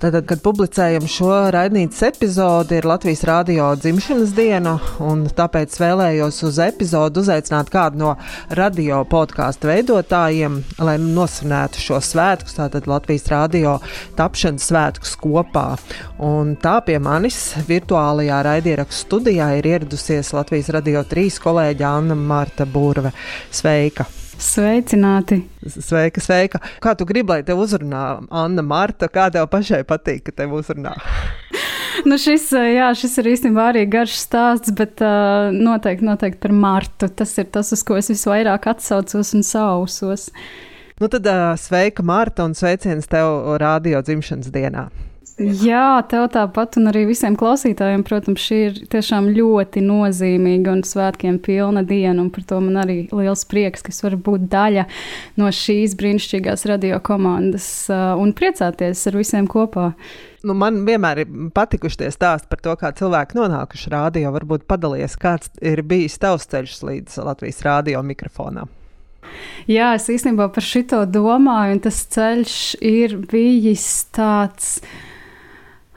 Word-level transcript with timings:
Tātad, 0.00 0.24
kad 0.24 0.40
publicējam 0.40 1.04
šo 1.04 1.28
raidītas 1.52 1.98
epizodi, 2.06 2.78
ir 2.78 2.86
Latvijas 2.88 3.20
rādio 3.28 3.66
dzimšanas 3.76 4.30
diena, 4.32 4.78
un 5.04 5.26
tāpēc 5.36 5.74
vēlējos 5.76 6.38
uz 6.48 6.60
epizodu 6.64 7.20
uzaicināt 7.20 7.68
kādu 7.68 8.00
no 8.00 8.14
radio 8.56 9.02
podkāstu 9.04 9.68
veidotājiem, 9.68 10.56
lai 10.80 10.94
nosvinētu 11.02 11.82
šo 11.84 11.98
svētkus, 12.00 12.56
tātad 12.56 12.88
Latvijas 12.88 13.28
rādio 13.28 13.74
tapšanas 14.16 14.70
svētkus 14.70 15.12
kopā. 15.20 15.66
Un 16.24 16.54
tā 16.64 16.78
pie 16.86 16.96
manis 16.96 17.36
virtuālajā 17.68 18.40
raidierakstu 18.48 19.04
studijā 19.04 19.50
ir 19.58 19.68
ieradusies 19.74 20.32
Latvijas 20.32 20.72
radio 20.78 21.04
trīs 21.12 21.36
kolēģa 21.44 21.92
Anna 22.00 22.16
Marta 22.16 22.64
Burve. 22.64 23.12
Sveika! 23.52 24.08
Sveicināti! 24.40 25.42
Sveika, 25.68 26.20
sveika! 26.24 26.60
Kā 26.80 26.94
tu 26.96 27.04
gribi, 27.04 27.28
lai 27.28 27.42
tev 27.44 27.60
uzrunā 27.60 28.04
Anna 28.32 28.64
Marta? 28.64 29.10
Kā 29.12 29.26
tev 29.32 29.50
pašai 29.52 29.82
patīk, 29.88 30.22
ka 30.30 30.34
tev 30.38 30.54
uzrunā? 30.56 30.94
nu 32.08 32.16
šis, 32.20 32.46
jā, 32.56 32.88
šis 32.96 33.18
ir 33.20 33.28
īstenībā 33.34 33.68
arī 33.74 33.84
garš 33.92 34.16
stāsts, 34.22 34.72
bet 34.76 35.04
uh, 35.04 35.52
noteikti, 35.52 36.08
noteikti 36.08 36.40
par 36.40 36.56
Martu. 36.56 37.10
Tas 37.12 37.36
ir 37.36 37.50
tas, 37.52 37.74
uz 37.76 37.84
ko 37.84 38.00
es 38.00 38.08
visvairāk 38.12 38.70
atsaucos 38.72 39.34
un 39.36 39.44
sausos. 39.44 40.30
Nu 41.00 41.12
tad 41.12 41.28
uh, 41.28 41.52
sveika, 41.60 42.04
Marta, 42.06 42.48
un 42.48 42.56
sveiciens 42.56 43.12
tev 43.12 43.58
radio 43.60 44.00
dzimšanas 44.04 44.48
dienā! 44.56 44.88
Jā, 45.40 46.02
tev 46.04 46.26
tāpat, 46.34 46.76
un 46.76 46.90
arī 46.90 47.06
visiem 47.08 47.32
klausītājiem, 47.38 48.02
protams, 48.04 48.42
šī 48.44 48.58
ir 48.66 48.80
tiešām 48.92 49.30
ļoti 49.32 49.80
nozīmīga 49.86 50.74
un 50.74 50.82
svētkiem 50.84 51.38
pilna 51.40 51.80
diena. 51.86 52.26
Par 52.34 52.44
to 52.44 52.58
man 52.60 52.76
arī 52.82 52.98
liels 53.08 53.46
prieks, 53.48 53.80
ka 53.86 53.94
es 53.94 54.02
varu 54.04 54.18
būt 54.20 54.44
daļa 54.52 54.84
no 55.40 55.48
šīs 55.48 55.96
brīnišķīgās 55.96 56.66
radio 56.68 57.00
komandas 57.00 57.70
un 57.88 58.34
priecāties 58.36 59.06
ar 59.08 59.16
visiem 59.16 59.48
kopā. 59.48 59.94
Nu, 60.44 60.52
man 60.56 60.84
vienmēr 60.84 61.24
ir 61.24 61.32
patikuši 61.56 62.02
tie 62.02 62.12
stāsti 62.12 62.48
par 62.52 62.60
to, 62.64 62.76
kā 62.80 62.92
cilvēki 63.00 63.40
nonākuši 63.40 63.96
rādio. 63.96 64.28
Varbūt 64.36 64.68
padalies, 64.68 65.16
kāds 65.20 65.52
ir 65.64 65.80
bijis 65.88 66.20
tavs 66.20 66.48
ceļš 66.52 66.78
līdz 66.84 67.20
Latvijas 67.24 67.64
rādio 67.64 68.04
mikrofonam. 68.04 68.68
Jā, 69.70 69.94
es 69.96 70.08
īstenībā 70.12 70.50
par 70.52 70.64
šito 70.64 71.04
domāju, 71.08 71.76
un 71.76 71.84
tas 71.84 72.00
ceļš 72.12 72.56
ir 72.84 73.22
bijis 73.30 73.86
tāds. 74.16 74.80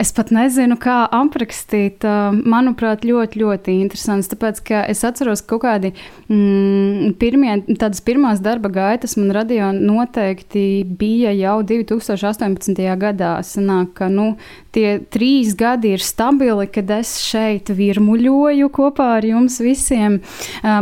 Es 0.00 0.14
pat 0.16 0.30
nezinu, 0.32 0.78
kā 0.80 1.02
aprakstīt. 1.12 2.06
Manuprāt, 2.48 3.02
ļoti, 3.04 3.42
ļoti 3.42 3.74
interesants. 3.82 4.30
Tāpēc, 4.32 4.62
ka 4.64 4.78
es 4.88 5.02
atceros, 5.04 5.42
ka 5.44 5.58
kaut 5.58 5.64
kādi 5.66 5.90
mm, 6.32 7.18
pirmie, 7.20 7.58
tādas 7.74 8.00
pirmās 8.04 8.40
darba 8.40 8.70
gaitas 8.72 9.18
man 9.20 9.34
radio 9.36 9.68
noteikti 9.76 10.86
bija 10.88 11.34
jau 11.36 11.58
2018. 11.68 12.80
gadā. 13.02 13.34
Sanāk, 13.44 13.92
ka, 13.98 14.08
nu, 14.08 14.30
tie 14.72 15.02
trīs 15.12 15.52
gadi 15.58 15.92
ir 15.98 16.04
stabili, 16.04 16.64
kad 16.72 16.88
es 16.96 17.18
šeit 17.20 17.68
virmuļoju 17.74 18.70
kopā 18.72 19.10
ar 19.18 19.26
jums 19.26 19.58
visiem, 19.60 20.20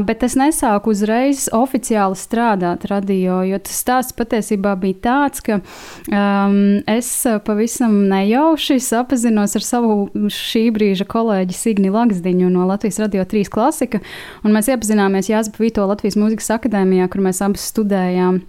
bet 0.07 0.23
es 0.29 0.39
nesāku 0.39 0.95
uzreiz 0.95 1.49
oficiāli 1.57 2.19
strādāt 2.19 2.87
radio, 2.93 3.41
jo 3.49 3.59
tas 3.65 3.83
stāsts 3.83 4.15
patiesībā 4.15 4.77
bija 4.79 5.01
tāds, 5.09 5.43
ka 5.43 5.59
um, 5.59 6.79
es 6.87 7.11
pavisam 7.49 8.05
nejauši 8.13 8.79
saprotu, 8.79 9.08
sapazinos 9.09 9.55
ar 9.57 9.65
savu 9.65 9.93
šī 10.29 10.69
brīža 10.75 11.07
kolēģi 11.09 11.55
Signi 11.57 11.89
Lagsdiņu 11.89 12.51
no 12.53 12.67
Latvijas 12.69 12.99
Radio 13.01 13.23
3 13.25 13.49
klasika, 13.49 14.01
mēs 14.45 14.69
iepazināmies 14.69 15.31
Jāzba 15.31 15.63
Vito 15.63 15.87
Latvijas 15.89 16.19
Mūzikas 16.21 16.51
akadēmijā, 16.59 17.07
kur 17.09 17.25
mēs 17.25 17.41
abas 17.41 17.65
studējām. 17.73 18.43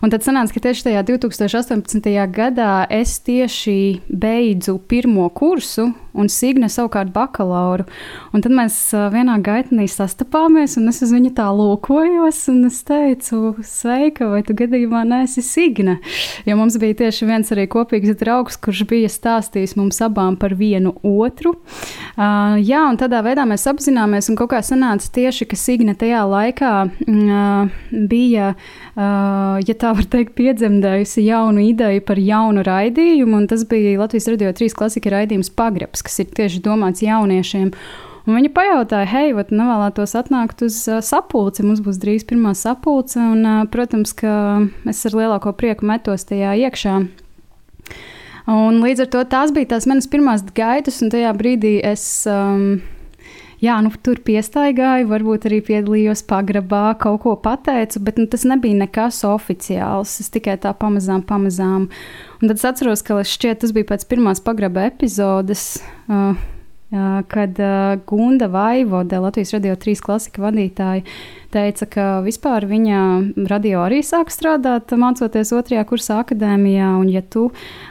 Un 0.00 0.14
tad 0.14 0.24
sanāca, 0.24 0.56
ka 0.56 0.64
tieši 0.68 0.88
tajā 0.88 1.04
2018. 1.10 2.08
gadā 2.32 2.86
es 2.88 3.18
tieši 3.20 3.76
beidzu 4.08 4.78
pirmo 4.88 5.28
kursu 5.28 5.90
un 6.16 6.30
Signe 6.32 6.68
savukārt 6.72 7.12
bakalauru. 7.14 7.84
Un 8.34 8.44
tad 8.44 8.54
mēs 8.56 8.76
vienā 9.12 9.36
gaitnī 9.44 9.86
sastapāmies, 9.90 10.78
un 10.80 10.88
es 10.90 11.02
uz 11.04 11.12
viņu 11.12 11.32
tā 11.36 11.48
lūkojos, 11.52 12.40
un 12.52 12.64
es 12.70 12.80
teicu, 12.88 13.54
sveika, 13.66 14.30
vai 14.32 14.42
tu 14.46 14.56
gadījumā 14.56 15.04
neesi 15.08 15.44
Signe? 15.44 15.98
Jo 16.48 16.56
mums 16.58 16.78
bija 16.80 16.96
tieši 17.02 17.28
viens 17.28 17.52
arī 17.52 17.66
kopīgs 17.70 18.16
draugs, 18.20 18.56
kurš 18.60 18.86
bija 18.88 19.12
stāstījis 19.12 19.76
mums 19.78 20.00
abām 20.06 20.38
par 20.40 20.56
vienu 20.56 20.94
otru. 21.04 21.52
Uh, 22.16 22.56
jā, 22.62 22.80
un 22.88 22.96
tādā 23.00 23.20
veidā 23.26 23.44
mēs 23.48 23.66
apzināmies, 23.68 24.30
un 24.32 24.40
kaut 24.40 24.54
kā 24.54 24.62
sanāca 24.64 25.10
tieši, 25.18 25.48
ka 25.50 25.58
Signe 25.60 25.96
tajā 25.98 26.24
laikā 26.30 26.72
uh, 26.88 27.76
bija, 27.92 28.54
uh, 28.56 29.60
ja 29.60 29.76
tā 29.76 29.92
var 29.98 30.08
teikt, 30.16 30.32
piedzemdējusi 30.38 31.26
jaunu 31.28 31.68
ideju 31.68 32.06
par 32.08 32.20
jaunu 32.22 32.64
raidījumu, 32.66 33.42
un 33.42 33.50
tas 33.52 33.66
bija 33.68 33.98
Latvijas 34.00 34.30
radio 34.32 34.56
trīs 34.56 34.76
klasika 34.76 35.12
raidījums 35.12 35.52
Pagrabs 35.52 36.06
kas 36.06 36.20
ir 36.22 36.30
tieši 36.36 36.62
domāts 36.64 37.04
jauniešiem. 37.04 37.72
Un 38.26 38.34
viņa 38.34 38.50
pajautāja, 38.54 39.06
hei, 39.06 39.34
vai 39.36 39.44
nevēlētos 39.46 40.16
atnākt 40.18 40.64
uz 40.66 40.80
sapulci? 41.06 41.62
Mums 41.62 41.82
būs 41.84 42.00
drīz 42.02 42.26
pirmā 42.26 42.56
sapulce, 42.58 43.20
un, 43.22 43.46
protams, 43.70 44.16
ka 44.18 44.32
es 44.90 45.04
ar 45.06 45.14
lielāko 45.14 45.54
prieku 45.54 45.86
metos 45.86 46.26
tajā 46.26 46.56
iekšā. 46.66 46.96
Un 48.46 48.78
līdz 48.84 49.06
ar 49.06 49.08
to 49.10 49.22
tās 49.26 49.50
bija 49.54 49.74
tās 49.74 49.88
manas 49.90 50.06
pirmās 50.10 50.44
gaitas, 50.54 51.00
un 51.02 51.10
tajā 51.10 51.32
brīdī 51.34 51.80
es. 51.86 52.04
Um, 52.30 52.78
jā, 53.62 53.76
nu, 53.82 53.90
tur 54.06 54.20
piestaigāju, 54.22 55.08
varbūt 55.10 55.48
arī 55.48 55.60
piedalījos 55.66 56.22
pagrabā, 56.30 56.92
kaut 57.02 57.22
ko 57.24 57.34
pateicu, 57.42 58.02
bet 58.06 58.20
nu, 58.20 58.28
tas 58.30 58.46
nebija 58.46 58.78
nekas 58.84 59.22
oficiāls. 59.26 60.18
Es 60.22 60.30
tikai 60.34 60.58
tā 60.62 60.74
pamazām, 60.78 61.24
pamazām. 61.26 61.88
Un 62.38 62.50
tad 62.50 62.58
es 62.58 62.68
atceros, 62.68 63.02
ka 63.06 63.18
šķiet, 63.26 63.64
tas 63.64 63.74
bija 63.74 63.90
pēc 63.94 64.06
pirmās 64.10 64.42
pagraba 64.44 64.86
epizodes. 64.92 65.72
Uh, 66.06 66.36
kad 67.26 67.58
uh, 67.58 67.98
Gunda 68.06 68.46
Vaivoda, 68.46 69.18
Latvijas 69.20 69.56
radio 69.56 69.74
3 69.74 69.98
klasika 70.06 70.44
vadītāja, 70.44 71.02
teica, 71.52 71.86
ka 71.88 72.04
vispār 72.24 72.66
viņa 72.68 72.98
radio 73.48 73.84
arī 73.86 74.02
sāk 74.04 74.32
strādāt, 74.34 74.92
mācoties 74.98 75.52
otrajā 75.56 75.84
kursā 75.88 76.18
akadēmijā. 76.22 76.88
Un, 77.00 77.06
ja 77.12 77.22
tu, 77.22 77.46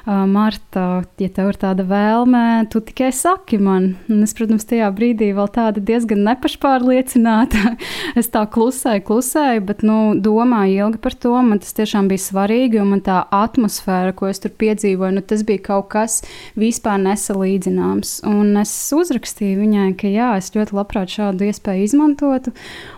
Marta, 0.06 1.04
ja 1.22 1.30
tev 1.34 1.54
ir 1.54 1.60
tāda 1.62 1.86
vēlme, 1.88 2.44
tu 2.70 2.82
tikai 2.84 3.12
saki 3.16 3.60
man. 3.62 3.94
Un 4.12 4.26
es, 4.26 4.36
protams, 4.38 4.68
tajā 4.70 4.90
brīdī 4.96 5.32
vēl 5.38 5.50
tāda 5.56 5.82
diezgan 5.82 6.22
nepašpārliecināta. 6.28 7.76
es 8.20 8.30
tā 8.34 8.44
klusēju, 8.52 9.06
klusēju, 9.08 9.66
bet 9.70 9.82
nu, 9.88 9.98
domāju 10.20 10.86
ilgi 10.86 11.02
par 11.02 11.18
to. 11.18 11.34
Man 11.46 11.64
tas 11.64 11.74
tiešām 11.78 12.12
bija 12.12 12.26
svarīgi, 12.26 12.82
un 12.84 12.94
man 12.94 13.04
tā 13.06 13.22
atmosfēra, 13.34 14.14
ko 14.18 14.30
es 14.30 14.44
tur 14.44 14.54
piedzīvoju, 14.54 15.18
nu, 15.18 15.26
tas 15.26 15.46
bija 15.48 15.64
kaut 15.72 15.90
kas 15.96 16.20
vispār 16.60 17.02
nesalīdzināms. 17.08 18.20
Un 18.30 18.54
es 18.62 18.76
uzrakstīju 18.96 19.64
viņai, 19.64 19.90
ka 20.00 20.12
jā, 20.12 20.36
es 20.38 20.52
ļoti 20.54 20.78
labprāt 20.78 21.16
šādu 21.16 21.50
iespēju 21.50 21.90
izmantotu. 21.90 22.54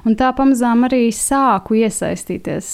Un 0.08 0.18
tā 0.20 0.34
pamazām 0.36 0.47
arī 0.88 1.10
sāku 1.12 1.76
iesaistīties 1.82 2.68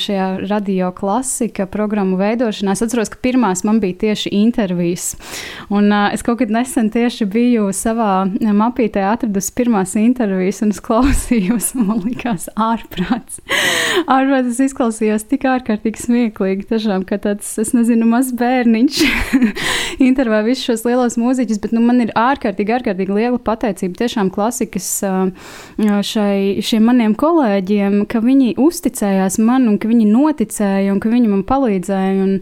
šajā 0.00 0.28
radio 0.48 0.90
klasika 0.96 1.66
programmu 1.66 2.16
veidošanā. 2.20 2.72
Es 2.72 2.82
atceros, 2.82 3.10
ka 3.12 3.20
pirmās 3.22 3.64
man 3.64 3.80
bija 3.82 3.98
tieši 4.06 4.32
intervijas. 4.38 5.16
Un 5.68 5.92
es 6.12 6.22
kaut 6.26 6.40
kad 6.40 6.50
nesen 6.50 6.90
tieši 6.94 7.26
biju 7.28 7.68
savā 7.76 8.24
mapītē 8.40 9.04
atradusi 9.10 9.52
pirmās 9.58 9.94
intervijas, 9.98 10.62
un 10.64 10.72
es 10.72 10.80
klausījos, 10.84 11.74
man 11.78 12.00
likās 12.06 12.48
ārprāts. 12.56 13.42
ārprāts 14.16 14.54
es 14.54 14.62
izklausījos 14.68 15.26
tik 15.28 15.44
ārkārtīgi 15.48 16.04
smieklīgi, 16.04 16.68
tiešām, 16.70 17.04
ka 17.08 17.20
tāds, 17.22 17.50
es 17.60 17.74
nezinu, 17.76 18.08
mazs 18.08 18.32
bērniņš 18.38 19.02
intervē 20.08 20.42
visus 20.46 20.68
šos 20.68 20.86
lielos 20.88 21.18
mūziķus, 21.20 21.60
bet 21.62 21.74
nu, 21.76 21.82
man 21.84 22.02
ir 22.04 22.14
ārkārtīgi, 22.18 22.76
ārkārtīgi 22.78 23.18
liela 23.20 23.40
pateicība 23.42 24.04
tiešām 24.04 24.32
klasikas 24.34 24.88
šai, 25.78 26.62
šiem 26.64 26.88
maniem 26.88 27.16
kolēģiem, 27.18 28.02
ka 28.10 28.22
viņi 28.24 28.54
uzticējās 28.62 29.38
man 29.42 29.68
un 29.70 29.78
ka 29.80 29.90
viņi 29.90 30.06
noticēja 30.10 30.92
un 30.94 31.00
ka 31.02 31.12
viņi 31.12 31.32
man 31.32 31.42
palīdzēja. 31.48 32.14
Un, 32.24 32.38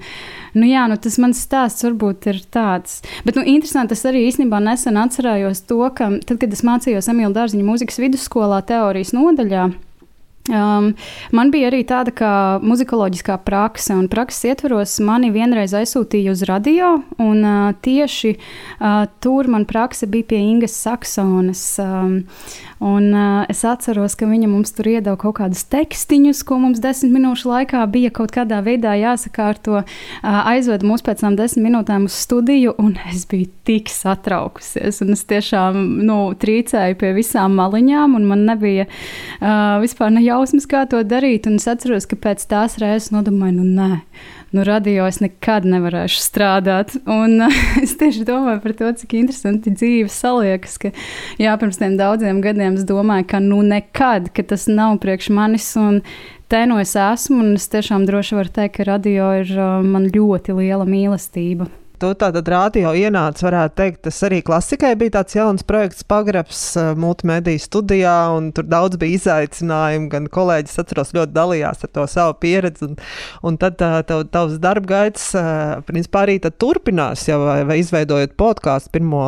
nu, 0.57 0.69
jā, 0.69 0.85
nu, 0.91 0.99
tas 1.01 1.19
mans 1.23 1.41
stāsts 1.47 1.87
varbūt 1.87 2.29
ir 2.33 2.43
tāds. 2.55 3.01
Bet, 3.27 3.39
nu, 3.39 3.47
interesanti, 3.57 3.97
es 3.97 4.07
arī 4.09 4.27
īstenībā 4.29 4.61
nesen 4.65 5.01
atcerējos 5.01 5.65
to, 5.71 5.83
ka 5.97 6.13
tad, 6.23 6.39
kad 6.43 6.53
es 6.53 6.65
mācījos 6.67 7.11
Emīļa 7.13 7.35
Dārziņa 7.41 7.67
mūzikas 7.67 8.01
vidusskolā 8.05 8.63
teorijas 8.69 9.17
nodaļā, 9.17 9.71
Um, 10.47 10.93
man 11.35 11.51
bija 11.51 11.73
arī 11.73 11.81
tāda 11.87 12.13
kā 12.15 12.33
muzikoloģiskā 12.63 13.41
prakse, 13.47 13.91
un 13.97 14.07
prakses 14.11 14.53
ietvaros 14.53 14.95
mani 15.03 15.33
vienreiz 15.35 15.75
aizsūtīja 15.75 16.35
uz 16.37 16.45
radio, 16.47 16.93
un 17.23 17.41
uh, 17.43 17.73
tieši 17.83 18.37
uh, 18.37 19.09
tur 19.23 19.51
man 19.51 19.67
prakse 19.67 20.07
bija 20.11 20.31
pie 20.31 20.43
Ingas 20.45 20.77
Saksonas. 20.79 21.65
Um, 21.83 22.21
Un, 22.79 23.09
uh, 23.15 23.47
es 23.49 23.63
atceros, 23.65 24.13
ka 24.21 24.27
viņa 24.29 24.51
mums 24.53 24.75
tur 24.77 24.91
iedeva 24.91 25.17
kaut 25.21 25.39
kādus 25.39 25.63
tekstiņus, 25.73 26.43
ko 26.45 26.59
mums 26.61 26.81
desmit 26.85 27.15
minūšu 27.15 27.49
laikā 27.49 27.81
bija 27.89 28.11
kaut 28.13 28.35
kādā 28.35 28.59
veidā 28.67 28.93
jāsakārto. 29.01 29.81
Uh, 29.81 30.41
aizveda 30.53 30.85
mūs 30.85 31.05
pēc 31.07 31.25
tam 31.25 31.39
desmit 31.41 31.71
minūtēm 31.71 32.05
uz 32.11 32.19
studiju, 32.27 32.75
un 32.83 32.99
es 33.09 33.25
biju 33.31 33.49
tik 33.69 33.89
satraukusies. 33.93 35.01
Es 35.01 35.25
tiešām 35.33 35.81
nu, 36.05 36.19
trīcēju 36.37 37.01
pie 37.01 37.15
visām 37.17 37.57
maliņām, 37.57 38.19
un 38.21 38.29
man 38.29 38.45
nebija 38.51 38.85
uh, 38.91 39.81
vispār 39.81 40.13
ne 40.13 40.27
jausmas, 40.27 40.69
kā 40.69 40.85
to 40.91 41.01
darīt. 41.01 41.49
Un 41.49 41.57
es 41.57 41.69
atceros, 41.73 42.05
ka 42.11 42.21
pēc 42.29 42.45
tās 42.51 42.77
reizes 42.83 43.09
nodomāju, 43.15 43.63
nu 43.63 43.71
nē 43.73 44.03
nu, 44.53 44.65
radio 44.67 45.07
es 45.09 45.19
nekad 45.23 45.67
nevarēšu 45.69 46.21
strādāt. 46.23 46.95
Un 47.11 47.43
es 47.85 47.97
tieši 47.99 48.27
domāju 48.29 48.63
par 48.65 48.77
to, 48.79 48.93
cik 49.03 49.17
interesanti 49.19 49.73
dzīve 49.75 50.11
saliekas. 50.13 50.79
Ka, 50.83 50.93
jā, 51.43 51.57
pirms 51.61 51.81
tiem 51.81 51.99
daudziem 52.01 52.43
gadiem 52.45 52.79
es 52.79 52.87
domāju, 52.89 53.29
ka 53.33 53.43
nu 53.43 53.63
nekad, 53.67 54.31
ka 54.37 54.47
tas 54.47 54.69
nav 54.71 54.99
priekš 55.03 55.31
manis. 55.35 55.71
Un 55.81 56.03
te 56.53 56.63
no 56.69 56.79
es 56.83 56.95
esmu, 56.99 57.41
un 57.43 57.57
es 57.59 57.67
tiešām 57.73 58.07
droši 58.09 58.39
varu 58.39 58.55
teikt, 58.61 58.79
ka 58.79 58.91
radio 58.91 59.33
ir 59.41 59.51
uh, 59.57 59.81
man 59.85 60.11
ļoti 60.15 60.57
liela 60.61 60.87
mīlestība. 60.89 61.71
Tu 61.97 62.11
tātad 62.21 62.49
rādio 62.53 62.91
ienāca, 62.93 63.47
varētu 63.47 63.77
teikt, 63.81 64.01
tas 64.05 64.19
arī 64.27 64.43
klasikai 64.45 64.91
bija 65.01 65.15
tāds 65.15 65.37
jauns 65.39 65.65
projekts, 65.65 66.05
pagrabs 66.05 66.61
multimediju 67.01 67.63
studijā, 67.63 68.17
un 68.37 68.51
tur 68.57 68.67
daudz 68.69 68.99
bija 69.01 69.17
izaicinājumu, 69.17 70.11
gan 70.13 70.27
kolēģis 70.33 70.83
atceros 70.83 71.15
ļoti 71.17 71.33
dalījās 71.37 71.87
ar 71.87 71.93
to 71.97 72.05
savu 72.11 72.35
pieredzi, 72.43 72.91
un, 72.91 72.99
un 73.49 73.57
tad 73.63 73.79
tav, 73.81 74.27
tavs 74.33 74.59
darba 74.61 74.91
gaids, 74.91 75.31
principā 75.89 76.27
arī 76.27 76.37
tad 76.45 76.59
turpinās, 76.61 77.25
jau 77.31 77.39
vai, 77.47 77.63
vai 77.69 77.79
izveidojot 77.81 78.37
podkāstu, 78.37 78.93
pirmo 78.99 79.23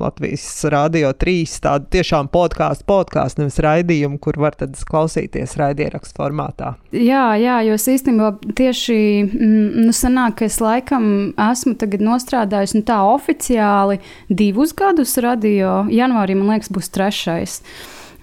Latvijas 0.00 0.46
rādio 0.72 1.12
trīs, 1.20 1.58
tādu 1.64 1.90
tiešām 1.98 2.32
podkāstu, 2.32 2.88
podkāstu, 2.88 3.44
nevis 3.44 3.60
raidījumu, 3.60 4.20
kur 4.24 4.40
var 4.40 4.56
tad 4.56 4.72
klausīties 4.88 5.58
raidierakstu 5.60 6.16
formātā. 6.22 6.72
Jā, 6.96 7.28
jā, 7.40 7.60
jo 7.68 7.76
es 7.76 7.86
īstenībā 7.92 8.32
tieši, 8.56 8.98
mm, 9.28 9.86
nu 9.86 9.94
sanāk, 9.96 10.38
ka 10.40 10.48
es 10.48 10.58
laikam 10.64 11.06
esmu 11.50 11.76
tagad 11.76 12.05
nostrādājusi 12.06 12.80
nu, 12.80 12.86
tā 12.86 13.00
oficiāli 13.10 14.00
divus 14.30 14.74
gadus 14.76 15.16
radio. 15.22 15.82
Janvārī, 15.92 16.38
man 16.38 16.54
liekas, 16.54 16.72
būs 16.72 16.92
trešais. 16.94 17.60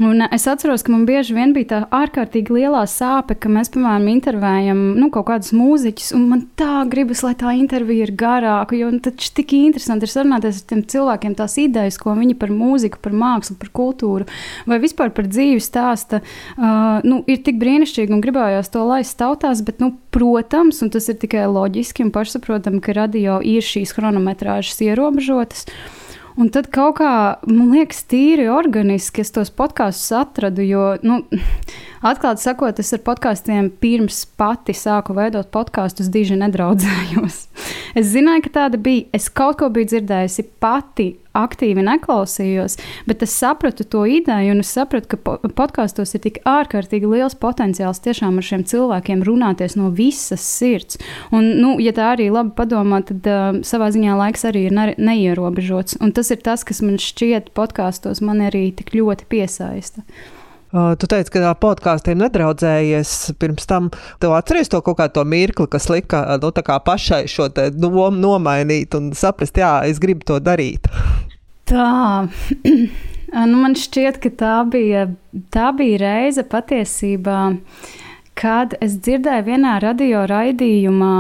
Un 0.04 0.24
es 0.26 0.44
atceros, 0.50 0.84
ka 0.84 0.92
man 0.92 1.06
bieži 1.08 1.36
vien 1.36 1.54
bija 1.56 1.70
tā 1.70 1.80
ārkārtīgi 1.94 2.58
lielā 2.58 2.82
sāpe, 2.90 3.36
ka 3.40 3.52
mēs, 3.52 3.70
piemēram, 3.74 4.08
intervējam 4.12 4.82
nu, 5.00 5.08
kaut 5.14 5.28
kādus 5.30 5.54
mūziķus, 5.56 6.10
un 6.18 6.26
man 6.32 6.42
tā 6.60 6.82
gribas, 6.92 7.22
lai 7.24 7.34
tā 7.40 7.54
intervija 7.56 8.08
ir 8.08 8.14
garāka, 8.20 8.76
jo 8.76 8.90
tas 9.06 9.32
tik 9.38 9.54
interesanti 9.56 10.08
ir 10.08 10.12
sarunāties 10.12 10.60
ar 10.60 10.68
tiem 10.72 10.84
cilvēkiem, 10.94 11.38
tās 11.40 11.56
idejas, 11.62 12.00
ko 12.02 12.18
viņi 12.18 12.36
par 12.42 12.52
mūziku, 12.52 13.00
par 13.04 13.16
mākslu, 13.16 13.58
par 13.62 13.72
kultūru 13.80 14.28
vai 14.70 14.82
vispār 14.84 15.14
par 15.16 15.30
dzīvi 15.30 15.64
stāsta. 15.64 16.20
Uh, 16.58 17.00
nu, 17.08 17.22
ir 17.30 17.44
tik 17.46 17.62
brīnišķīgi 17.62 18.16
un 18.16 18.24
gribējās 18.24 18.74
to 18.74 18.84
laist 18.90 19.18
tautās, 19.22 19.64
bet, 19.66 19.80
nu, 19.84 19.94
protams, 20.14 20.84
un 20.84 20.92
tas 20.94 21.08
ir 21.12 21.20
tikai 21.22 21.48
loģiski 21.48 22.08
un 22.08 22.14
pašsaprotami, 22.16 22.84
ka 22.84 22.98
radio 22.98 23.40
ir 23.40 23.64
šīs 23.66 23.96
chronometrāžas 23.96 24.82
ierobežotas. 24.84 25.70
Un 26.40 26.50
tad 26.54 26.70
kaut 26.74 26.98
kā, 26.98 27.14
man 27.46 27.74
liekas, 27.76 28.04
tīri 28.10 28.48
organiski 28.50 29.22
es 29.22 29.34
tos 29.36 29.52
podkāstus 29.54 30.16
atradu, 30.18 30.66
jo, 30.66 30.86
nu, 31.06 31.20
atklāti 32.04 32.44
sakot, 32.44 32.80
es 32.80 32.94
ar 32.96 33.02
podkāstiem 33.06 33.72
pirms 33.82 34.24
pati 34.40 34.76
sāku 34.78 35.16
veidot 35.18 35.50
podkāstus, 35.54 36.12
diži 36.14 36.40
nedraudzējos. 36.42 37.48
Es 37.94 38.08
zināju, 38.10 38.48
ka 38.48 38.50
tāda 38.56 38.80
bija. 38.82 39.06
Es 39.14 39.28
kaut 39.30 39.60
ko 39.60 39.68
biju 39.70 39.92
dzirdējusi 39.92 40.48
pati. 40.64 41.12
Aktīvi 41.34 41.82
neklausījos, 41.82 42.76
bet 43.10 43.24
es 43.26 43.32
sapratu 43.34 43.86
to 43.90 44.04
ideju, 44.06 44.52
un 44.54 44.62
es 44.62 44.70
sapratu, 44.76 45.16
ka 45.16 45.38
podkāstos 45.58 46.14
ir 46.14 46.22
tik 46.22 46.36
ārkārtīgi 46.46 47.10
liels 47.10 47.34
potenciāls 47.42 48.04
tiešām 48.06 48.38
ar 48.38 48.46
šiem 48.46 48.62
cilvēkiem 48.70 49.24
runāties 49.26 49.74
no 49.74 49.90
visas 49.98 50.46
sirds. 50.46 51.02
Un, 51.34 51.56
nu, 51.58 51.72
ja 51.82 51.96
tā 51.98 52.12
arī 52.12 52.30
labi 52.34 52.54
padomā, 52.58 53.02
tad 53.10 53.26
uh, 53.26 53.58
savā 53.66 53.90
ziņā 53.96 54.14
laiks 54.20 54.46
arī 54.46 54.68
ir 54.68 54.78
ne 54.78 54.86
neierobežots. 54.94 55.98
Un 56.06 56.14
tas 56.14 56.30
ir 56.30 56.46
tas, 56.46 56.62
kas 56.70 56.86
man 56.86 57.02
šķiet 57.02 57.50
podkāstos 57.58 58.22
man 58.22 58.46
arī 58.46 58.68
tik 58.78 58.94
ļoti 58.94 59.30
piesaista. 59.34 60.06
Uh, 60.74 60.96
tu 60.98 61.06
teici, 61.06 61.30
ka 61.36 61.52
podkāstiem 61.62 62.18
nedraudzējies 62.18 63.10
pirms 63.38 63.68
tam. 63.70 63.92
Tu 64.18 64.32
atceries 64.34 64.72
to 64.74 64.80
kaut 64.82 64.98
kādu 64.98 65.22
mirkli, 65.22 65.68
kas 65.70 65.86
lika 65.94 66.24
nu, 66.42 66.50
pašai 66.88 67.28
šo 67.30 67.46
domu 67.54 68.08
nomainīt 68.18 68.98
un 68.98 69.12
saprast, 69.14 69.60
jā, 69.62 69.76
es 69.86 70.02
gribu 70.02 70.26
to 70.26 70.40
darīt. 70.42 70.90
Tā. 71.70 72.26
nu, 73.52 73.60
man 73.62 73.78
šķiet, 73.78 74.18
ka 74.24 74.34
tā 74.42 74.56
bija, 74.74 75.06
tā 75.54 75.70
bija 75.78 76.02
reize 76.02 76.42
patiesībā, 76.42 77.40
kad 78.34 78.74
es 78.82 78.98
dzirdēju 78.98 79.46
vienā 79.54 79.78
radio 79.86 80.26
raidījumā 80.30 81.16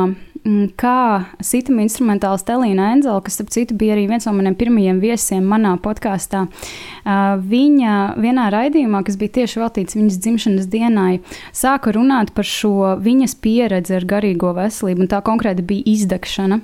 kā 0.80 1.25
sitam 1.44 1.80
instrumentāls 1.80 2.44
Telīna 2.48 2.90
Enzela, 2.94 3.22
kas, 3.24 3.40
ap 3.40 3.51
citu, 3.54 3.78
bija 3.80 3.95
arī 3.95 4.06
viens 4.10 4.28
no 4.28 4.34
maniem 4.36 4.57
pirmajiem 4.60 5.00
viesiem 5.04 5.45
manā 5.48 5.74
podkāstā. 5.84 6.45
Viņa 7.54 7.94
vienā 8.19 8.50
raidījumā, 8.54 9.04
kas 9.07 9.18
bija 9.22 9.38
tieši 9.40 9.62
veltīts 9.63 9.98
viņas 9.98 10.19
dzimšanas 10.25 10.69
dienai, 10.72 11.22
sāka 11.56 11.95
runāt 11.95 12.34
par 12.36 12.48
šo 12.48 12.98
viņas 13.04 13.38
pieredzi 13.44 13.98
ar 14.00 14.07
garīgo 14.10 14.51
veselību, 14.57 15.06
un 15.06 15.12
tā 15.16 15.24
konkrēti 15.24 15.66
bija 15.68 15.88
izdegšana. 15.95 16.60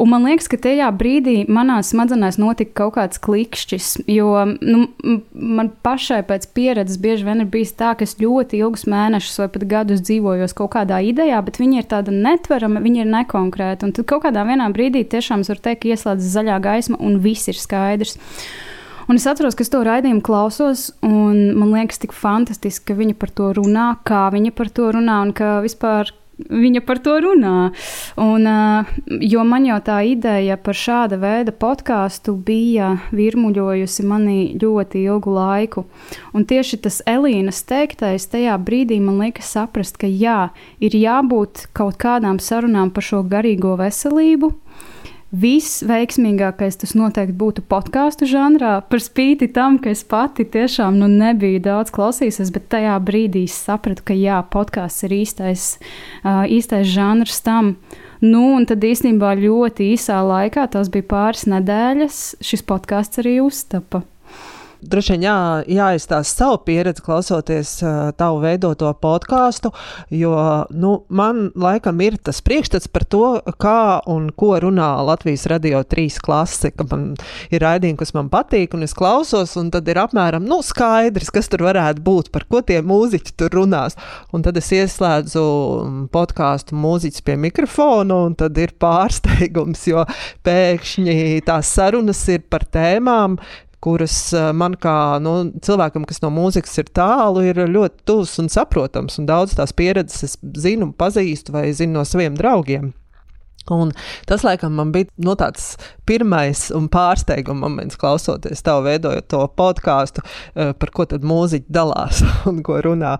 Un 0.00 0.08
man 0.12 0.24
liekas, 0.24 0.48
ka 0.48 0.56
tajā 0.62 0.88
brīdī 0.96 1.42
manā 1.52 1.78
smadzenēs 1.84 2.38
notika 2.40 2.72
kaut 2.82 2.94
kāds 2.96 3.20
klikšķis, 3.22 3.88
jo 4.10 4.30
nu, 4.48 4.86
man 5.32 5.70
pašai 5.84 6.22
pēc 6.28 6.48
pieredzes 6.56 7.00
bieži 7.02 7.26
vien 7.28 7.44
ir 7.44 7.50
bijis 7.52 7.74
tā, 7.76 7.92
ka 7.98 8.06
es 8.06 8.16
ļoti 8.20 8.62
ilgus 8.62 8.86
mēnešus 8.88 9.42
vai 9.42 9.48
pat 9.52 9.66
gadus 9.68 10.02
dzīvojos 10.06 10.56
kaut 10.58 10.72
kādā 10.76 11.02
idejā, 11.04 11.42
bet 11.44 11.60
viņi 11.60 11.82
ir 11.82 11.88
tāda 11.90 12.14
netverama, 12.14 12.82
viņi 12.84 13.04
ir 13.04 13.12
nekonkrēti. 13.12 13.88
Un 13.88 13.96
tad 13.96 14.08
kaut 14.08 14.24
kādā 14.26 14.46
brīdī 14.72 15.04
tiešām 15.04 15.44
var 15.48 15.60
teikt, 15.60 15.88
ieslēdzas 15.92 16.36
zaļā 16.36 16.58
gaisma 16.62 17.00
un 17.00 17.20
viss 17.20 17.50
ir 17.52 17.58
skaidrs. 17.58 18.18
Un 19.10 19.18
es 19.18 19.26
atceros, 19.26 19.56
ka 19.58 19.64
es 19.64 19.70
to 19.72 19.82
raidījumu 19.84 20.22
klausos, 20.24 20.92
un 21.04 21.52
man 21.58 21.72
liekas, 21.74 21.98
tik 22.00 22.14
fantastiski, 22.14 22.92
ka 22.92 22.98
viņa 22.98 23.16
par 23.18 23.32
to 23.34 23.50
runā, 23.58 23.88
kā 24.06 24.28
viņa 24.32 24.52
par 24.56 24.70
to 24.72 24.92
runā, 24.94 25.18
un 25.26 25.32
ka 25.36 25.56
vispār 25.64 26.14
viņa 26.38 26.82
par 26.86 27.00
to 27.04 27.16
runā. 27.22 27.72
Un, 28.20 28.48
jo 29.20 29.44
man 29.48 29.66
jau 29.68 29.78
tā 29.84 30.00
ideja 30.08 30.56
par 30.60 30.78
šāda 30.78 31.18
veida 31.22 31.52
podkāstu 31.52 32.34
bija 32.46 32.94
virmuļojusi 33.12 34.06
manī 34.08 34.38
ļoti 34.60 35.04
ilgu 35.06 35.36
laiku. 35.36 35.86
Un 36.32 36.46
tieši 36.48 36.80
tas 36.86 37.02
Elīnas 37.08 37.62
teiktais 37.68 38.28
tajā 38.32 38.56
brīdī 38.62 39.00
man 39.02 39.20
lika 39.22 39.44
saprast, 39.44 39.98
ka 40.00 40.08
jā, 40.08 40.50
ir 40.80 40.96
jābūt 40.96 41.68
kaut 41.76 42.00
kādām 42.00 42.40
sarunām 42.42 42.92
par 42.94 43.06
šo 43.06 43.22
garīgo 43.28 43.76
veselību 43.80 44.52
Visveiksmīgākais 45.32 46.76
tas 46.82 46.90
noteikti 46.92 47.32
būtu 47.40 47.62
podkāstu 47.64 48.26
žanrā, 48.28 48.74
par 48.84 49.00
spīti 49.00 49.48
tam, 49.56 49.78
ka 49.80 49.94
es 49.94 50.04
pati 50.04 50.44
tiešām 50.44 50.98
nu, 51.00 51.08
nebiju 51.08 51.62
daudz 51.64 51.94
klausījusies, 51.94 52.52
bet 52.52 52.68
tajā 52.74 52.98
brīdī 53.00 53.46
sapratu, 53.48 54.04
ka 54.10 54.16
jā, 54.18 54.42
podkāsts 54.52 55.08
ir 55.08 55.16
īstais, 55.22 55.66
īstais 56.52 56.84
žanrs 56.92 57.40
tam. 57.48 57.78
Nu, 58.20 58.44
un 58.58 58.68
tad 58.68 58.84
īstenībā 58.84 59.32
ļoti 59.40 59.88
īsā 59.96 60.20
laikā, 60.20 60.68
tas 60.76 60.92
bija 60.92 61.08
pāris 61.16 61.48
nedēļas, 61.48 62.22
šis 62.44 62.68
podkāsts 62.68 63.24
arī 63.24 63.38
uztapa 63.42 64.04
droši 64.82 65.14
vien 65.14 65.26
jā, 65.26 65.36
jāizstāsta 65.70 66.42
savu 66.42 66.58
pieredzi, 66.66 67.02
klausoties 67.04 67.74
uh, 67.84 68.10
tavu 68.18 68.42
veidoto 68.42 68.90
podkāstu, 69.02 69.72
jo 70.14 70.34
nu, 70.74 70.92
man 71.12 71.48
laikam 71.58 72.00
ir 72.04 72.18
tas 72.22 72.42
priekšstats 72.44 72.90
par 72.92 73.06
to, 73.06 73.24
kā 73.62 74.02
un 74.10 74.30
ko 74.36 74.54
runā 74.62 74.90
Latvijas 75.06 75.46
radio 75.50 75.82
trīs 75.86 76.18
klase, 76.22 76.72
ka 76.74 76.86
man 76.90 77.12
ir 77.52 77.62
raidījumi, 77.64 78.00
kas 78.02 78.14
man 78.16 78.30
patīk, 78.32 78.76
un 78.76 78.86
es 78.86 78.96
klausos, 78.98 79.54
un 79.60 79.70
tad 79.74 79.88
ir 79.90 80.02
apmēram 80.02 80.46
nu, 80.48 80.60
skaidrs, 80.66 81.32
kas 81.34 81.50
tur 81.52 81.66
varētu 81.68 82.04
būt, 82.04 82.32
par 82.34 82.46
ko 82.50 82.62
tie 82.66 82.80
mūziķi 82.84 83.36
tur 83.38 83.54
runās. 83.62 83.98
Un 84.34 84.44
tad 84.44 84.58
es 84.58 84.70
ieslēdzu 84.74 85.42
podkāstu 86.12 86.78
mūziķus 86.78 87.26
pie 87.26 87.38
mikrofona, 87.40 88.22
un 88.28 88.36
tad 88.38 88.58
ir 88.60 88.74
pārsteigums, 88.82 89.86
jo 89.90 90.06
pēkšņi 90.46 91.42
tās 91.46 91.74
sarunas 91.76 92.22
ir 92.32 92.46
par 92.50 92.66
tēmām, 92.72 93.38
kuras 93.82 94.16
eh, 94.36 94.50
man 94.56 94.76
kā 94.80 94.96
nu, 95.22 95.34
cilvēkam, 95.64 96.06
kas 96.08 96.22
no 96.22 96.30
mūzikas 96.34 96.78
ir 96.82 96.90
tālu, 96.94 97.44
ir 97.48 97.62
ļoti 97.66 98.06
tuvs 98.08 98.38
un 98.42 98.50
saprotams. 98.52 99.18
Un 99.20 99.28
daudz 99.30 99.56
tās 99.58 99.74
pieredzes 99.76 100.26
es 100.28 100.36
zinu, 100.64 100.92
pazīstu 100.98 101.54
vai 101.56 101.68
zinu 101.76 101.98
no 101.98 102.06
saviem 102.08 102.38
draugiem. 102.38 102.92
Un 103.70 103.92
tas, 104.26 104.42
laikam, 104.42 104.80
bija 104.92 105.06
no 105.16 105.32
nu, 105.32 105.36
tāds 105.38 105.76
pirmais 106.08 106.64
un 106.74 106.88
pārsteiguma 106.90 107.62
moments, 107.62 107.96
klausoties 108.00 108.64
tev, 108.64 108.82
veidojot 108.86 109.28
to 109.30 109.42
podkāstu, 109.56 110.24
eh, 110.56 110.72
par 110.74 110.90
ko 110.94 111.06
tad 111.06 111.22
mūziķi 111.26 111.70
dalās 111.72 112.22
un 112.50 112.58
ko 112.66 112.80
runā. 112.82 113.14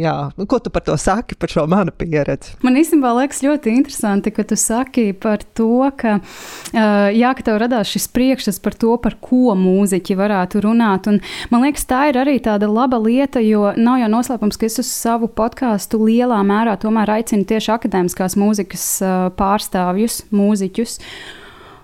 Jā, 0.00 0.14
nu, 0.36 0.46
ko 0.50 0.60
tu 0.60 0.72
par 0.72 0.84
to 0.84 0.96
saki, 1.00 1.38
par 1.40 1.52
šo 1.52 1.64
manu 1.70 1.94
pieredzi? 1.96 2.58
Man 2.66 2.76
īstenībā 2.80 3.14
liekas 3.22 3.40
ļoti 3.46 3.72
interesanti, 3.78 4.32
ka 4.34 4.44
tu 4.44 4.58
saki 4.60 5.10
par 5.16 5.44
to, 5.56 5.88
ka, 5.96 6.18
eh, 6.74 7.08
jā, 7.16 7.32
ka 7.38 7.48
tev 7.48 7.60
radās 7.64 7.94
šis 7.94 8.10
priekšstats 8.12 8.60
par 8.62 8.76
to, 8.76 8.96
par 9.00 9.16
ko 9.24 9.56
mūziķi 9.56 10.18
varētu 10.20 10.64
runāt. 10.66 11.08
Un 11.08 11.22
man 11.52 11.64
liekas, 11.64 11.88
tā 11.88 12.10
ir 12.12 12.20
arī 12.20 12.36
tāda 12.44 12.68
laba 12.68 13.00
lieta, 13.00 13.40
jo 13.40 13.72
nav 13.80 14.02
jau 14.02 14.12
noslēpums, 14.18 14.60
ka 14.60 14.68
es 14.68 14.78
uz 14.82 14.92
savu 14.92 15.30
podkāstu 15.32 16.02
lielā 16.04 16.42
mērā 16.44 16.76
tomēr 16.80 17.16
aicinu 17.16 17.48
tieši 17.48 17.72
akadēmiskās 17.78 18.36
mūzikas 18.40 18.86
eh, 19.00 19.29
pārstāvjus, 19.36 20.24
mūziķus. 20.34 20.98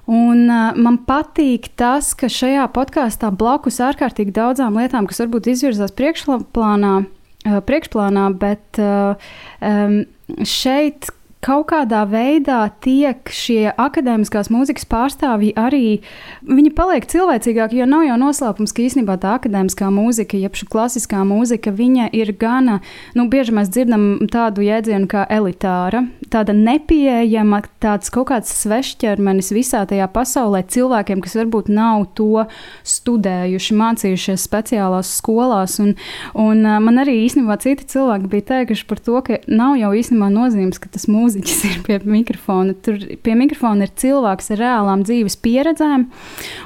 Un, 0.06 0.44
uh, 0.46 0.76
man 0.78 1.00
patīk 1.08 1.72
tas, 1.78 2.12
ka 2.18 2.30
šajā 2.30 2.68
podkāstā 2.74 3.32
blakus 3.34 3.80
ārkārtīgi 3.82 4.34
daudzām 4.36 4.78
lietām, 4.78 5.08
kas 5.10 5.24
varbūt 5.24 5.50
izvirzās 5.50 5.94
priekšplānā, 5.98 6.92
uh, 7.02 7.58
priekšplānā 7.66 8.28
bet 8.38 8.82
uh, 8.82 9.18
um, 9.58 10.04
šeit 10.46 11.10
kaut 11.46 11.68
kādā 11.70 12.02
veidā 12.10 12.64
tiek 12.82 13.30
šie 13.30 13.70
akadēmiskās 13.70 14.48
mūzikas 14.50 14.86
pārstāvji 14.90 15.52
arī, 15.58 16.00
viņi 16.42 16.72
paliek 16.74 17.06
cilvēcīgāki, 17.06 17.78
jo 17.80 17.86
nav 17.86 18.02
jau 18.08 18.16
noslēpums, 18.18 18.74
ka 18.74 18.82
īstenībā 18.82 19.14
tā 19.22 19.36
akadēmiskā 19.38 19.90
mūzika, 19.94 20.38
jeb 20.42 20.58
šī 20.58 20.66
klasiskā 20.72 21.22
mūzika, 21.28 21.70
viņa 21.76 22.08
ir 22.18 22.32
gana, 22.40 22.80
nu, 23.14 23.28
bieži 23.30 23.54
mēs 23.54 23.70
dzirdam 23.70 24.26
tādu 24.32 24.64
jēdzienu 24.66 25.06
kā 25.10 25.22
elitāra, 25.36 26.02
tāda 26.32 26.56
nepieejama, 26.56 27.62
tāds 27.82 28.10
kaut 28.14 28.32
kāds 28.32 28.50
svešķermenis 28.64 29.52
visā 29.54 29.84
tajā 29.86 30.10
pasaulē 30.10 30.64
cilvēkiem, 30.66 31.22
kas 31.22 31.38
varbūt 31.38 31.70
nav 31.70 32.08
to 32.18 32.46
studējuši, 32.86 33.78
mācījušies 33.78 34.48
speciālās 34.48 35.14
skolās, 35.20 35.78
un, 35.82 35.94
un 36.34 36.66
man 36.66 37.02
arī 37.04 37.20
īstenībā 37.28 37.60
citi 37.62 37.86
cilvēki 37.94 38.32
bija 38.34 38.48
teikuši 38.50 38.90
par 38.90 39.04
to, 39.06 39.22
ka 39.22 39.40
nav 39.46 39.78
jau 39.78 39.94
īstenībā 39.94 40.32
nozīmes, 40.32 40.82
ka 40.82 40.90
tas 40.90 41.06
mūzika 41.06 41.35
mūziķis 41.36 41.64
ir 41.68 41.82
pie 41.84 41.98
mikrofona. 42.04 42.74
Tur 42.82 42.98
pie 43.22 43.34
mikrofona 43.36 43.86
ir 43.86 43.92
cilvēks 43.96 44.50
ar 44.54 44.60
reālām 44.60 45.04
dzīves 45.04 45.36
pieredzēm. 45.42 46.08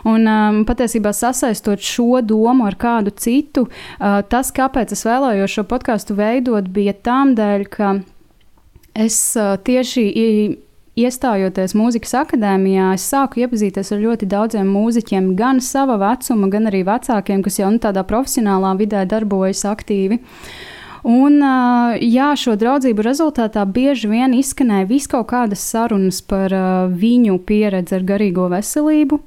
Un 0.05 0.27
um, 0.31 0.63
patiesībā 0.65 1.13
sasaistot 1.13 1.81
šo 1.81 2.21
domu 2.23 2.67
ar 2.67 2.77
kādu 2.77 3.11
citu, 3.11 3.67
uh, 3.69 4.23
tas, 4.23 4.53
kāpēc 4.53 4.93
es 4.93 5.05
vēlējos 5.05 5.59
šo 5.59 5.67
podkāstu 5.69 6.17
veidot, 6.19 6.69
bija 6.71 6.95
tam 6.95 7.35
dēļ, 7.35 7.67
ka 7.71 8.01
es 8.95 9.37
uh, 9.37 9.57
tieši 9.57 10.07
iestājoties 11.01 11.77
mūzikas 11.79 12.13
akadēmijā, 12.25 12.91
es 12.95 13.07
sāku 13.09 13.41
iepazīties 13.41 13.93
ar 13.95 14.03
ļoti 14.03 14.27
daudziem 14.29 14.69
mūziķiem, 14.69 15.33
gan 15.39 15.63
sava 15.65 15.97
vecuma, 16.01 16.51
gan 16.53 16.69
arī 16.69 16.83
vecākiem, 16.85 17.45
kas 17.47 17.61
jau 17.63 17.71
nu, 17.73 17.81
tādā 17.81 18.05
profesionālā 18.05 18.75
vidē 18.81 19.07
darbojas 19.09 19.65
aktīvi. 19.71 20.21
Uh, 20.21 20.80
Un, 21.07 21.41
jā, 22.05 22.29
šo 22.37 22.57
draudzību 22.61 23.05
rezultātā 23.07 23.65
bieži 23.65 24.11
vien 24.11 24.35
izskanēja 24.37 24.89
viskaut 24.91 25.31
kādas 25.31 25.63
sarunas 25.65 26.21
par 26.21 26.53
viņu 26.93 27.39
pieredzi 27.49 27.97
ar 27.97 28.05
garīgo 28.05 28.51
veselību. 28.53 29.21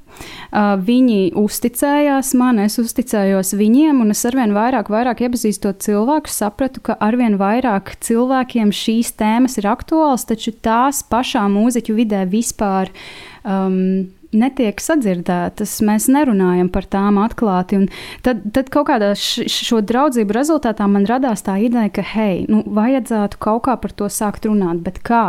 Viņi 0.86 1.18
uzticējās 1.40 2.32
man, 2.38 2.62
es 2.62 2.78
uzticējos 2.78 3.54
viņiem, 3.58 4.04
un 4.04 4.14
es 4.14 4.22
arvien 4.28 4.54
vairāk, 4.54 4.92
vairāk 4.94 5.24
iepazīstot 5.26 5.82
cilvēkus, 5.82 6.38
sapratu, 6.44 6.84
ka 6.86 6.98
arvien 7.02 7.34
vairāk 7.40 7.96
cilvēkiem 8.04 8.70
šīs 8.70 9.16
tēmas 9.18 9.58
ir 9.58 9.66
aktuāls, 9.72 10.28
taču 10.30 10.54
tās 10.54 11.02
pašā 11.10 11.48
mūziķu 11.50 11.98
vidē 11.98 12.22
vispār 12.30 12.94
um, 13.42 14.13
netiek 14.34 14.80
sadzirdētas, 14.82 15.76
mēs 15.86 16.08
nerunājam 16.12 16.68
par 16.72 16.86
tām 16.90 17.18
atklāti. 17.22 17.80
Tad, 18.26 18.42
tad 18.54 18.70
kaut 18.74 18.88
kādā 18.90 19.12
šo 19.16 19.80
draudzību 19.84 20.36
rezultātā 20.36 20.86
man 20.90 21.06
radās 21.08 21.44
tā 21.46 21.56
ideja, 21.62 21.92
ka, 21.94 22.04
hei, 22.14 22.44
nu, 22.50 22.62
vajadzētu 22.66 23.40
kaut 23.42 23.64
kā 23.68 23.76
par 23.80 23.94
to 23.96 24.10
sākt 24.12 24.48
runāt, 24.48 24.82
bet 24.84 25.00
kā? 25.06 25.24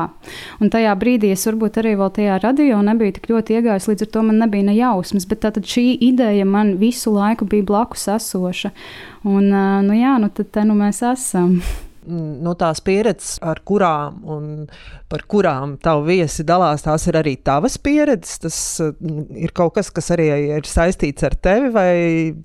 Un 0.60 0.74
tajā 0.74 0.94
brīdī 1.00 1.32
es 1.36 1.46
varbūt 1.48 1.82
arī 1.82 1.96
vēl 2.00 2.14
tajā 2.18 2.40
radio 2.44 2.82
nebiju 2.86 3.18
tik 3.18 3.32
ļoti 3.32 3.60
iegājis, 3.60 3.90
līdz 3.92 4.08
ar 4.08 4.14
to 4.14 4.26
man 4.28 4.42
nebija 4.44 4.70
ne 4.70 4.78
jausmas, 4.78 5.28
bet 5.30 5.44
tātad 5.46 5.68
šī 5.70 5.88
ideja 6.10 6.46
man 6.50 6.76
visu 6.82 7.14
laiku 7.16 7.48
bija 7.50 7.66
blakus 7.68 8.08
esoša. 8.18 8.74
Un, 9.26 9.50
nu 9.88 9.98
jā, 9.98 10.18
nu 10.22 10.30
tad 10.34 10.52
te 10.54 10.66
nu 10.68 10.78
mēs 10.78 11.02
esam 11.06 11.60
no 12.08 12.56
tās 12.60 12.82
pieredzes, 12.86 13.38
ar 13.46 13.62
kurām 13.68 14.22
un 14.30 14.50
par 15.12 15.26
kurām 15.30 15.78
tavu 15.84 16.06
viesi 16.10 16.46
dalās, 16.48 16.86
tās 16.86 17.08
ir 17.10 17.20
arī 17.22 17.36
tavas 17.44 17.78
pieredzes. 17.82 18.42
Tas 18.46 18.60
ir 19.36 19.56
kaut 19.56 19.76
kas, 19.78 19.92
kas 19.94 20.12
arī 20.16 20.30
ir 20.58 20.70
saistīts 20.70 21.26
ar 21.28 21.38
tevi. 21.38 22.36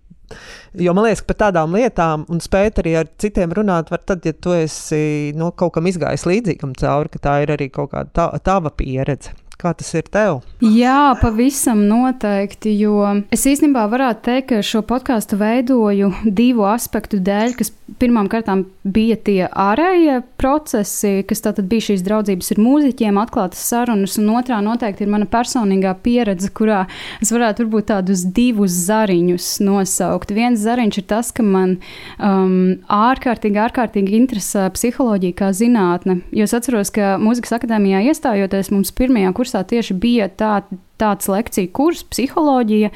Jo 0.79 0.95
man 0.95 1.09
liekas, 1.09 1.25
ka 1.25 1.33
par 1.33 1.39
tādām 1.47 1.75
lietām, 1.75 2.25
un 2.31 2.43
spēt 2.43 2.79
arī 2.83 2.95
ar 3.01 3.09
citiem 3.19 3.51
runāt, 3.57 3.91
var 3.91 4.05
tad, 4.07 4.23
ja 4.27 4.33
tu 4.33 4.55
esi 4.55 5.33
no, 5.35 5.51
kaut 5.51 5.75
kam 5.75 5.91
izgājis 5.91 6.29
līdzīgam 6.31 6.77
cauri, 6.79 7.11
ka 7.11 7.23
tā 7.25 7.39
ir 7.43 7.57
arī 7.57 7.67
kaut 7.75 7.91
kāda 7.95 8.15
tā, 8.15 8.29
tava 8.47 8.71
pieredze. 8.71 9.35
Kā 9.61 9.75
tas 9.77 9.91
ir 9.93 10.07
tev? 10.09 10.39
Jā, 10.65 11.13
pavisam 11.21 11.83
noteikti. 11.85 12.73
Jo 12.81 13.03
es 13.33 13.45
īstenībā 13.45 13.83
varētu 13.93 14.25
teikt, 14.25 14.47
ka 14.49 14.61
šo 14.65 14.81
podkāstu 14.89 15.37
veidoju 15.41 16.09
divu 16.25 16.65
aspektu 16.69 17.21
dēļ, 17.21 17.53
kas 17.59 17.69
pirmkārt 18.01 18.49
bija 18.85 19.17
tie 19.21 19.49
ārējie 19.49 20.21
procesi, 20.41 21.21
kas 21.29 21.45
tātad 21.45 21.69
bija 21.69 21.91
šīs 21.91 22.05
draudzības 22.07 22.55
ar 22.55 22.61
mūziķiem, 22.65 23.19
atklātas 23.21 23.65
sarunas, 23.69 24.17
un 24.21 24.31
otrā 24.39 24.63
noteikti 24.65 25.05
ir 25.05 25.13
mana 25.13 25.29
personīgā 25.29 25.93
pieredze, 26.05 26.49
kurā 26.57 26.87
es 27.21 27.33
varētu 27.35 27.67
varbūt 27.67 27.91
tādus 27.91 28.25
divus 28.25 28.73
zariņus 28.87 29.51
nosaukt. 29.67 30.33
Viens 30.37 30.63
zariņš 30.65 31.01
ir 31.03 31.07
tas, 31.11 31.33
ka 31.37 31.45
man 31.45 31.77
um, 32.17 32.79
ārkārtīgi, 32.89 33.61
ārkārtīgi 33.67 34.17
interesē 34.23 34.71
psiholoģija 34.73 35.37
kā 35.43 35.53
zinātne. 35.57 36.21
Jo 36.33 36.49
es 36.49 36.57
atceros, 36.57 36.93
ka 36.95 37.19
mūzikas 37.21 37.59
akadēmijā 37.59 38.07
iestājoties 38.09 38.73
mums 38.73 38.95
pirmajā 38.97 39.35
kursā 39.37 39.50
kursā 39.51 39.67
tieši 39.67 39.99
bija 39.99 40.29
tā, 40.29 40.63
tāds 41.01 41.29
lekciju 41.29 41.73
kurs, 41.73 42.05
psiholoģija. 42.05 42.91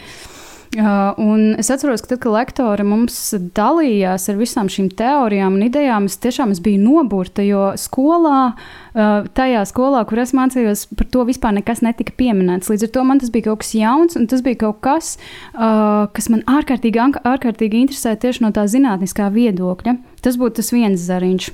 Uh, 0.74 1.54
es 1.54 1.68
atceros, 1.70 2.02
ka 2.02 2.08
tad, 2.10 2.18
kad 2.24 2.32
lektori 2.34 2.82
mums 2.82 3.14
dalījās 3.54 4.24
ar 4.26 4.38
visām 4.40 4.66
šīm 4.66 4.88
teorijām 4.98 5.54
un 5.54 5.68
idejām, 5.68 6.08
es 6.10 6.16
tiešām 6.18 6.50
es 6.50 6.58
biju 6.58 6.80
noburta, 6.82 7.44
jo 7.46 7.68
skolā, 7.78 8.56
uh, 8.56 9.28
tajā 9.38 9.60
skolā, 9.70 10.00
kur 10.10 10.18
es 10.18 10.32
mācījos, 10.34 10.88
par 10.98 11.06
to 11.14 11.22
vispār 11.28 11.54
nekas 11.54 11.84
netika 11.86 12.16
pieminēts. 12.18 12.72
Līdz 12.72 12.88
ar 12.88 12.90
to 12.96 13.04
man 13.06 13.22
tas 13.22 13.30
bija 13.30 13.52
kaut 13.52 13.62
kas 13.62 13.70
jauns, 13.78 14.18
un 14.18 14.26
tas 14.26 14.42
bija 14.42 14.64
kaut 14.64 14.82
kas, 14.82 15.12
uh, 15.54 16.10
kas 16.10 16.26
man 16.34 16.42
ārkārtīgi, 16.50 17.22
ārkārtīgi 17.22 17.84
interesē 17.84 18.16
tieši 18.18 18.42
no 18.42 18.50
tā 18.50 18.66
zinātniskā 18.66 19.30
viedokļa. 19.30 19.94
Tas 20.26 20.40
būtu 20.42 20.58
tas 20.58 20.74
viens 20.74 21.06
zariņš. 21.06 21.52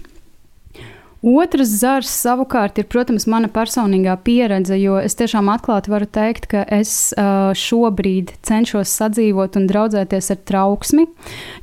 Otrs 1.21 1.69
zars 1.83 2.09
savukārt 2.09 2.79
ir, 2.81 2.87
protams, 2.89 3.27
mana 3.29 3.51
personīgā 3.53 4.15
pieredze, 4.25 4.79
jo 4.81 4.97
es 4.97 5.19
tiešām 5.21 5.51
atklāti 5.53 5.93
varu 5.93 6.09
teikt, 6.09 6.47
ka 6.49 6.63
es 6.73 7.13
uh, 7.13 7.53
šobrīd 7.53 8.33
cenšos 8.47 8.95
sadzīvot 8.97 9.59
un 9.61 9.69
draudzēties 9.69 10.33
ar 10.33 10.41
trauksmi, 10.49 11.05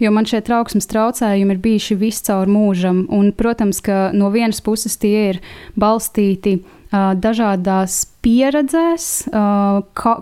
jo 0.03 0.13
man 0.13 0.29
šie 0.29 0.43
trauksmes 0.45 0.85
traucējumi 0.93 1.57
ir 1.57 1.63
bijuši 1.63 1.97
viscaur 1.97 2.51
mūžam. 2.53 3.07
Un, 3.09 3.31
protams, 3.33 3.81
ka 3.81 4.11
no 4.13 4.29
vienas 4.29 4.61
puses 4.61 4.93
tie 5.01 5.31
ir 5.31 5.41
balstīti 5.73 6.59
dažādās 6.91 8.05
pieredzēs, 8.23 9.27
ka, 9.31 10.13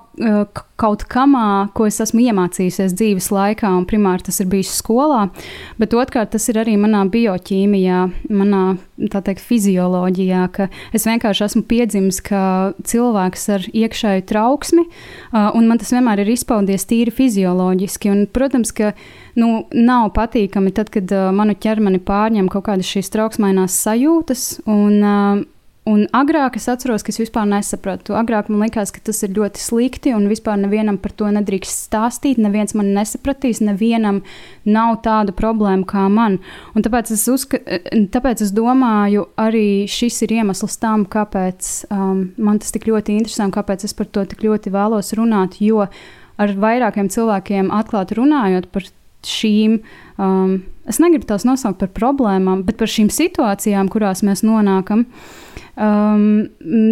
kaut 0.76 1.04
kamā, 1.10 1.72
ko 1.78 1.86
es 1.88 2.02
esmu 2.04 2.26
iemācījusies 2.26 2.94
dzīves 2.98 3.30
laikā, 3.34 3.70
un 3.80 3.86
primāri 3.88 4.26
tas 4.28 4.42
ir 4.44 4.50
bijis 4.52 4.74
skolā, 4.76 5.30
bet 5.80 5.96
otrkārt 5.96 6.34
tas 6.36 6.50
ir 6.52 6.60
arī 6.62 6.76
manā 6.82 7.06
bioķīmijā, 7.14 8.02
manā 8.34 8.64
teikt, 9.14 9.44
fizioloģijā, 9.46 10.44
ka 10.58 10.68
es 10.96 11.08
vienkārši 11.08 11.46
esmu 11.48 11.64
piedzimis 11.70 12.20
kā 12.26 12.44
cilvēks 12.86 13.48
ar 13.56 13.70
iekšēju 13.72 14.28
trauksmi, 14.30 14.86
un 15.32 15.72
man 15.72 15.82
tas 15.82 15.94
vienmēr 15.96 16.26
ir 16.26 16.34
izpaudies 16.36 16.86
tīri 16.90 17.14
fizioloģiski. 17.16 18.12
Un, 18.12 18.26
protams, 18.28 18.76
ka 18.76 18.94
nu, 19.40 19.66
nav 19.72 20.12
patīkami 20.18 20.76
tad, 20.76 20.92
kad 20.94 21.14
manu 21.36 21.56
ķermeni 21.56 22.04
pārņem 22.06 22.52
kaut 22.52 22.68
kādas 22.70 22.90
šīs 22.92 23.14
trauksmainās 23.16 23.82
sajūtas. 23.86 24.48
Un, 24.68 25.46
Un 25.86 26.08
agrāk 26.18 26.56
es 26.58 26.66
atceros, 26.72 27.04
ka 27.06 27.12
es 27.14 27.20
vispār 27.22 27.46
nesapratu. 27.46 28.16
Agrāk 28.18 28.48
man 28.50 28.64
likās, 28.66 28.90
ka 28.90 29.04
tas 29.06 29.20
ir 29.22 29.36
ļoti 29.36 29.62
slikti, 29.62 30.16
un 30.18 30.26
vispār 30.32 30.58
nevienam 30.58 30.98
par 30.98 31.14
to 31.14 31.30
nedrīkst 31.30 31.86
stāstīt. 31.86 32.40
Neviens 32.42 32.74
man 32.74 32.90
nesapratīs, 32.96 33.62
nevienam 33.62 34.24
nav 34.66 34.96
tāda 35.06 35.36
problēma 35.38 35.86
kā 35.86 36.08
man. 36.10 36.40
Un 36.74 36.86
tāpēc 36.86 37.14
es, 37.14 37.28
uzska, 37.30 37.62
tāpēc 38.16 38.42
es 38.48 38.56
domāju, 38.58 39.28
arī 39.38 39.86
šis 39.86 40.24
ir 40.26 40.34
iemesls 40.40 40.82
tam, 40.82 41.06
kāpēc 41.06 41.72
um, 41.94 42.28
man 42.42 42.58
tas 42.64 42.74
tik 42.74 42.90
ļoti 42.90 43.20
interesē 43.20 43.46
un 43.46 43.54
kāpēc 43.54 43.86
es 43.86 43.94
par 43.94 44.10
to 44.10 44.26
tik 44.34 44.42
ļoti 44.48 44.74
vēlos 44.74 45.14
runāt. 45.22 45.62
Jo 45.62 45.86
ar 46.42 46.58
vairākiem 46.66 47.14
cilvēkiem 47.14 47.70
atklāti 47.74 48.18
runājot 48.18 48.72
par 48.74 48.90
šīm. 49.26 49.80
Um, 50.22 50.64
es 50.90 51.00
negribu 51.02 51.28
tās 51.30 51.46
nosaukt 51.48 51.82
par 51.82 51.94
problēmām, 51.94 52.64
bet 52.66 52.78
par 52.82 52.92
šīm 52.92 53.10
situācijām, 53.14 53.90
kurās 53.94 54.26
mēs 54.26 54.46
nonākam. 54.46 55.06
Um, 55.76 56.48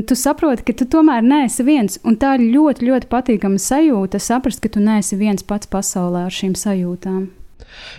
tu 0.07 0.15
saproti, 0.19 0.65
ka 0.67 0.75
tu 0.75 0.87
tomēr 0.91 1.23
neesi 1.23 1.63
viens. 1.63 1.99
Un 2.03 2.17
tā 2.19 2.35
ir 2.37 2.49
ļoti, 2.55 2.89
ļoti 2.89 3.09
patīkama 3.11 3.61
sajūta 3.61 4.19
saprast, 4.19 4.63
ka 4.63 4.71
tu 4.73 4.83
neesi 4.83 5.19
viens 5.19 5.45
pats 5.47 5.69
pasaulē 5.71 6.25
ar 6.27 6.35
šīm 6.35 6.57
sajūtām. 6.59 7.29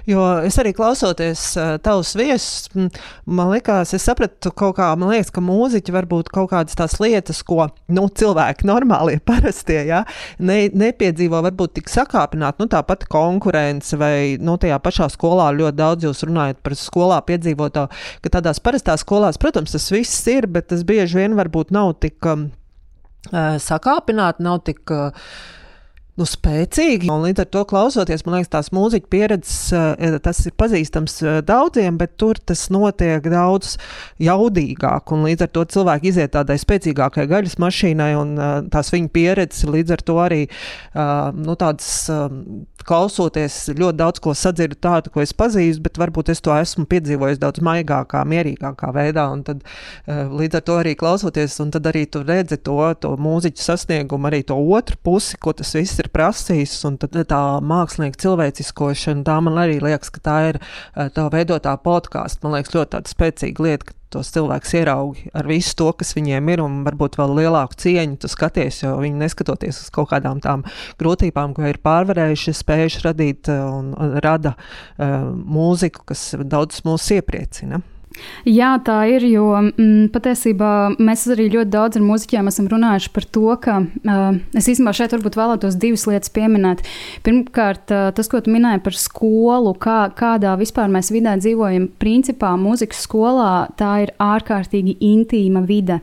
Jo 0.09 0.25
es 0.45 0.57
arī 0.61 0.75
klausoties 0.76 1.43
uh, 1.59 1.75
tavus 1.83 2.14
viesus, 2.19 2.69
man 3.25 3.52
liekas, 3.52 3.95
es 3.97 4.04
sapratu 4.07 4.52
kaut 4.57 4.76
kā, 4.78 4.90
man 5.00 5.12
liekas, 5.14 5.33
ka 5.35 5.43
mūziķi 5.45 5.95
var 5.95 6.09
būt 6.11 6.31
kaut 6.35 6.50
kādas 6.52 6.76
tās 6.78 6.99
lietas, 7.02 7.43
ko 7.47 7.69
nu, 7.95 8.07
cilvēki 8.09 8.69
normālie, 8.69 9.21
parastie, 9.31 9.81
ja, 9.88 10.02
ne, 10.38 10.59
nepiedzīvo 10.73 11.43
varbūt 11.49 11.78
tik 11.78 11.93
sakāpināt, 11.93 12.61
nu 12.62 12.69
tāpat 12.71 13.07
konkurence 13.12 13.99
vai, 14.00 14.37
nu, 14.40 14.59
tajā 14.61 14.81
pašā 14.85 15.09
skolā 15.14 15.50
ļoti 15.57 15.81
daudz 15.81 16.09
jūs 16.09 16.25
runājat 16.28 16.61
par 16.64 16.76
skolā 16.78 17.21
piedzīvoto, 17.26 17.88
ka 18.25 18.35
tādās 18.38 18.62
parastās 18.64 19.04
skolās, 19.04 19.40
protams, 19.40 19.75
tas 19.75 19.90
viss 19.95 20.28
ir, 20.31 20.49
bet 20.50 20.71
tas 20.73 20.85
bieži 20.87 21.23
vien 21.23 21.37
varbūt 21.38 21.73
nav 21.75 21.97
tik 22.04 22.31
um, 22.31 22.49
sakāpināt, 23.33 24.40
nav 24.45 24.62
tik 24.66 24.93
uh, 24.93 25.28
nu, 26.21 26.26
spēcīgi. 26.28 27.09
Un 27.12 27.25
līdz 27.26 27.44
ar 27.44 27.49
to 27.56 27.64
klausoties, 27.68 28.25
man 28.26 28.37
liekas, 28.38 28.52
tās 28.52 28.71
mūziķa 28.75 29.11
pieredzes, 29.11 29.59
eh, 29.75 30.18
tas 30.23 30.44
ir 30.47 30.54
pazīstams 30.61 31.16
eh, 31.23 31.40
daudziem, 31.47 31.99
bet 32.00 32.16
tur 32.21 32.38
tas 32.38 32.66
notiek 32.75 33.25
daudz 33.33 33.76
jaudīgāk. 34.23 35.14
Un 35.14 35.26
līdz 35.28 35.47
ar 35.47 35.52
to 35.54 35.64
cilvēki 35.76 36.12
iziet 36.12 36.35
tādai 36.37 36.59
spēcīgākai 36.62 37.26
gaļas 37.30 37.59
mašīnai, 37.62 38.12
un 38.21 38.37
eh, 38.38 38.54
tās 38.75 38.92
viņa 38.94 39.11
pieredzes 39.14 39.66
līdz 39.71 39.97
ar 39.97 40.04
to 40.04 40.18
arī 40.23 40.42
nu, 40.94 41.54
tādas 41.59 42.06
klausoties, 42.87 43.57
ļoti 43.75 43.99
daudz 44.00 44.23
ko 44.25 44.35
sadzirdu 44.37 44.79
tādu, 44.85 45.12
ko 45.14 45.23
es 45.25 45.35
pazīstu, 45.37 45.83
bet 45.85 45.99
varbūt 46.00 46.31
es 46.35 46.43
to 46.45 46.55
esmu 46.55 46.87
piedzīvojis 46.91 47.41
daudz 47.43 47.62
maigākā, 47.64 48.23
mierīgākā 48.29 48.91
veidā. 48.95 49.26
Tad 49.47 49.64
līdz 50.09 50.61
ar 50.61 50.64
to 50.69 50.79
arī 50.83 50.95
klausoties, 50.99 51.57
un 51.64 51.73
tad 51.75 51.88
arī 51.91 52.05
tu 52.11 52.23
redzi 52.25 52.59
to, 52.64 52.79
to 53.00 53.14
mūziķu 53.21 53.64
sasniegumu, 53.64 54.29
arī 54.31 54.43
to 54.47 54.59
otru 54.59 54.99
pusi, 55.05 55.38
ko 55.41 55.55
tas 55.57 55.75
viss 55.76 56.00
ir 56.03 56.11
prasījis, 56.14 56.76
un 56.88 56.99
tā 57.00 57.43
mākslinieka 57.64 58.21
cilvēciskošana, 58.25 59.25
tā 59.26 59.41
man 59.45 59.61
arī 59.64 59.81
liekas, 59.83 60.12
ka 60.14 60.25
tā 60.25 60.38
ir 60.53 60.61
eh, 60.61 61.11
tā 61.14 61.29
veidotā 61.33 61.76
podkāstu. 61.85 62.45
Man 62.45 62.59
liekas, 62.59 62.75
ļoti 62.76 63.14
spēcīga 63.14 63.69
lieta, 63.69 63.91
ka 63.91 63.99
tos 64.14 64.33
cilvēkus 64.35 64.75
ieraugi 64.80 65.28
ar 65.37 65.49
visu 65.50 65.76
to, 65.80 65.90
kas 65.99 66.14
viņiem 66.16 66.50
ir, 66.54 66.62
un 66.64 66.83
varbūt 66.87 67.18
vēl 67.21 67.35
lielāku 67.40 67.78
cieņu 67.85 68.21
tu 68.23 68.30
skaties, 68.30 68.83
jo 68.85 68.94
viņi 69.02 69.21
neskatoties 69.25 69.83
uz 69.85 69.90
kaut 69.94 70.11
kādām 70.12 70.42
tām 70.44 70.64
grūtībām, 71.02 71.56
ko 71.56 71.66
ir 71.68 71.80
pārvarējuši, 71.85 72.56
spējuši 72.61 73.04
radīt 73.09 73.50
eh, 73.52 73.64
un 73.64 73.92
rada 74.25 74.54
uh, 74.54 75.26
mūziku, 75.33 76.06
kas 76.12 76.30
daudzus 76.40 76.87
mūs 76.87 77.11
iepriecina. 77.18 77.83
Jā, 78.47 78.75
tā 78.85 78.99
ir. 79.11 79.25
Jo 79.26 79.47
mm, 79.59 80.11
patiesībā 80.14 80.71
mēs 81.02 81.25
arī 81.33 81.49
ļoti 81.52 81.73
daudz 81.73 81.99
ar 81.99 82.04
mūziķiem 82.04 82.50
esam 82.50 82.68
runājuši 82.71 83.12
par 83.14 83.26
to, 83.37 83.47
ka 83.64 83.78
uh, 83.83 84.38
es 84.56 84.68
īstenībā 84.71 84.94
šeit 84.97 85.14
varbūt 85.16 85.38
vēlētos 85.38 85.78
divas 85.80 86.06
lietas 86.11 86.33
pieminēt. 86.35 86.85
Pirmkārt, 87.26 87.90
uh, 87.90 88.11
tas, 88.16 88.30
ko 88.30 88.42
tu 88.44 88.52
minēji 88.54 88.83
par 88.85 88.99
skolu, 88.99 89.75
kā, 89.80 89.99
kādā 90.16 90.54
vispār 90.61 90.92
mēs 90.92 91.11
vidē 91.14 91.37
dzīvojam. 91.40 91.88
Principā 92.00 92.54
mūzikas 92.61 93.04
skolā 93.09 93.52
tā 93.80 93.94
ir 94.06 94.14
ārkārtīgi 94.23 94.99
intīma 95.04 95.64
vide. 95.66 96.00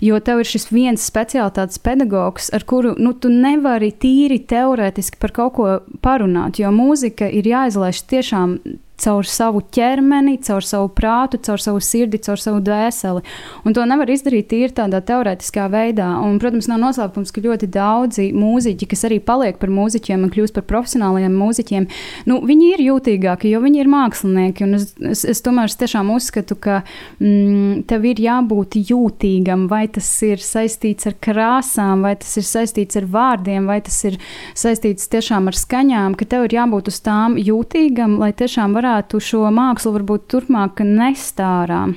Jo 0.00 0.20
tev 0.24 0.40
ir 0.40 0.48
šis 0.48 0.70
viens 0.72 1.02
speciālitātes 1.04 1.80
pedagogs, 1.84 2.48
ar 2.56 2.64
kuru 2.68 2.94
nu, 3.00 3.12
tu 3.12 3.32
nevari 3.32 3.90
tīri 3.92 4.40
teorētiski 4.48 5.20
par 5.20 5.34
kaut 5.36 5.56
ko 5.58 5.72
parunāt, 6.04 6.60
jo 6.62 6.70
mūzika 6.72 7.28
ir 7.28 7.48
jāizlaiž 7.50 8.04
tiešām 8.08 8.56
caur 9.00 9.26
savu 9.28 9.62
ķermeni, 9.72 10.36
caur 10.44 10.64
savu 10.66 10.90
prātu, 10.92 11.40
caur 11.46 11.62
savu 11.62 11.80
sirdi, 11.84 12.20
caur 12.24 12.40
savu 12.40 12.60
dvēseli. 12.64 13.22
Un 13.64 13.76
to 13.76 13.84
nevar 13.88 14.10
izdarīt 14.12 14.50
tīri 14.50 14.74
tādā 14.76 15.00
teorētiskā 15.06 15.66
veidā. 15.72 16.08
Un, 16.24 16.38
protams, 16.42 16.68
nav 16.70 16.80
noslēpums, 16.82 17.32
ka 17.32 17.44
ļoti 17.44 17.70
daudzi 17.72 18.30
mūziķi, 18.36 18.88
kas 18.90 19.06
arī 19.08 19.20
paliek 19.24 19.60
par 19.60 19.72
mūziķiem 19.72 20.26
un 20.26 20.32
kļūst 20.32 20.56
par 20.56 20.66
profesionāliem 20.68 21.36
mūziķiem, 21.40 21.88
nu, 22.30 22.40
viņi 22.46 22.70
ir 22.74 22.84
jūtīgāki, 22.88 23.52
jo 23.54 23.62
viņi 23.64 23.82
ir 23.84 23.90
mākslinieki. 23.92 24.68
Es, 24.76 24.86
es, 25.12 25.24
es 25.34 25.44
tomēr 25.44 25.70
es 25.70 25.78
tiešām 25.80 26.12
uzskatu, 26.14 26.58
ka 26.60 26.80
mm, 27.18 27.86
tev 27.90 28.06
ir 28.10 28.20
jābūt 28.26 28.78
jūtīgam, 28.90 29.66
vai 29.70 29.86
tas 29.92 30.08
ir 30.26 30.42
saistīts 30.44 31.08
ar 31.08 31.16
krāsām, 31.22 32.04
vai 32.06 32.14
tas 32.20 32.36
ir 32.40 32.46
saistīts 32.48 33.00
ar 33.00 33.08
vārdiem, 33.10 33.68
vai 33.70 33.80
tas 33.86 33.96
ir 34.08 34.20
saistīts 34.58 35.08
tiešām 35.12 35.48
ar 35.50 35.56
skaņām, 35.56 36.16
ka 36.18 36.28
tev 36.28 36.48
ir 36.48 36.58
jābūt 36.60 36.92
uz 36.92 37.00
tām 37.04 37.38
jūtīgam, 37.40 38.18
lai 38.20 38.32
tiešām 38.36 38.76
varētu 38.76 38.89
varētu 38.90 39.20
šo 39.22 39.46
mākslu 39.54 39.94
varbūt 39.94 40.26
turpmāk 40.30 40.82
nest 40.84 41.38
ārā. 41.40 41.92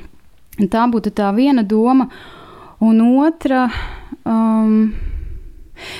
Tā 0.70 0.86
būtu 0.90 1.14
tā 1.16 1.34
viena 1.34 1.64
doma. 1.64 2.10
Un 2.84 3.02
otra. 3.24 3.70
Um, 4.26 4.94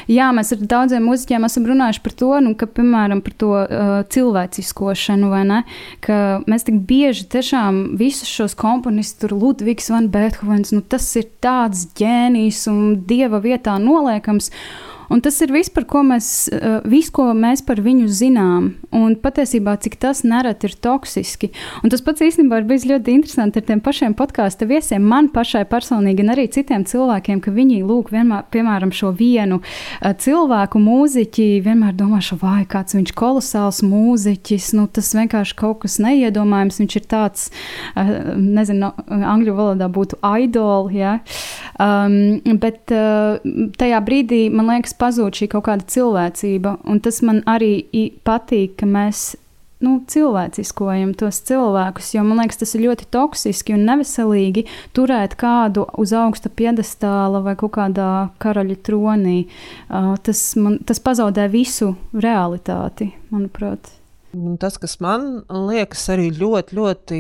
Jā, 0.08 0.28
mēs 0.32 0.52
ar 0.54 0.60
daudziem 0.70 1.02
mūziķiem 1.10 1.44
esam 1.48 1.66
runājuši 1.66 2.02
par 2.06 2.14
to, 2.16 2.28
nu, 2.46 2.52
ka, 2.56 2.68
piemēram, 2.70 3.24
par 3.26 3.34
to 3.42 3.50
uh, 3.58 3.94
cilvēciskošanu, 4.14 5.32
ne? 5.50 5.58
Ka 6.06 6.44
mēs 6.48 6.68
tik 6.68 6.78
bieži 6.88 7.26
tiešām 7.34 7.98
visus 8.00 8.30
šos 8.30 8.54
komponistus, 8.56 9.34
Ludvigs 9.34 9.90
van 9.92 10.12
Beethovens, 10.14 10.72
nu, 10.78 10.86
tas 10.86 11.10
ir 11.20 11.26
tāds 11.44 11.88
ģēnijs 12.00 12.62
un 12.72 13.02
dieva 13.10 13.42
vietā 13.44 13.76
noliekams. 13.82 14.54
Un 15.10 15.22
tas 15.22 15.40
ir 15.44 15.52
viss, 15.52 15.72
par 15.74 15.86
ko 15.90 16.04
mēs, 16.06 16.48
eh, 16.52 16.82
viss, 16.86 17.12
ko 17.12 17.34
mēs 17.34 17.66
par 17.66 17.78
viņu 17.84 18.08
zinām. 18.08 18.74
Un 18.92 19.16
patiesībā, 19.16 19.76
cik 19.80 19.98
tas 20.00 20.24
nereti 20.24 20.70
ir 20.70 20.76
toksiski. 20.80 21.50
Un 21.84 21.90
tas 21.90 22.02
pats 22.02 22.22
īstenībā 22.22 22.62
ir 22.62 22.68
bijis 22.70 22.86
ļoti 22.86 23.14
interesanti 23.14 23.58
ar 23.58 23.64
tiem 23.64 23.82
pašiem 23.82 24.14
podkāstu 24.16 24.68
viesiem, 24.68 25.02
man 25.02 25.30
pašai 25.30 25.66
personīgi, 25.66 26.18
gan 26.18 26.36
arī 26.36 26.48
citiem 26.52 26.86
cilvēkiem, 26.86 27.42
ka 27.42 27.52
viņi 27.52 27.84
lūk, 27.84 28.12
vienmēr, 28.12 28.46
piemēram, 28.52 28.92
šo 28.92 29.12
vienu 29.18 29.60
uh, 29.62 30.14
cilvēku 30.14 30.80
mūziķi, 30.80 31.64
vienmēr 31.66 31.94
domāšu, 31.94 32.40
vai 32.40 32.66
kāds 32.66 32.94
viņš 32.94 33.14
kolosāls 33.14 33.82
mūziķis, 33.82 34.74
nu 34.78 34.88
tas 34.88 35.14
vienkārši 35.14 35.56
kaut 35.56 35.82
kas 35.82 35.98
neiedomājams, 36.00 36.80
viņš 36.80 36.96
ir 36.96 37.08
tāds, 37.10 37.50
uh, 37.96 38.36
nezinu, 38.38 38.94
angļu 39.10 39.58
valodā 39.58 39.90
būtu 39.90 40.22
idol, 40.22 40.92
ja? 40.94 41.20
um, 41.82 42.40
bet 42.62 42.94
tajā 43.78 44.00
brīdī, 44.06 44.46
man 44.54 44.70
liekas, 44.70 44.93
liekas, 44.94 44.98
pazūd 44.98 45.36
šī 45.36 45.50
kaut 45.52 45.66
kāda 45.68 45.86
cilvēcība. 45.88 46.78
Un 46.86 47.00
tas 47.00 47.22
man 47.22 47.44
arī 47.46 47.84
patīk, 48.24 48.78
ka 48.78 48.86
mēs 48.86 49.36
nu, 49.84 50.04
cilvēciskojam 50.08 51.14
tos 51.14 51.42
cilvēkus, 51.44 52.14
jo 52.16 52.24
man 52.24 52.40
liekas, 52.40 52.58
tas 52.58 52.74
ir 52.76 52.86
ļoti 52.88 53.10
toksiski 53.12 53.74
un 53.76 53.86
neveselīgi 53.86 54.66
turēt 54.94 55.36
kādu 55.36 55.86
uz 55.98 56.14
augsta 56.14 56.50
piedestāla 56.50 57.42
vai 57.44 57.56
kaut 57.56 57.74
kādā 57.76 58.30
karaļa 58.40 58.78
tronī. 58.82 59.48
Uh, 59.90 60.16
tas, 60.24 60.56
man, 60.56 60.80
tas 60.86 61.00
pazaudē 61.00 61.50
visu 61.52 61.96
realitāti, 62.14 63.12
manuprāt. 63.30 63.92
Tas, 64.60 64.80
kas 64.82 64.98
man 65.04 65.44
liekas 65.50 66.08
arī 66.10 66.32
ļoti, 66.34 66.78
ļoti 66.80 67.20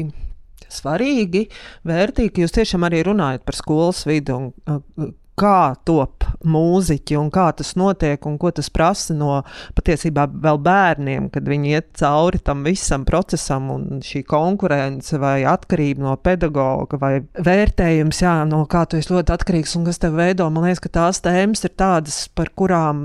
svarīgi, 0.73 1.43
vērtīgi, 1.85 2.41
jūs 2.41 2.55
tiešām 2.55 2.87
arī 2.87 3.03
runājat 3.05 3.43
par 3.45 3.59
skolas 3.59 4.07
vidu 4.07 4.39
un 4.39 5.13
kā 5.39 5.73
top 5.87 6.23
mūziķi 6.43 7.17
un 7.17 7.29
kā 7.33 7.47
tas 7.57 7.73
notiek 7.79 8.25
un 8.27 8.35
ko 8.41 8.51
tas 8.55 8.69
prasa 8.73 9.15
no 9.15 9.39
patiesībā 9.77 10.27
vēl 10.43 10.59
bērniem, 10.63 11.29
kad 11.33 11.47
viņi 11.47 11.73
iet 11.73 11.89
cauri 11.99 12.41
tam 12.43 12.63
visam 12.67 13.05
procesam 13.07 13.69
un 13.73 14.01
šī 14.03 14.23
konkurence 14.27 15.17
vai 15.21 15.43
atkarība 15.47 16.03
no 16.03 16.15
pedagoga 16.19 16.99
vai 16.99 17.13
vērtējums, 17.33 18.21
jā, 18.25 18.35
no 18.49 18.63
kā 18.69 18.83
tu 18.89 18.99
esi 18.99 19.13
ļoti 19.13 19.33
atkarīgs 19.35 19.75
un 19.79 19.87
kas 19.87 20.01
tev 20.03 20.17
veido. 20.19 20.49
Man 20.53 20.67
liekas, 20.67 20.83
ka 20.83 20.91
tās 20.99 21.21
tēmas 21.23 21.63
ir 21.67 21.73
tādas, 21.79 22.19
par 22.35 22.51
kurām 22.55 23.03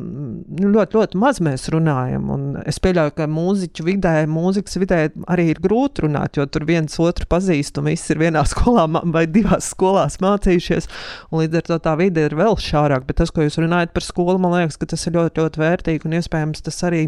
nu, 0.58 0.72
ļoti, 0.74 0.98
ļoti 0.98 1.22
maz 1.22 1.40
mēs 1.44 1.68
runājam. 1.74 2.28
Un 2.34 2.46
es 2.68 2.80
pieļauju, 2.82 3.14
ka 3.16 3.28
mūziķu 3.30 3.86
vidē, 3.86 4.14
mūzikas 4.30 4.78
vidē 4.82 5.00
arī 5.30 5.50
ir 5.52 5.62
grūti 5.64 6.06
runāt, 6.06 6.38
jo 6.38 6.46
tur 6.50 6.66
viens 6.68 6.98
otru 7.02 7.28
pazīst 7.30 7.78
un 7.80 7.90
viss 7.92 8.10
ir 8.12 8.20
vienā 8.22 8.44
skolā 8.48 8.88
vai 9.14 9.26
divās 9.30 9.70
skolās 9.74 10.18
mācījušies. 10.24 10.90
Līdz 11.34 11.62
ar 11.62 11.68
to 11.68 11.80
tā 11.84 11.94
vide 12.00 12.17
ir 12.26 12.36
vēl 12.38 12.58
šārāk, 12.62 13.06
bet 13.08 13.20
tas, 13.20 13.32
ko 13.34 13.46
jūs 13.46 13.58
runājat 13.60 13.94
par 13.94 14.06
skolu, 14.06 14.38
man 14.42 14.56
liekas, 14.56 14.78
ka 14.80 14.88
tas 14.90 15.06
ir 15.08 15.16
ļoti, 15.18 15.42
ļoti 15.42 15.62
vērtīgi 15.62 16.08
un 16.08 16.18
iespējams 16.18 16.64
tas 16.66 16.82
arī 16.88 17.06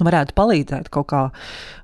varētu 0.00 0.36
palīdzēt 0.36 0.90
kaut 0.92 1.08
kā 1.12 1.22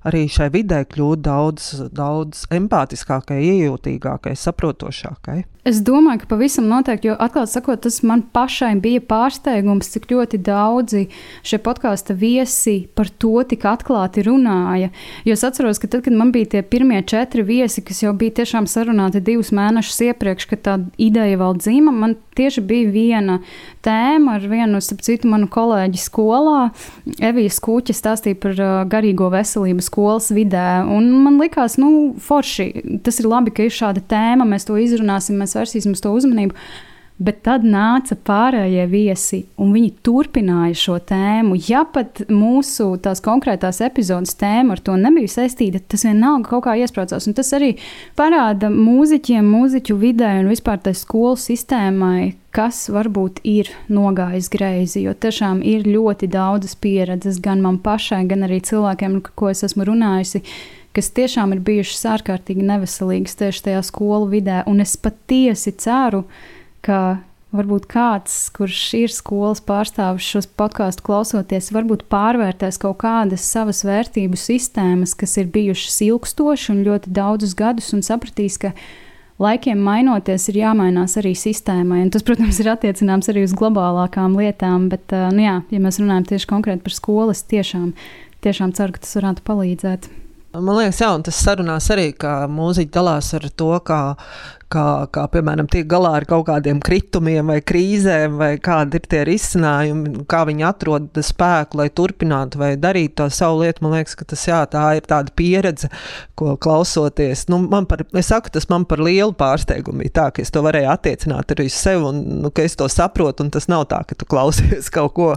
arī 0.06 0.26
šai 0.30 0.50
vidē 0.52 0.82
kļūt 0.90 1.22
daudz, 1.24 1.70
daudz 1.94 2.44
empātiskākai, 2.52 3.40
iejūtīgākai, 3.46 4.34
saprotošākai. 4.38 5.42
Es 5.62 5.78
domāju, 5.86 6.24
ka 6.24 6.26
pavisam 6.32 6.66
noteikti, 6.66 7.06
jo 7.06 7.14
atklāti 7.22 7.52
sakot, 7.54 7.84
tas 7.84 8.00
man 8.02 8.24
pašai 8.34 8.72
bija 8.82 8.98
pārsteigums, 9.06 9.92
cik 9.94 10.08
ļoti 10.10 10.40
daudzi 10.42 11.04
šie 11.46 11.60
podkāstu 11.62 12.16
viesi 12.18 12.74
par 12.98 13.06
to 13.22 13.44
tik 13.46 13.62
atklāti 13.70 14.24
runāja. 14.26 14.90
Jo 15.22 15.36
es 15.38 15.44
atceros, 15.46 15.78
ka 15.78 15.86
tad, 15.86 16.02
kad 16.08 16.16
man 16.18 16.32
bija 16.34 16.56
tie 16.56 16.64
pirmie 16.66 16.98
četri 17.06 17.46
viesi, 17.46 17.84
kas 17.86 18.02
jau 18.02 18.10
bija 18.18 18.40
tiešām 18.40 18.66
sarunāti 18.66 19.22
divus 19.22 19.52
mēnešus 19.54 20.02
iepriekš, 20.08 20.48
kad 20.50 20.64
tā 20.66 20.74
ideja 20.98 21.38
vēl 21.38 21.54
dzīva, 21.62 21.94
man 21.94 22.18
tieši 22.34 22.66
bija 22.66 22.90
viena 22.90 23.38
tēma 23.86 24.40
ar 24.40 24.50
vienu, 24.50 24.82
starp 24.82 25.06
citu, 25.06 25.30
manu 25.30 25.46
kolēģi 25.52 26.02
skolā, 26.02 26.72
Evijas 27.22 27.62
Kūķa 27.62 27.91
Mārķis 27.92 28.00
stāstīja 28.00 28.38
par 28.40 28.56
uh, 28.56 28.84
garīgo 28.88 29.28
veselību 29.32 29.82
skolas 29.84 30.30
vidē. 30.32 30.84
Man 30.88 31.38
liekas, 31.40 31.76
nu, 31.78 32.14
forši. 32.18 33.00
Tas 33.04 33.20
ir 33.20 33.28
labi, 33.28 33.52
ka 33.52 33.66
ir 33.66 33.72
šāda 33.72 34.00
tēma, 34.00 34.46
mēs 34.48 34.64
to 34.64 34.78
izrunāsim, 34.80 35.36
mēs 35.36 35.54
vērsīsim 35.56 35.92
uz 35.92 36.00
to 36.00 36.12
uzmanību. 36.16 36.54
Bet 37.22 37.42
tad 37.46 37.62
nāca 37.62 38.16
pārējie 38.18 38.84
viesi, 38.90 39.38
un 39.62 39.70
viņi 39.76 39.92
turpināja 40.02 40.74
šo 40.78 40.96
tēmu. 41.06 41.54
Ja 41.68 41.84
pat 41.86 42.24
mūsu 42.32 42.88
tās 43.04 43.22
konkrētās 43.22 43.78
epizodes 43.84 44.34
tēma 44.40 44.74
ar 44.74 44.82
to 44.82 44.96
nebija 44.98 45.30
saistīta, 45.30 45.78
tas 45.86 46.02
vienalga 46.08 46.50
kaut 46.50 46.64
kā 46.66 46.74
iesprādzās. 46.80 47.28
Un 47.30 47.36
tas 47.38 47.52
arī 47.54 47.76
parāda 48.18 48.72
mūziķiem, 48.74 49.46
mūziķu 49.54 49.98
vidē 50.00 50.32
un 50.40 50.50
vispār 50.50 50.80
tai 50.82 50.96
skolu 50.98 51.38
sistēmai, 51.38 52.32
kas 52.50 52.88
varbūt 52.90 53.38
ir 53.46 53.70
nogājis 53.92 54.50
greizi. 54.50 55.04
Jo 55.06 55.14
tiešām 55.14 55.62
ir 55.62 55.86
ļoti 55.86 56.26
daudzas 56.32 56.74
pieredzes 56.74 57.38
gan 57.44 57.62
man 57.62 57.78
pašai, 57.84 58.24
gan 58.32 58.48
arī 58.48 58.58
cilvēkiem, 58.66 59.20
ar 59.20 59.36
ko 59.38 59.52
es 59.52 59.62
esmu 59.68 59.86
runājusi 59.92 60.42
kas 60.92 61.08
tiešām 61.16 61.54
ir 61.54 61.62
bijušas 61.64 62.02
ārkārtīgi 62.18 62.66
neveselīgas 62.68 63.38
tieši 63.40 63.62
tajā 63.68 63.84
skolu 63.88 64.26
vidē. 64.34 64.58
Un 64.68 64.82
es 64.84 64.92
patiesi 65.00 65.72
ceru, 65.80 66.26
ka 66.26 66.60
ka 66.84 67.02
varbūt 67.52 67.86
kāds, 67.90 68.34
kurš 68.56 68.80
ir 68.96 69.12
skolas 69.12 69.60
pārstāvis 69.64 70.24
šos 70.24 70.48
podkāstus 70.56 71.04
klausoties, 71.04 71.70
varbūt 71.74 72.06
pārvērtēs 72.12 72.80
kaut 72.80 73.02
kādas 73.04 73.44
savas 73.44 73.82
vērtību 73.84 74.38
sistēmas, 74.40 75.14
kas 75.18 75.36
ir 75.40 75.52
bijušas 75.52 76.00
ilgstoši 76.08 76.72
un 76.72 76.84
ļoti 76.86 77.12
daudzus 77.12 77.54
gadus, 77.58 77.92
un 77.96 78.04
sapratīs, 78.06 78.56
ka 78.62 78.72
laikiem 79.42 79.84
mainoties, 79.84 80.48
ir 80.48 80.62
jāmainās 80.62 81.18
arī 81.20 81.34
sistēmai. 81.36 82.02
Un 82.06 82.10
tas, 82.14 82.24
protams, 82.26 82.62
ir 82.62 82.72
attiecināms 82.72 83.28
arī 83.32 83.44
uz 83.46 83.54
globālākām 83.58 84.38
lietām, 84.40 84.88
bet, 84.92 85.12
nu 85.36 85.44
jā, 85.44 85.60
ja 85.68 85.82
mēs 85.82 86.00
runājam 86.00 86.28
tieši 86.32 86.50
konkrēti 86.50 86.86
par 86.86 86.96
skolas, 86.96 87.44
tiešām, 87.52 87.92
tiešām 88.44 88.74
ceru, 88.78 88.96
ka 88.96 89.04
tas 89.04 89.16
varētu 89.20 89.44
palīdzēt. 89.48 90.10
Man 90.52 90.76
liekas, 90.76 90.98
jā, 91.00 91.08
un 91.16 91.22
tas 91.24 91.38
sarunās 91.40 91.86
arī, 91.94 92.10
ka 92.12 92.42
mūziķi 92.52 92.92
dalās 92.92 93.30
ar 93.38 93.46
to, 93.56 93.70
kā, 93.88 94.00
kā, 94.72 94.86
kā 95.12 95.24
piemēram, 95.32 95.68
tiek 95.70 95.86
galā 95.90 96.14
ar 96.18 96.26
kaut 96.28 96.46
kādiem 96.48 96.80
kritumiem 96.84 97.52
vai 97.52 97.58
krīzēm, 97.64 98.36
vai 98.40 98.50
kādi 98.62 98.98
ir 98.98 99.08
tie 99.10 99.22
risinājumi, 99.28 100.24
kā 100.30 100.42
viņi 100.48 100.66
atrod 100.68 101.22
spēku, 101.28 101.78
lai 101.80 101.88
turpinātu 101.92 102.60
vai 102.62 102.72
darītu 102.80 103.20
to 103.20 103.28
savu 103.34 103.62
lietu. 103.62 103.84
Man 103.84 103.96
liekas, 103.98 104.16
ka 104.18 104.26
tas 104.32 104.44
jā, 104.48 104.62
tā 104.72 104.84
ir 104.98 105.08
tāda 105.08 105.34
pieredze, 105.36 105.90
ko 106.38 106.56
klausoties. 106.60 107.46
Nu, 107.52 107.60
man 107.72 107.88
par, 107.90 108.04
es 108.18 108.32
saku, 108.32 108.52
tas 108.54 108.68
man 108.72 108.86
par 108.88 109.02
lielu 109.04 109.34
pārsteigumu 109.38 110.04
bija 110.04 110.16
tā, 110.20 110.28
ka 110.34 110.44
es 110.44 110.52
to 110.54 110.64
varēju 110.64 110.92
attiecināt 110.92 111.54
arī 111.54 111.68
uz 111.70 111.78
sevi, 111.78 112.04
un 112.08 112.22
nu, 112.42 112.52
ka 112.54 112.66
es 112.66 112.78
to 112.78 112.88
saprotu, 112.92 113.46
un 113.46 113.52
tas 113.54 113.68
nav 113.72 113.86
tā, 113.92 114.02
ka 114.08 114.18
tu 114.18 114.28
klausies 114.28 114.90
kaut 114.96 115.16
ko, 115.18 115.32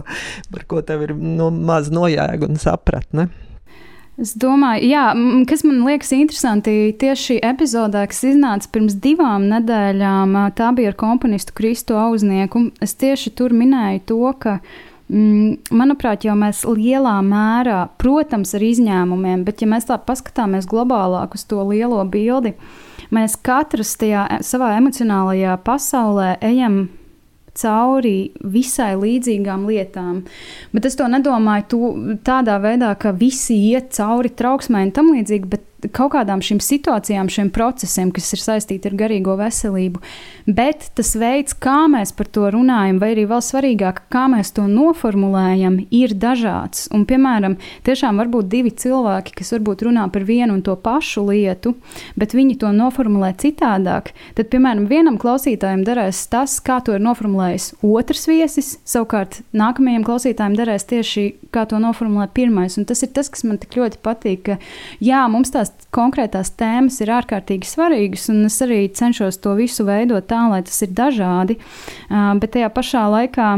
par 0.52 0.68
ko 0.70 0.84
tev 0.86 1.08
ir 1.08 1.16
nu, 1.16 1.50
maz 1.50 1.92
nojēga 1.92 2.48
un 2.48 2.60
sapratne. 2.60 3.30
Es 4.16 4.32
domāju, 4.40 4.86
jā, 4.88 5.04
kas 5.44 5.60
man 5.66 5.82
liekas 5.84 6.14
interesanti, 6.16 6.72
tieši 6.96 7.22
šī 7.26 7.34
epizodē, 7.44 8.06
kas 8.08 8.22
iznāca 8.24 8.70
pirms 8.72 8.96
divām 9.04 9.44
nedēļām, 9.50 10.32
tā 10.56 10.70
bija 10.76 10.94
ar 10.94 10.96
komponistu 10.96 11.52
Kristu 11.56 11.98
Auznieku. 12.00 12.70
Es 12.80 12.96
tieši 12.96 13.34
tur 13.36 13.52
minēju 13.52 14.00
to, 14.08 14.20
ka, 14.40 14.56
manuprāt, 15.12 16.24
jau 16.24 16.32
mēs 16.40 16.64
lielā 16.64 17.18
mērā, 17.28 17.82
protams, 18.00 18.56
ar 18.56 18.64
izņēmumiem, 18.64 19.44
bet 19.44 19.60
ja 19.60 19.68
mēs 19.68 19.90
tā 19.90 20.00
paskatāmies 20.00 20.64
globālāk 20.70 21.36
uz 21.36 21.44
to 21.44 21.60
lielo 21.68 22.00
bildi, 22.08 22.56
mēs 23.12 23.36
katrs 23.36 23.98
tajā 24.00 24.40
savā 24.40 24.78
emocionālajā 24.80 25.60
pasaulē 25.68 26.38
ejam 26.40 26.86
cauri 27.56 28.32
visai 28.44 28.94
līdzīgām 29.00 29.66
lietām. 29.70 30.22
Bet 30.74 30.88
es 30.88 30.98
to 30.98 31.08
nedomāju 31.10 31.68
tu, 31.72 31.80
tādā 32.26 32.58
veidā, 32.62 32.92
ka 33.00 33.14
visi 33.16 33.56
iet 33.72 33.92
cauri 33.96 34.32
trauksmai 34.36 34.86
un 34.88 34.92
tam 34.96 35.12
līdzīgi, 35.14 35.50
bet 35.52 35.64
kaut 35.92 36.12
kādām 36.14 36.40
šīm 36.44 36.60
situācijām, 36.62 37.28
šiem 37.32 37.50
procesiem, 37.54 38.10
kas 38.14 38.32
ir 38.34 38.42
saistīti 38.42 38.90
ar 38.90 38.96
garīgo 38.98 39.36
veselību. 39.38 40.00
Bet 40.46 40.88
tas 40.96 41.12
veids, 41.18 41.56
kā 41.58 41.84
mēs 41.90 42.14
par 42.16 42.30
to 42.32 42.48
runājam, 42.54 43.00
vai 43.02 43.12
arī 43.14 43.26
vēl 43.28 43.42
svarīgāk, 43.44 44.04
kā 44.12 44.26
mēs 44.32 44.52
to 44.56 44.66
noformulējam, 44.70 45.78
ir 45.94 46.14
dažāds. 46.16 46.86
Un, 46.94 47.06
piemēram, 47.08 47.58
tiešām 47.86 48.20
var 48.22 48.30
būt 48.32 48.50
divi 48.52 48.72
cilvēki, 48.72 49.34
kas 49.40 49.52
varbūt 49.56 49.86
runā 49.88 50.06
par 50.12 50.26
vienu 50.28 50.56
un 50.56 50.62
to 50.66 50.76
pašu 50.80 51.26
lietu, 51.28 51.74
bet 52.18 52.36
viņi 52.36 52.58
to 52.62 52.72
noformulē 52.74 53.34
citādāk. 53.42 54.12
Tad, 54.38 54.50
piemēram, 54.52 54.86
vienam 54.90 55.20
klausītājam 55.20 55.84
derēs 55.86 56.24
tas, 56.32 56.58
kā 56.64 56.78
to 56.84 56.96
ir 56.96 57.04
noformulējis 57.04 57.72
otrs 57.86 58.26
viesis, 58.30 58.76
savukārt 58.88 59.42
nākamajam 59.56 60.06
klausītājam 60.06 60.56
derēs 60.58 60.88
tieši 60.88 61.28
kā 61.54 61.66
to 61.68 61.80
noformulē 61.82 62.28
pirmais. 62.36 62.76
Un 62.78 62.86
tas 62.88 63.02
ir 63.04 63.12
tas, 63.16 63.30
kas 63.32 63.44
man 63.46 63.60
tik 63.62 63.76
ļoti 63.78 64.00
patīk, 64.04 64.42
ka 64.46 64.58
jā, 65.04 65.22
mums 65.32 65.52
tās 65.66 65.88
konkrētās 65.96 66.52
tēmas 66.58 67.00
ir 67.00 67.12
ārkārtīgi 67.14 67.68
svarīgas, 67.68 68.28
un 68.32 68.44
es 68.46 68.58
arī 68.64 68.86
cenšos 68.92 69.40
to 69.40 69.54
visu 69.56 69.86
veidot 69.86 70.26
tā, 70.28 70.48
lai 70.50 70.62
tas 70.66 70.82
ir 70.82 70.92
dažādi, 70.92 71.58
bet 72.10 72.52
tajā 72.52 72.70
pašā 72.70 73.06
laikā. 73.12 73.56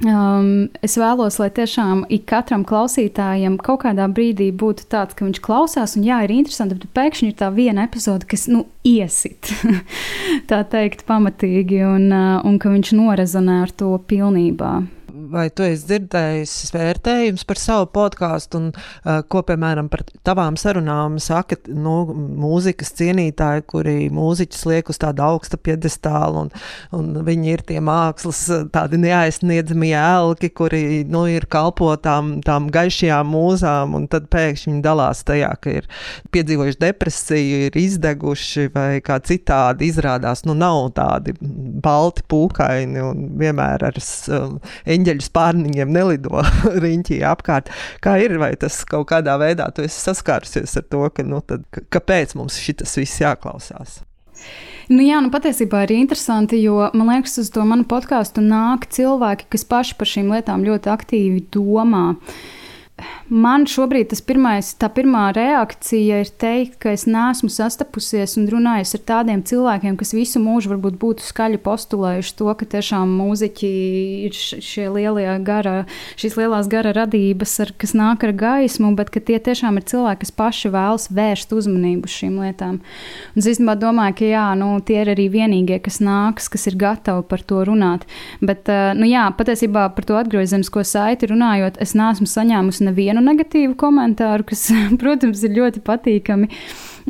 Um, 0.00 0.70
es 0.80 0.94
vēlos, 0.96 1.34
lai 1.36 1.50
tiešām 1.52 2.06
ik 2.08 2.22
katram 2.30 2.62
klausītājam 2.64 3.58
kaut 3.60 3.82
kādā 3.82 4.06
brīdī 4.08 4.46
būtu 4.48 4.86
tāds, 4.88 5.12
ka 5.12 5.26
viņš 5.26 5.40
klausās, 5.44 5.92
un 5.98 6.06
jā, 6.06 6.22
ir 6.24 6.32
interesanti, 6.32 6.78
bet 6.80 6.94
pēkšņi 6.96 7.28
ir 7.28 7.34
tā 7.36 7.50
viena 7.52 7.84
epizode, 7.84 8.24
kas 8.24 8.46
nu, 8.48 8.62
iesit 8.80 9.52
tā 10.48 10.62
teikt, 10.72 11.04
pamatīgi, 11.04 11.82
un, 11.84 12.08
un 12.16 12.56
ka 12.56 12.72
viņš 12.72 12.94
norezonē 12.96 13.58
ar 13.66 13.76
to 13.76 13.92
pilnībā 14.08 14.72
vai 15.30 15.46
tu 15.54 15.64
esi 15.66 15.86
dzirdējis 15.88 16.54
vērtējums 16.74 17.46
par 17.48 17.60
savu 17.60 17.88
podkāstu, 17.94 18.60
un 18.60 18.70
uh, 18.72 19.20
ko, 19.30 19.42
piemēram, 19.46 19.90
par 19.92 20.04
tavām 20.26 20.58
sarunām 20.60 21.20
saka 21.22 21.58
nu, 21.70 22.00
mūzikas 22.40 22.94
cienītāji, 22.98 23.66
kuri 23.70 23.96
mūziķus 24.14 24.66
liek 24.70 24.90
uz 24.92 25.00
tādu 25.02 25.24
augstu 25.26 25.60
piedestālu, 25.60 26.46
un, 26.46 26.52
un 26.96 27.22
viņi 27.26 27.54
ir 27.54 27.64
tie 27.68 27.78
mākslas 27.84 28.42
tādi 28.74 29.00
neaizsniedzamie 29.04 29.94
elki, 30.00 30.50
kuri 30.50 30.82
nu, 31.08 31.26
ir 31.30 31.46
kalpotām 31.50 32.38
tām 32.46 32.70
gaišajām 32.74 33.30
mūzām, 33.30 33.96
un 33.98 34.08
tad 34.10 34.28
pēkšņi 34.32 34.70
viņi 34.70 34.84
dalās 34.84 35.22
tajā, 35.28 35.50
ka 35.60 35.74
ir 35.80 35.88
piedzīvojuši 36.34 36.80
depresiju, 36.80 37.60
ir 37.68 37.78
izdeguši 37.80 38.68
vai 38.74 39.00
kā 39.04 39.20
citādi 39.24 39.90
izrādās, 39.90 40.44
nu 40.48 40.56
nav 40.58 40.92
tādi 40.96 41.34
balti 41.40 42.24
pūkaini 42.30 43.02
un 43.04 43.24
vienmēr 43.40 43.86
ar 43.90 44.00
um, 44.00 44.58
eņģeļu 44.90 45.19
eņģeļu 45.20 45.28
spārniņiem 45.28 45.92
nelido 45.92 46.42
riņķī 46.84 47.20
apkārt. 47.24 47.70
Kā 48.00 48.18
ir, 48.22 48.38
vai 48.38 48.54
tas 48.56 48.84
kaut 48.84 49.10
kādā 49.10 49.36
veidā 49.38 49.70
tu 49.74 49.82
esi 49.82 50.00
saskārusies 50.00 50.76
ar 50.76 50.84
to, 50.88 51.08
ka, 51.10 51.22
nu, 51.22 51.40
tad, 51.40 51.64
kāpēc 51.90 52.34
mums 52.36 52.58
šis 52.58 52.96
viss 52.96 53.20
jāklausās? 53.20 54.02
Nu, 54.90 55.02
jā, 55.04 55.20
nu 55.22 55.30
patiesībā 55.30 55.84
ir 55.84 55.92
interesanti, 55.94 56.58
jo 56.64 56.88
man 56.94 57.12
liekas, 57.12 57.38
uz 57.38 57.50
to 57.52 57.62
manu 57.62 57.84
podkāstu 57.86 58.42
nāk 58.42 58.88
cilvēki, 58.90 59.46
kas 59.52 59.64
paši 59.64 59.94
par 59.98 60.08
šīm 60.08 60.32
lietām 60.32 60.64
ļoti 60.66 60.90
aktīvi 60.90 61.44
domā. 61.52 62.16
Uh, 62.16 62.59
man 63.28 63.66
šobrīd 63.70 64.12
pirmais, 64.26 64.72
tā 64.80 64.90
pirmā 64.92 65.30
reakcija 65.36 66.20
ir 66.24 66.30
teikt, 66.40 66.78
ka 66.82 66.92
es 66.94 67.06
neesmu 67.08 67.50
sastapusies 67.52 68.36
un 68.40 68.48
runājis 68.50 68.94
ar 68.98 69.02
tādiem 69.10 69.42
cilvēkiem, 69.46 69.96
kas 70.00 70.12
visu 70.16 70.42
mūžu 70.42 70.72
varbūt 70.72 70.98
būtu 71.00 71.24
skaļi 71.24 71.60
postulējuši 71.64 72.34
to, 72.38 72.48
ka 72.58 72.68
tiešām 72.74 73.12
mūziķi 73.20 73.70
ir 74.28 74.36
šie 74.36 74.88
lielie 74.92 75.28
gara, 75.46 75.84
šīs 76.20 76.36
lielās 76.40 76.70
gara 76.70 76.94
radības, 76.96 77.56
ar, 77.64 77.72
kas 77.80 77.94
nāk 77.96 78.26
ar 78.26 78.34
gaismu, 78.36 78.92
bet 78.98 79.12
ka 79.14 79.22
tie 79.22 79.38
tiešām 79.42 79.80
ir 79.80 79.86
cilvēki, 79.90 80.24
kas 80.24 80.34
paši 80.36 80.72
vēlas 80.74 81.08
vērst 81.14 81.54
uzmanību 81.56 82.08
uz 82.08 82.16
šīm 82.16 82.38
lietām. 82.42 82.80
Un 83.34 83.42
es 83.42 83.48
īstenībā 83.54 83.76
domāju, 83.80 84.18
ka 84.20 84.30
jā, 84.30 84.46
nu, 84.60 84.72
tie 84.84 85.00
ir 85.04 85.12
arī 85.14 85.28
vienīgie, 85.32 85.80
kas 85.84 86.00
nāks, 86.04 86.50
kas 86.52 86.66
ir 86.70 86.78
gatavi 86.80 87.24
par 87.30 87.44
to 87.46 87.62
runāt. 87.66 88.06
Bet, 88.40 88.68
eh, 88.68 88.92
nu 88.98 89.08
jā, 89.08 89.26
patiesībā 89.36 89.88
par 89.96 90.06
to 90.08 90.18
atgriezenisko 90.20 90.84
saiti 90.86 91.30
runājot, 91.30 91.80
es 91.82 91.94
neesmu 91.98 92.28
saņēmusi 92.30 92.86
nevienu 92.90 93.22
negatīvu 93.24 93.74
komentāru, 93.80 94.44
kas, 94.52 94.68
protams, 95.02 95.44
ir 95.46 95.56
ļoti 95.56 95.82
patīkami. 95.86 96.50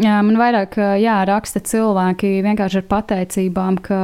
Man 0.00 0.38
vairāk 0.38 0.78
jā, 1.02 1.18
raksta 1.28 1.60
cilvēki 1.66 2.38
vienkārši 2.46 2.80
ar 2.80 2.88
pateicībām, 2.88 3.80
ka 3.84 4.00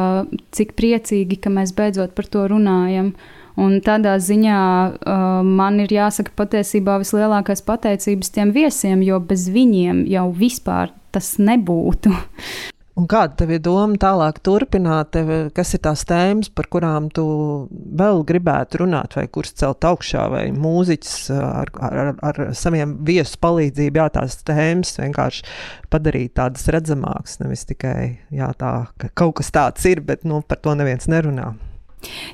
cik 0.56 0.74
priecīgi, 0.76 1.38
ka 1.40 1.52
mēs 1.54 1.72
beidzot 1.76 2.16
par 2.16 2.28
to 2.28 2.48
runājam. 2.50 3.14
Un 3.56 3.78
tādā 3.80 4.18
ziņā 4.20 4.60
uh, 4.60 5.22
man 5.40 5.80
ir 5.80 5.94
jāsaka 5.94 6.34
patiesībā 6.36 6.98
vislielākais 7.00 7.64
pateicības 7.64 8.34
tiem 8.34 8.52
viesiem, 8.52 9.00
jo 9.06 9.22
bez 9.24 9.48
viņiem 9.48 10.04
jau 10.12 10.28
vispār 10.36 10.92
tas 11.16 11.38
nebūtu. 11.40 12.12
Un 12.96 13.04
kāda 13.12 13.34
tev 13.36 13.50
ir 13.52 13.60
doma 13.60 13.98
tālāk 14.00 14.38
turpināt, 14.46 15.18
kas 15.56 15.74
ir 15.76 15.82
tās 15.84 16.06
tēmas, 16.08 16.48
par 16.48 16.70
kurām 16.72 17.10
tu 17.12 17.26
vēl 17.68 18.22
gribētu 18.24 18.80
runāt, 18.80 19.18
vai 19.18 19.26
kuras 19.28 19.52
celt 19.60 19.84
augšā, 19.84 20.22
vai 20.32 20.46
mūziķis 20.56 21.12
ar, 21.36 21.74
ar, 21.90 22.14
ar 22.24 22.40
saviem 22.56 22.96
viesu 23.04 23.36
palīdzību, 23.44 24.00
jā, 24.00 24.08
tās 24.16 24.38
tēmas 24.48 24.96
vienkārši 24.96 25.44
padarīt 25.92 26.38
tādas 26.40 26.64
redzamākas, 26.72 27.36
nevis 27.44 27.68
tikai, 27.68 27.98
jā, 28.32 28.48
tā, 28.56 28.72
ka 28.96 29.12
kaut 29.12 29.42
kas 29.42 29.52
tāds 29.52 29.84
ir, 29.92 30.00
bet, 30.00 30.24
nu, 30.24 30.40
par 30.40 30.64
to 30.64 30.72
neviens 30.80 31.12
nerunā. 31.12 31.52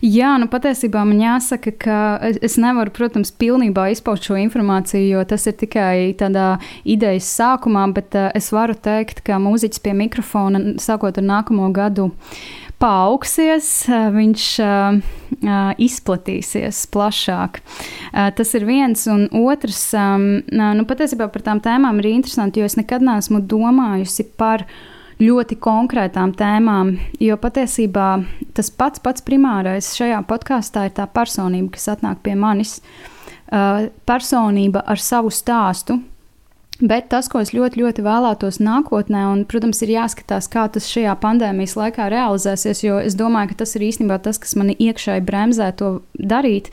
Jā, 0.03 0.35
nu 0.41 0.49
patiesībā 0.51 1.05
man 1.07 1.21
jāsaka, 1.23 1.73
ka 1.85 1.99
es 2.43 2.59
nevaru, 2.61 2.93
protams, 2.95 3.33
pilnībā 3.39 3.89
izpaust 3.93 4.27
šo 4.29 4.39
informāciju, 4.41 5.17
jo 5.17 5.25
tas 5.29 5.47
ir 5.51 5.57
tikai 5.61 6.13
tādā 6.19 6.57
idejas 6.83 7.29
sākumā, 7.39 7.87
bet 7.97 8.17
uh, 8.19 8.31
es 8.39 8.51
varu 8.55 8.75
teikt, 8.75 9.23
ka 9.27 9.41
mūziķis 9.43 9.83
pie 9.85 9.95
mikrofona 9.99 10.77
sākot 10.83 11.21
ar 11.21 11.27
nākamo 11.29 11.71
gadu 11.75 12.11
paaugsies, 12.83 13.69
uh, 13.89 14.09
viņš 14.15 14.47
uh, 14.67 15.03
izplatīsies 15.83 16.85
plašāk. 16.93 17.61
Uh, 17.63 18.31
tas 18.37 18.57
ir 18.59 18.67
viens, 18.69 19.07
un 19.11 19.29
otrs, 19.43 19.85
um, 19.99 20.27
nu 20.53 20.89
patiesībā 20.89 21.31
par 21.33 21.47
tām 21.47 21.63
tēmām 21.63 22.03
ir 22.03 22.15
interesanti, 22.17 22.63
jo 22.63 22.71
es 22.71 22.79
nekad 22.81 23.05
neesmu 23.07 23.45
domājusi 23.47 24.27
par 24.35 24.67
viņu 24.67 24.92
ļoti 25.23 25.59
konkrētām 25.63 26.35
tēmām, 26.37 26.97
jo 27.23 27.39
patiesībā 27.41 28.09
tas 28.57 28.71
pats 28.75 29.03
pats 29.03 29.25
primārais 29.25 29.93
šajā 29.97 30.23
podkāstā 30.29 30.89
ir 30.89 30.97
tā 30.97 31.07
personība, 31.07 31.75
kas 31.77 31.93
atnāk 31.95 32.23
pie 32.27 32.37
manis. 32.39 32.81
Uh, 33.53 33.91
personība 34.09 34.81
ar 34.89 35.01
savu 35.01 35.31
stāstu, 35.31 35.99
Bet 36.83 37.13
tas, 37.13 37.29
ko 37.31 37.39
es 37.39 37.53
ļoti, 37.55 37.79
ļoti 37.79 38.03
vēlētos 38.03 38.57
nākotnē, 38.59 39.21
un, 39.31 39.45
protams, 39.47 39.85
ir 39.85 39.93
jāskatās, 39.93 40.49
kā 40.51 40.65
tas 40.73 40.89
šajā 40.91 41.13
pandēmijas 41.23 41.77
laikā 41.79 42.09
realizēsies, 42.11 42.81
jo 42.83 42.97
es 42.99 43.15
domāju, 43.15 43.53
ka 43.53 43.61
tas 43.61 43.77
ir 43.79 43.85
īstenībā 43.87 44.17
tas, 44.25 44.41
kas 44.43 44.57
mani 44.59 44.75
iekšēji 44.89 45.23
bremzē 45.29 45.69
to 45.79 45.93
darīt, 46.19 46.73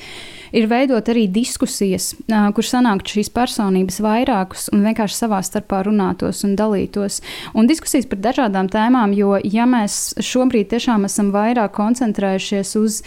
ir 0.55 0.67
veidot 0.69 1.09
arī 1.11 1.27
diskusijas, 1.31 2.11
kur 2.27 2.65
sanāktu 2.65 3.17
šīs 3.17 3.31
personības 3.33 3.99
vairākus 4.03 4.67
un 4.73 4.83
vienkārši 4.87 5.17
savā 5.23 5.41
starpā 5.45 5.81
runātos 5.87 6.43
un 6.47 6.55
dalītos. 6.59 7.19
Un 7.57 7.69
diskusijas 7.69 8.07
par 8.09 8.21
dažādām 8.23 8.69
tēmām, 8.71 9.13
jo 9.17 9.37
ja 9.43 9.67
mēs 9.69 10.15
šobrīd 10.23 10.69
tiešām 10.73 11.07
esam 11.09 11.31
vairāk 11.35 11.73
koncentrējušies 11.77 12.75
uz 12.79 13.01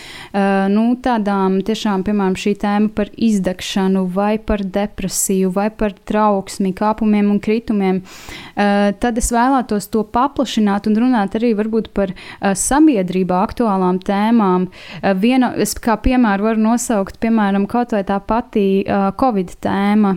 nu, 0.73 0.87
tādām 1.03 1.61
tiešām, 1.67 2.05
piemēram, 2.07 2.39
šī 2.39 2.55
tēma 2.63 2.93
par 2.97 3.13
izdegšanu 3.17 4.07
vai 4.15 4.37
par 4.39 4.65
depresiju 4.65 5.53
vai 5.55 5.69
par 5.71 5.97
trauksmi, 6.09 6.75
kāpumiem 6.79 7.31
un 7.35 7.41
kritumiem, 7.43 8.03
tad 8.55 9.19
es 9.21 9.31
vēlētos 9.33 9.89
to 9.93 10.05
paplašināt 10.13 10.89
un 10.91 10.99
runāt 11.05 11.37
arī 11.39 11.53
par 11.95 12.13
sabiedrībā 12.41 13.41
aktuālām 13.47 14.01
tēmām. 14.03 14.69
Viena, 15.23 15.53
es 15.57 15.75
kā 15.75 15.97
piemēru 15.97 16.49
varu 16.51 16.65
nosaukt, 16.69 17.19
piemēram, 17.23 17.67
kaut 17.71 17.93
vai 17.97 18.03
tā 18.09 18.19
pati 18.21 18.85
Covid 19.21 19.57
tēma. 19.63 20.15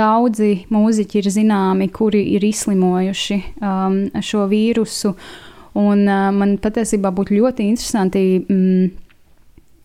Daudzi 0.00 0.52
mūziķi 0.70 1.22
ir 1.22 1.30
zināmi, 1.34 1.90
kuri 1.92 2.22
ir 2.36 2.44
izslimojuši 2.44 3.38
um, 3.60 4.02
šo 4.22 4.46
vīrusu. 4.50 5.14
Un, 5.80 6.02
man 6.34 6.56
patiesībā 6.58 7.12
būtu 7.14 7.36
ļoti 7.38 7.68
interesanti 7.70 8.24
mm, 8.40 9.09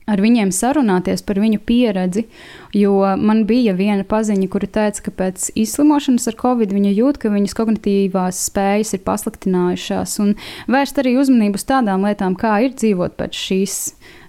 ar 0.10 0.22
viņiem 0.22 0.52
sarunāties 0.54 1.24
par 1.26 1.40
viņu 1.42 1.62
pieredzi. 1.66 2.26
Jo 2.76 2.98
man 3.18 3.46
bija 3.50 3.74
viena 3.78 4.04
paziņa, 4.08 4.50
kura 4.52 4.68
teica, 4.68 5.06
ka 5.06 5.14
pēc 5.22 5.50
izslimošanas 5.58 6.28
ar 6.30 6.38
covid 6.40 6.74
viņa 6.76 6.92
jūt, 6.94 7.20
ka 7.22 7.32
viņas 7.34 7.56
kognitīvās 7.58 8.42
spējas 8.50 8.96
ir 8.98 9.04
pasliktinājušās, 9.08 10.18
un 10.24 10.36
vērst 10.72 11.02
arī 11.02 11.16
uzmanību 11.22 11.60
uz 11.60 11.66
tādām 11.70 12.06
lietām, 12.06 12.38
kā 12.40 12.58
ir 12.66 12.76
dzīvot 12.78 13.18
pēc 13.20 13.42
šīs. 13.46 13.80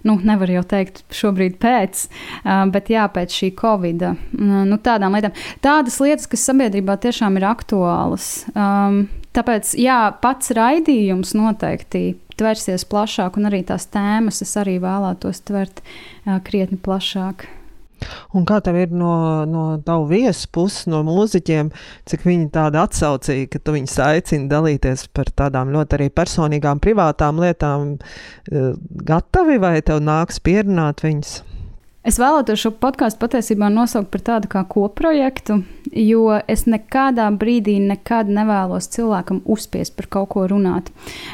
Nu, 0.07 0.15
nevar 0.23 0.47
jau 0.53 0.61
teikt, 0.63 1.01
šobrīd 1.11 1.57
pēc, 1.59 2.05
bet 2.71 2.91
jā, 2.93 3.07
pēc 3.11 3.33
šī 3.41 3.49
covid. 3.59 4.05
Nu, 4.39 4.77
tādām 4.79 5.17
lietām. 5.17 5.35
Tādas 5.65 5.97
lietas, 5.99 6.29
kas 6.31 6.45
sabiedrībā 6.47 6.95
tiešām 7.03 7.35
ir 7.39 7.47
aktuālas. 7.49 8.29
Tāpēc, 9.37 9.73
jā, 9.81 9.99
pats 10.23 10.53
raidījums 10.55 11.35
noteikti 11.37 12.05
tvērsies 12.37 12.87
plašāk, 12.89 13.37
un 13.39 13.49
arī 13.49 13.63
tās 13.67 13.87
tēmas 13.93 14.41
es 14.45 14.55
arī 14.59 14.77
vēlētos 14.83 15.43
tvert 15.47 15.83
krietni 16.47 16.79
plašāk. 16.81 17.47
Un 18.37 18.45
kā 18.45 18.59
tev 18.61 18.77
ir 18.77 18.91
no, 18.93 19.11
no 19.49 19.63
tavu 19.85 20.05
viesu 20.11 20.49
puses, 20.53 20.85
no 20.91 21.01
mūziķiem, 21.07 21.71
cik 22.09 22.25
viņi 22.27 22.49
tādi 22.53 22.77
atsaucīgi, 22.77 23.47
ka 23.53 23.61
tu 23.63 23.73
viņus 23.73 23.97
aicini 24.05 24.49
dalīties 24.51 25.07
par 25.17 25.31
tādām 25.41 25.73
ļoti 25.73 25.97
arī 25.97 26.09
personīgām, 26.13 26.81
privātām 26.83 27.41
lietām, 27.41 27.95
gatavi 29.11 29.57
vai 29.63 29.77
tev 29.81 30.03
nāks 30.05 30.41
pierunāt 30.45 31.01
viņus? 31.07 31.39
Es 32.07 32.15
vēlētos 32.21 32.61
šo 32.61 32.69
podkāstu 32.79 33.19
patiesībā 33.19 33.67
nosaukt 33.67 34.07
par 34.13 34.21
tādu 34.23 34.47
kā 34.51 34.61
koprojektu, 34.69 35.57
jo 35.91 36.37
es 36.47 36.63
nekādā 36.69 37.25
brīdī 37.35 37.75
nekad 37.83 38.29
nevēlos 38.31 38.87
cilvēkam 38.93 39.41
uzspiest 39.43 39.97
par 39.97 40.07
kaut 40.15 40.29
ko 40.31 40.45
runāt. 40.47 40.87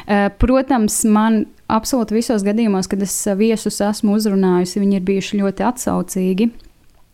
Eh, 0.08 0.26
protams, 0.42 1.04
man 1.06 1.44
absolūti 1.70 2.18
visos 2.18 2.42
gadījumos, 2.42 2.90
kad 2.90 3.02
es 3.06 3.14
viesus 3.38 3.78
esmu 3.86 4.18
uzrunājusi, 4.18 4.82
viņi 4.82 4.98
ir 4.98 5.06
bijuši 5.06 5.40
ļoti 5.44 5.68
atsaucīgi. 5.70 6.50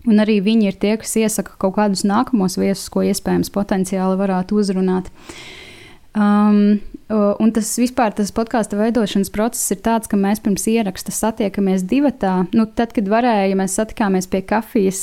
Un 0.09 0.25
arī 0.25 0.39
viņi 0.41 0.71
ir 0.71 0.81
tie, 0.81 0.95
kas 0.97 1.13
iesaka 1.21 1.59
kaut 1.61 1.77
kādus 1.77 2.07
nākamos 2.09 2.57
viesus, 2.57 2.89
ko 2.89 3.05
iespējams 3.05 3.53
potenciāli 3.53 4.17
varētu 4.17 4.57
uzrunāt. 4.57 5.13
Um, 6.17 6.81
Un 7.11 7.51
tas 7.51 7.67
vispār 7.81 8.13
tas 8.15 8.31
podkāstu 8.31 8.79
veidošanas 8.79 9.33
process 9.35 9.73
ir 9.75 9.81
tāds, 9.83 10.07
ka 10.07 10.19
mēs 10.21 10.39
pirms 10.45 10.67
ieraksta 10.71 11.11
satiekamies 11.11 11.83
divatā. 11.91 12.35
Nu, 12.55 12.69
tad, 12.71 12.93
kad 12.95 13.09
varēja, 13.11 13.57
mēs 13.59 13.75
satikāmies 13.81 14.29
pie 14.31 14.45
kafijas 14.47 15.01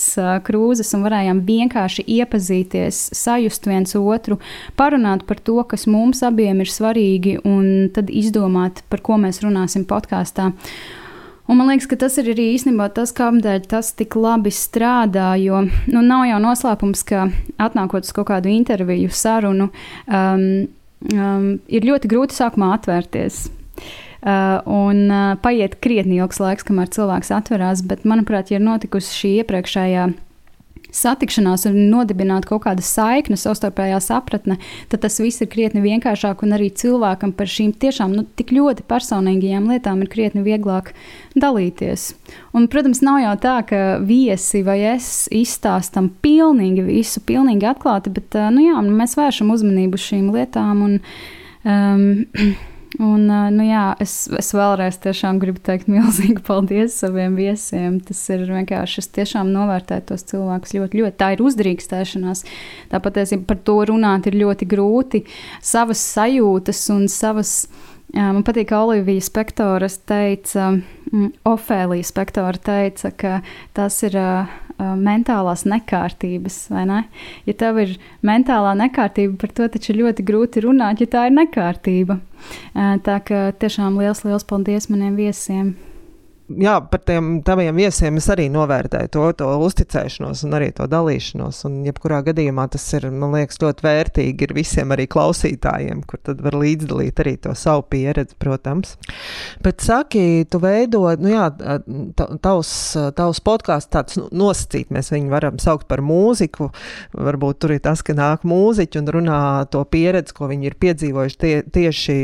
krūzes 0.48 0.94
un 0.96 1.04
varējām 1.04 1.42
vienkārši 1.50 2.06
iepazīties, 2.20 3.02
sajust 3.18 3.68
viens 3.68 3.98
otru, 4.00 4.40
parunāt 4.80 5.26
par 5.28 5.42
to, 5.44 5.58
kas 5.68 5.84
mums 5.92 6.24
abiem 6.24 6.64
ir 6.64 6.72
svarīgi, 6.72 7.42
un 7.44 7.90
tad 7.92 8.14
izdomāt, 8.14 8.86
par 8.88 9.04
ko 9.04 9.20
mēs 9.20 9.44
runāsim 9.44 9.84
podkāstā. 9.90 10.54
Un 11.48 11.60
man 11.60 11.70
liekas, 11.72 11.88
ka 11.92 12.00
tas 12.00 12.16
ir 12.20 12.32
arī 12.32 12.50
īstenībā 12.56 12.90
tas, 12.96 13.12
kādēļ 13.16 13.68
tas 13.72 13.94
tik 13.96 14.16
labi 14.20 14.52
strādā. 14.52 15.34
Jo 15.40 15.62
nu, 15.68 16.02
nav 16.04 16.26
jau 16.28 16.40
noslēpums, 16.44 17.04
ka 17.08 17.30
atnākot 17.60 18.08
uz 18.08 18.16
kaut 18.16 18.28
kādu 18.32 18.52
interviju, 18.52 19.12
sarunu, 19.16 19.70
um, 20.08 20.68
um, 21.14 21.58
ir 21.68 21.88
ļoti 21.88 22.12
grūti 22.12 22.38
sākumā 22.38 22.74
atvērties. 22.78 23.48
Uh, 24.18 24.58
un 24.66 25.06
uh, 25.14 25.36
paiet 25.40 25.78
krietni 25.84 26.18
ilgs 26.18 26.40
laiks, 26.42 26.66
kamēr 26.68 26.90
cilvēks 26.92 27.30
atverās, 27.38 27.84
bet, 27.86 28.02
manuprāt, 28.08 28.50
ja 28.52 28.58
ir 28.58 28.66
notikusi 28.66 29.14
šī 29.14 29.34
iepriekšējā 29.44 30.08
satikšanās 30.94 31.66
un 31.70 31.78
nodibināt 31.92 32.48
kaut 32.50 32.64
kādu 32.66 32.86
saikni, 32.86 33.38
savstarpējā 33.40 34.00
sapratne, 34.04 34.58
tad 34.92 35.04
tas 35.06 35.20
viss 35.22 35.44
ir 35.44 35.50
krietni 35.52 35.84
vienkāršāk 35.84 36.44
un 36.46 36.56
arī 36.58 36.70
cilvēkam 36.72 37.34
par 37.38 37.52
šīm 37.52 37.74
tiešām 37.82 38.16
nu, 38.18 38.26
tik 38.40 38.54
ļoti 38.56 38.86
personīgajām 38.90 39.68
lietām 39.72 40.04
ir 40.04 40.12
krietni 40.14 40.46
vieglāk 40.46 40.94
dalīties. 41.38 42.10
Un, 42.58 42.70
protams, 42.72 43.04
nav 43.06 43.20
jau 43.24 43.36
tā, 43.44 43.58
ka 43.70 43.82
viesi 44.04 44.64
vai 44.66 44.80
es 44.94 45.28
izstāstam 45.34 46.10
pilnīgi 46.24 46.86
visu, 46.88 47.22
pilnīgi 47.28 47.68
atklāti, 47.70 48.14
bet 48.14 48.40
nu, 48.54 48.70
jā, 48.70 48.80
mēs 48.88 49.18
vēršam 49.20 49.54
uzmanību 49.54 50.00
uz 50.00 50.08
šīm 50.08 50.32
lietām. 50.34 50.88
Un, 50.88 50.98
um, 51.68 52.10
Un, 53.04 53.28
nu 53.30 53.66
jā, 53.68 53.92
es, 54.02 54.14
es 54.34 54.48
vēlreiz 54.58 54.98
gribu 55.42 55.62
teikt 55.62 55.90
milzīgi 55.94 56.42
paldies 56.48 56.96
saviem 57.04 57.36
viesiem. 57.38 58.00
Tas 58.02 58.24
ir 58.34 58.48
vienkārši, 58.50 59.04
es 59.04 59.12
tiešām 59.20 59.52
novērtēju 59.54 60.08
tos 60.10 60.26
cilvēkus 60.32 60.74
ļoti, 60.78 61.04
ļoti. 61.04 61.18
Tā 61.20 61.34
ir 61.36 61.44
uzdrīkstēšanās. 61.46 62.46
Tāpat 62.94 63.22
par 63.46 63.62
to 63.70 63.78
runāt 63.92 64.30
ir 64.30 64.40
ļoti 64.42 64.70
grūti. 64.70 65.24
Savas 65.62 66.02
sajūtas 66.16 66.82
un 66.96 67.06
savas 67.12 67.54
Jā, 68.16 68.30
man 68.32 68.44
patīk, 68.48 68.70
ka 68.70 68.80
Olivija 68.86 69.24
Spektora 69.24 69.90
teica, 70.08 70.70
mm, 71.12 71.34
Ofēlija 71.50 72.08
Spektora 72.08 72.62
teica, 72.64 73.12
ka 73.12 73.34
tas 73.76 73.98
ir 74.08 74.16
uh, 74.22 74.54
mentālās 74.78 75.66
nekārtības, 75.68 76.62
vai 76.72 76.86
ne? 76.88 77.02
Ja 77.50 77.58
tev 77.60 77.82
ir 77.84 77.98
mentālā 78.26 78.78
nekārtība, 78.80 79.36
par 79.42 79.52
to 79.60 79.68
taču 79.76 79.92
ir 79.92 80.02
ļoti 80.06 80.24
grūti 80.28 80.64
runāt, 80.64 81.04
ja 81.04 81.12
tā 81.18 81.28
ir 81.28 81.36
nekārtība. 81.36 82.22
Uh, 82.72 82.96
tā 83.04 83.20
kā 83.28 83.50
tiešām 83.60 84.00
liels, 84.00 84.24
liels 84.24 84.48
paldies 84.48 84.88
maniem 84.94 85.20
viesiem! 85.20 85.76
Jā, 86.48 86.76
par 86.92 87.02
tiem 87.08 87.42
taviem 87.46 87.76
viesiem 87.78 88.18
es 88.22 88.28
arī 88.32 88.48
novērtēju 88.52 89.12
to, 89.12 89.26
to 89.40 89.50
uzticēšanos 89.66 90.44
un 90.48 90.56
arī 90.58 90.70
to 90.78 90.88
dalīšanos. 90.90 91.60
Un, 91.68 91.80
jebkurā 91.88 92.22
gadījumā 92.28 92.68
tas 92.72 92.86
ir, 92.98 93.10
man 93.12 93.36
liekas, 93.36 93.60
ļoti 93.62 93.86
vērtīgi 93.86 94.48
ir 94.48 94.54
visiem 94.56 94.94
arī 94.96 95.08
klausītājiem, 95.12 96.04
kur 96.08 96.22
tad 96.24 96.42
var 96.46 96.58
līdzdalīt 96.62 97.20
arī 97.24 97.36
to 97.44 97.56
savu 97.58 97.84
pieredzi, 97.92 98.38
protams. 98.40 98.96
Bet 99.64 99.84
saki, 99.84 100.46
tu 100.52 100.62
veido, 100.64 101.04
nu 101.20 101.34
jā, 101.34 101.50
tavs, 102.44 102.72
tavs 103.18 103.44
podkāsts 103.44 103.92
tāds 103.94 104.20
nu, 104.20 104.28
nosacīt, 104.46 104.92
mēs 104.94 105.12
viņu 105.14 105.34
varam 105.34 105.60
saukt 105.62 105.88
par 105.92 106.04
mūziku. 106.06 106.72
Varbūt 107.18 107.62
tur 107.64 107.76
ir 107.76 107.84
tas, 107.84 108.04
ka 108.06 108.16
nāk 108.18 108.48
mūziķi 108.48 109.02
un 109.02 109.12
runā 109.18 109.42
to 109.74 109.84
pieredzi, 109.92 110.36
ko 110.38 110.50
viņi 110.52 110.72
ir 110.72 110.80
piedzīvojuši 110.80 111.42
tie, 111.44 111.54
tieši 111.76 112.18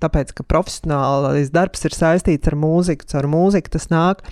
tāpēc, 0.00 0.34
ka 0.36 0.46
profesionālais 0.48 1.52
darbs 1.52 1.84
ir 1.84 1.96
saistīts 1.96 2.48
ar 2.48 2.56
mūziku 2.60 3.09
caur 3.10 3.28
mūziku 3.30 3.76
tas 3.76 3.90
nāk. 3.92 4.24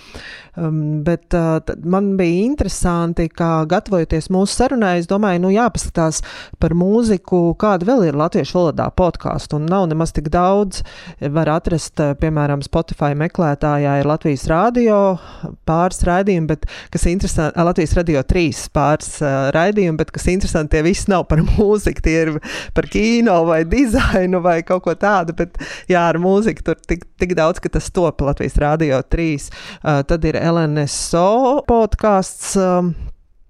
Um, 0.59 1.03
bet 1.03 1.33
uh, 1.33 1.59
man 1.83 2.17
bija 2.17 2.43
interesanti, 2.43 3.27
ka 3.31 3.63
gatavojoties 3.69 4.27
mūsu 4.33 4.57
sarunai, 4.57 4.97
es 4.99 5.07
domāju, 5.07 5.43
nu 5.45 5.51
jāpaskatās 5.53 6.19
par 6.59 6.73
mūziku, 6.75 7.53
kāda 7.59 7.87
vēl 7.87 8.07
ir 8.09 8.17
latviešu 8.19 8.57
valodā 8.57 8.89
podkāstu. 8.91 9.59
Nav 9.61 9.87
nemaz 9.91 10.11
tik 10.15 10.27
daudz. 10.33 10.81
Var 11.21 11.51
atrast, 11.53 11.95
uh, 12.01 12.15
piemēram, 12.19 12.63
Spotify 12.65 13.13
meklētājā 13.19 13.99
ir 14.01 14.09
Latvijas 14.09 14.47
radio 14.51 14.97
pāris 15.69 16.03
raidījumi, 16.07 16.49
bet 16.49 16.67
kas 16.91 17.07
interesanti, 17.11 17.67
Latvijas 17.69 17.95
radio 17.99 18.25
trīs 18.27 18.65
pāris 18.73 19.19
uh, 19.23 19.51
raidījumi, 19.55 19.99
bet 20.01 20.11
kas 20.15 20.27
interesanti, 20.33 20.73
tie 20.75 20.83
visi 20.85 21.07
nav 21.13 21.27
par 21.29 21.43
mūziku, 21.45 22.03
tie 22.03 22.17
ir 22.25 22.33
par 22.75 22.89
kino 22.91 23.43
vai 23.47 23.61
dizainu 23.69 24.43
vai 24.43 24.59
kaut 24.67 24.83
ko 24.87 24.97
tādu. 24.97 25.37
Bet 25.39 25.61
jā, 25.87 26.03
ar 26.03 26.19
mūziku 26.19 26.71
tur 26.71 26.83
tik, 26.89 27.05
tik 27.21 27.37
daudz, 27.37 27.61
ka 27.63 27.71
tas 27.77 27.91
top 27.95 28.25
Latvijas 28.25 28.57
radio 28.59 28.68
trīs. 28.77 29.49
Uh, 29.79 30.01
tad 30.03 30.25
ir 30.25 30.35
LNSO 30.37 31.63
podkāsts. 31.69 32.57
Um, 32.59 32.93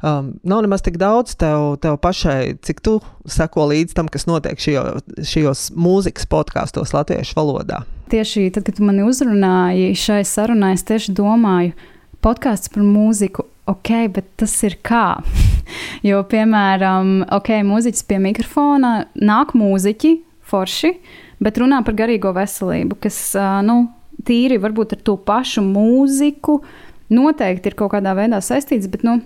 Um, 0.01 0.33
nav 0.43 0.61
nemaz 0.61 0.79
tik 0.81 0.95
daudz 0.95 1.33
tev, 1.35 1.73
tev 1.83 1.97
pašai, 1.99 2.53
cik 2.63 2.77
tu 2.79 2.93
seko 3.27 3.65
līdz 3.67 3.97
tam, 3.97 4.07
kas 4.07 4.29
notiek 4.29 4.61
šajos, 4.63 5.03
šajos 5.27 5.63
mūzikas 5.75 6.23
podkāstos 6.31 6.93
latviešu 6.95 7.35
valodā. 7.35 7.81
Tieši 8.07 8.45
tad, 8.55 8.63
kad 8.63 8.77
tu 8.77 8.87
mani 8.87 9.03
uzrunāji 9.03 9.91
šai 9.99 10.21
sarunai, 10.23 10.71
es 10.77 10.87
tieši 10.87 11.11
domāju, 11.19 11.75
podkāsts 12.23 12.71
par 12.71 12.87
mūziku, 12.87 13.43
ok, 13.67 13.91
bet 14.15 14.31
tas 14.39 14.55
ir 14.63 14.77
kā? 14.87 15.19
jo, 16.07 16.23
piemēram, 16.31 17.25
ok, 17.35 17.57
mūziķis 17.67 18.07
pie 18.07 18.23
mikrofona, 18.23 18.93
nāk 19.19 19.51
mūziķi, 19.59 20.15
forši, 20.47 20.95
bet 21.43 21.59
runā 21.59 21.83
par 21.83 21.99
garīgo 21.99 22.31
veselību, 22.39 23.01
kas, 23.03 23.19
uh, 23.35 23.59
nu, 23.67 23.81
tīri 24.29 24.61
varbūt 24.61 24.95
ar 24.95 25.03
to 25.09 25.17
pašu 25.25 25.65
mūziku 25.65 26.61
noteikti 27.09 27.71
ir 27.71 27.77
kaut 27.77 27.95
kādā 27.95 28.13
veidā 28.17 28.39
saistīts, 28.45 28.89
bet, 28.91 29.03
nu, 29.07 29.19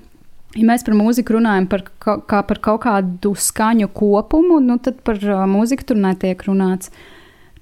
Ja 0.53 0.67
mēs 0.69 0.83
par 0.85 0.93
mūziku 0.93 1.39
runājam 1.39 1.65
par, 1.69 1.81
kā 1.97 2.43
par 2.45 2.59
kaut 2.61 2.83
kādu 2.85 3.33
skaņu 3.33 3.89
kopumu, 3.95 4.59
nu 4.61 4.77
tad 4.77 4.99
par 5.05 5.17
uh, 5.25 5.47
mūziku 5.49 5.87
tur 5.89 5.97
netiek 5.97 6.45
runāts. 6.45 6.91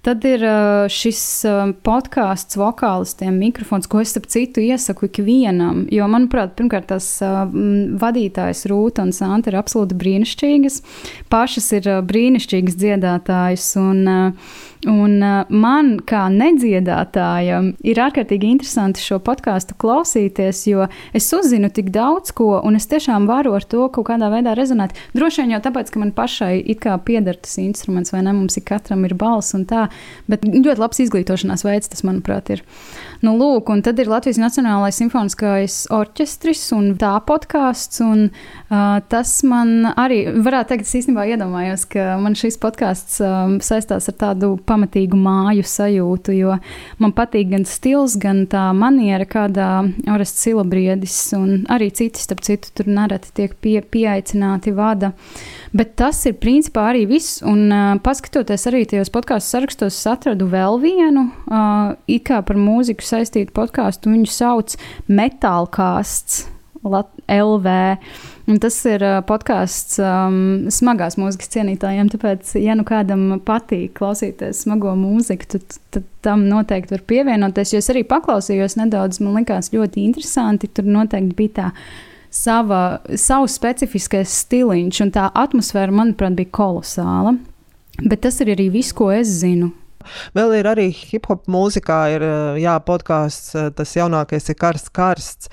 Tad 0.04 0.26
ir 0.26 0.42
uh, 0.44 0.90
šis 0.92 1.22
uh, 1.48 1.60
podkāsts, 1.86 2.58
vokālistiem, 2.60 3.38
mikrofons, 3.38 3.88
ko 3.88 4.02
es 4.02 4.16
ap 4.20 4.26
citu 4.34 4.64
iesaku 4.66 5.08
ikvienam. 5.08 5.86
Jo, 5.94 6.10
manuprāt, 6.12 6.56
pirmkārt, 6.58 6.90
tās 6.90 7.08
uh, 7.24 7.46
vadītājas 8.02 8.66
Rūta 8.68 9.06
un 9.06 9.16
Santa 9.16 9.54
ir 9.54 9.60
absolūti 9.62 9.96
brīnišķīgas. 10.02 10.82
Pašas 11.32 11.72
ir 11.78 11.88
brīnišķīgas 12.12 12.80
dziedātājas. 12.82 13.70
Un, 13.80 14.04
uh, 14.10 14.60
Un 14.90 15.20
uh, 15.22 15.50
man, 15.54 15.92
kā 16.10 16.24
nedziedātājam, 16.34 17.68
ir 17.86 18.00
ārkārtīgi 18.02 18.50
interesanti 18.50 19.04
šo 19.04 19.20
podkāstu 19.22 19.76
klausīties, 19.82 20.64
jo 20.72 20.88
es 21.14 21.28
uzzinu 21.38 21.70
tik 21.70 21.92
daudz 21.94 22.34
ko, 22.34 22.56
un 22.66 22.80
es 22.80 22.90
tiešām 22.90 23.28
varu 23.30 23.54
ar 23.54 23.68
to 23.70 23.86
kaut 23.94 24.08
kādā 24.10 24.32
veidā 24.34 24.56
rezonēt. 24.58 24.98
Droši 25.14 25.44
vien 25.44 25.54
jau 25.54 25.62
tāpēc, 25.68 25.92
ka 25.94 26.02
man 26.02 26.16
pašai 26.18 26.56
it 26.66 26.82
kā 26.82 26.98
pieder 27.06 27.38
tas 27.38 27.60
instruments, 27.62 28.10
vai 28.16 28.24
ne? 28.26 28.34
Mums 28.34 28.58
ir 28.58 28.66
katram 28.66 29.06
ir 29.06 29.14
balss 29.14 29.54
un 29.58 29.68
tā, 29.70 29.86
bet 30.32 30.48
ļoti 30.50 30.82
labs 30.82 31.04
izglītošanās 31.06 31.66
veids 31.68 31.94
tas, 31.94 32.02
manuprāt, 32.08 32.50
ir. 32.56 32.66
Nu, 33.22 33.36
lūk, 33.38 33.70
un 33.70 33.84
tad 33.86 34.00
ir 34.02 34.10
Latvijas 34.10 34.40
Nacionālais 34.42 34.98
simfoniskais 34.98 35.76
orķestris 35.94 36.64
un 36.74 36.88
tā 36.98 37.12
podkāsts, 37.28 38.00
un 38.02 38.24
uh, 38.32 38.98
tas 39.14 39.34
man 39.46 39.92
arī, 39.94 40.24
varētu 40.42 40.72
teikt, 40.72 40.88
es 40.88 40.96
īstenībā 41.04 41.28
iedomājos, 41.30 41.84
ka 41.92 42.16
man 42.18 42.34
šis 42.40 42.58
podkāsts 42.64 43.20
um, 43.22 43.60
saistās 43.62 44.10
ar 44.10 44.18
tādu 44.24 44.56
pamatīgu 44.66 45.20
māju 45.22 45.68
sajūtu, 45.70 46.34
jo 46.40 46.58
man 47.04 47.14
patīk 47.14 47.52
gan 47.54 47.68
stils, 47.70 48.18
gan 48.18 48.48
tā 48.50 48.72
maniera, 48.74 49.30
kādā 49.30 49.70
Orests 50.10 50.42
Silabriedis 50.42 51.20
un 51.38 51.68
arī 51.70 51.92
citi, 51.94 52.26
starp 52.26 52.42
citu, 52.48 52.74
tur 52.74 52.90
nereti 52.90 53.36
tiek 53.38 53.54
pie, 53.62 53.78
pieaicināti 53.86 54.74
vada. 54.74 55.14
Bet 55.72 55.94
tas 56.00 56.18
ir 56.28 56.36
principā 56.42 56.90
arī 56.92 57.06
viss. 57.08 57.40
Un, 57.48 57.70
uh, 57.72 57.96
paskatoties 58.04 58.68
arī 58.68 58.84
tajos 58.90 59.12
podkāstu 59.14 59.56
sarakstos, 59.56 60.00
es 60.00 60.10
atradu 60.12 60.50
vēl 60.52 60.82
vienu, 60.84 61.30
uh, 61.48 61.94
it 62.12 62.26
kā 62.28 62.42
par 62.44 62.60
mūziku 62.60 63.06
saistītu 63.08 63.56
podkāstu. 63.56 64.12
Viņu 64.12 64.32
sauc 64.32 64.76
Metālkāsts 65.08 66.46
LV. 66.84 67.68
Un 68.50 68.60
tas 68.60 68.76
ir 68.90 69.04
podkāsts 69.30 70.00
um, 70.02 70.68
smagās 70.74 71.16
mūzikas 71.22 71.52
cienītājiem. 71.54 72.10
Tāpēc, 72.12 72.56
ja 72.60 72.76
nu 72.76 72.84
kādam 72.88 73.38
patīk 73.46 73.94
klausīties 74.00 74.66
smago 74.66 74.96
mūziku, 75.00 75.48
tad, 75.56 75.78
tad 75.94 76.08
tam 76.26 76.48
noteikti 76.50 76.98
var 76.98 77.06
pievienoties. 77.08 77.76
Jo 77.76 77.84
es 77.84 77.92
arī 77.94 78.04
paklausījos 78.10 78.80
nedaudz, 78.82 79.22
man 79.24 79.40
likās 79.40 79.72
ļoti 79.76 80.04
interesanti. 80.08 80.72
Tur 80.74 80.90
noteikti 80.90 81.38
bija 81.38 81.58
tā 81.62 81.70
sava, 82.32 83.02
savs 83.20 83.58
specifiskais 83.60 84.32
stiliņš, 84.46 85.04
un 85.06 85.14
tā 85.14 85.28
atmosfēra, 85.44 85.94
manuprāt, 85.96 86.38
bija 86.40 86.52
kolosāla. 86.56 87.36
Bet 88.02 88.24
tas 88.26 88.40
ir 88.42 88.54
arī 88.56 88.70
viss, 88.74 88.96
ko 88.96 89.12
es 89.14 89.30
zinu. 89.42 89.74
Vēl 90.34 90.56
ir 90.58 90.70
arī 90.72 90.88
hip 90.96 91.28
hop 91.30 91.46
mūzikā, 91.52 92.00
ir 92.16 92.26
jā, 92.64 92.74
podkāsts, 92.88 93.54
tas 93.78 93.96
jaunākais 93.98 94.50
ir 94.50 94.58
karsts, 94.58 94.94
karsts. 94.96 95.52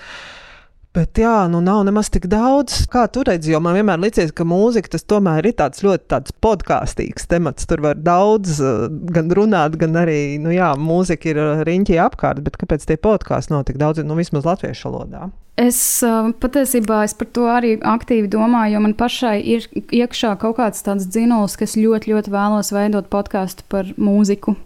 Bet 0.96 1.18
jā, 1.20 1.44
nu 1.52 1.60
nav 1.60 1.82
nemaz 1.84 2.08
tik 2.08 2.24
daudz, 2.32 2.86
kā 2.88 3.02
tu 3.12 3.20
redzi. 3.26 3.52
Jo 3.52 3.60
man 3.60 3.76
vienmēr 3.76 4.00
liekas, 4.00 4.30
ka 4.32 4.46
mūzika 4.48 4.94
tas 4.94 5.04
tomēr 5.04 5.44
ir 5.50 5.56
tāds 5.58 5.84
ļoti 5.84 6.08
tāds 6.08 6.32
podkāstīgs 6.40 7.28
temats. 7.28 7.68
Tur 7.68 7.82
var 7.84 8.00
daudz 8.00 8.56
eh, 8.64 8.86
gan 9.12 9.28
runāt, 9.36 9.76
gan 9.80 9.98
arī, 10.00 10.38
nu 10.40 10.54
jā, 10.54 10.70
mūzika 10.80 11.28
ir 11.28 11.42
eh, 11.42 11.62
riņķī 11.68 12.00
apkārt. 12.06 12.40
Bet 12.46 12.56
kāpēc 12.60 12.88
tie 12.88 12.96
podkāsti 13.04 13.52
nav 13.52 13.66
tik 13.68 13.76
daudz, 13.82 14.00
nu 14.00 14.16
vismaz 14.16 14.48
latviešu 14.48 14.88
valodā? 14.88 15.28
Es 15.58 15.76
uh, 16.06 16.32
patiesībā 16.40 17.02
es 17.04 17.16
par 17.18 17.28
to 17.34 17.46
arī 17.50 17.76
aktīvi 17.82 18.30
domāju, 18.30 18.76
jo 18.78 18.82
man 18.88 18.96
pašai 18.96 19.36
ir 19.42 19.68
iekšā 19.74 20.36
kaut 20.40 20.56
kāds 20.56 20.84
tāds 20.86 21.08
dzinols, 21.10 21.58
kas 21.58 21.76
ļoti, 21.76 22.14
ļoti 22.14 22.32
vēlos 22.32 22.70
veidot 22.72 23.10
podkāstu 23.12 23.66
par 23.68 23.90
mūziku. 23.98 24.56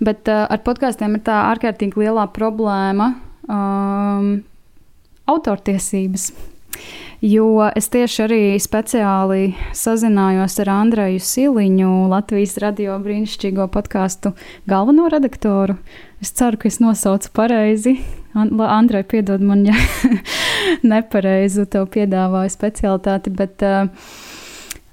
Bet 0.00 0.30
ar 0.30 0.62
podkāstiem 0.64 1.18
ir 1.18 1.26
tā 1.26 1.42
ārkārtīgi 1.50 2.06
lielā 2.06 2.30
problēma. 2.32 3.16
Um, 3.50 4.38
autortiesības. 5.28 6.30
Jo 7.18 7.64
es 7.74 7.88
tieši 7.90 8.20
arī 8.28 8.42
speciāli 8.62 9.48
sazinājos 9.74 10.54
ar 10.62 10.68
Andreju 10.76 11.18
Siliņu, 11.18 11.90
Latvijas 12.12 12.54
radio 12.62 12.94
brīnišķīgo 13.02 13.66
podkāstu 13.74 14.36
galveno 14.70 15.08
redaktoru. 15.10 15.74
Es 16.22 16.30
ceru, 16.38 16.60
ka 16.62 16.70
es 16.70 16.78
nosaucu 16.78 17.32
pareizi. 17.34 17.96
Andrej, 18.38 19.02
piedod 19.10 19.42
man, 19.42 19.64
ja 19.66 19.74
nepareizi 20.92 21.66
tev 21.66 21.88
piedāvāju 21.90 22.54
specialitāti, 22.54 23.34
bet 23.34 23.66
uh, 23.66 23.90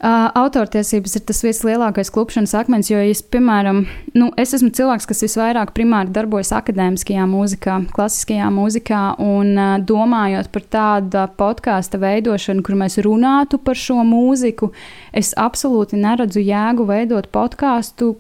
Uh, 0.06 0.28
autortiesības 0.38 1.16
ir 1.18 1.24
tas 1.26 1.40
vislielākais 1.42 2.12
klupšanas 2.14 2.52
akmens, 2.60 2.92
jo, 2.92 3.00
es, 3.02 3.24
piemēram, 3.34 3.80
nu, 4.14 4.28
es 4.38 4.52
esmu 4.54 4.70
cilvēks, 4.78 5.08
kas 5.10 5.24
visvairāk 5.26 5.72
primāri 5.74 6.14
darbojas 6.14 6.52
akadēmiskajā 6.54 7.24
mūzikā, 7.32 7.80
klasiskajā 7.96 8.52
mūzikā, 8.54 9.02
un 9.26 9.50
uh, 9.58 9.72
domājot 9.82 10.52
par 10.54 10.68
tādu 10.76 11.26
podkāstu 11.40 11.98
veidošanu, 12.04 12.62
kur 12.68 12.78
mēs 12.84 13.00
runātu 13.02 13.58
par 13.58 13.82
šo 13.82 14.04
mūziku, 14.06 14.70
es 15.10 15.34
absolūti 15.42 15.98
neredzu 15.98 16.44
jēgu 16.46 16.86
veidot 16.92 17.32
podkāstu, 17.34 18.14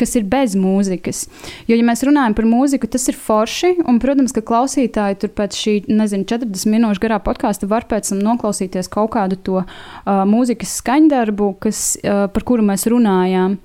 kas 0.00 0.16
ir 0.18 0.26
bez 0.30 0.56
mūzikas. 0.58 1.26
Jo, 1.68 1.76
ja 1.76 1.86
mēs 1.86 2.04
runājam 2.06 2.36
par 2.38 2.48
mūziku, 2.48 2.88
tas 2.90 3.06
ir 3.12 3.18
forši. 3.20 3.74
Un, 3.88 4.00
protams, 4.02 4.34
ka 4.36 4.44
klausītāji 4.46 5.20
tur 5.22 5.34
pēc 5.36 5.58
šī, 5.60 5.76
nezinu, 5.90 6.26
40 6.30 6.72
minūšu 6.74 7.04
garā 7.04 7.20
podkāsta 7.24 7.68
var 7.70 7.86
pēc 7.90 8.12
tam 8.12 8.22
noklausīties 8.24 8.90
kaut 8.92 9.12
kādu 9.16 9.38
to 9.38 9.60
uh, 9.62 10.22
mūzikas 10.28 10.78
skaņdarbu, 10.80 11.52
kas, 11.62 11.84
uh, 12.02 12.26
par 12.32 12.46
kuru 12.48 12.66
mēs 12.66 12.88
runājām. 12.90 13.60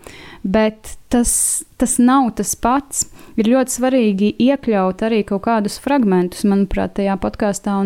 Bet 0.46 0.96
tas, 1.10 1.66
tas 1.82 1.98
nav 1.98 2.36
tas 2.38 2.54
pats. 2.60 3.08
Ir 3.40 3.50
ļoti 3.52 3.80
svarīgi 3.80 4.34
iekļaut 4.46 5.02
arī 5.08 5.24
kaut 5.28 5.48
kādus 5.48 5.80
fragmentus, 5.82 6.46
manuprāt, 6.48 6.96
tajā 7.00 7.18
podkāstā. 7.22 7.80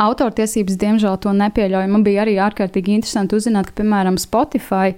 Autortiesības, 0.00 0.78
diemžēl, 0.80 1.18
to 1.20 1.32
nepieļauj. 1.36 1.88
Man 1.92 2.04
bija 2.06 2.22
arī 2.24 2.38
ārkārtīgi 2.40 2.94
interesanti 2.96 3.36
uzzināt, 3.36 3.68
ka, 3.68 3.74
piemēram, 3.82 4.16
Spotify, 4.20 4.94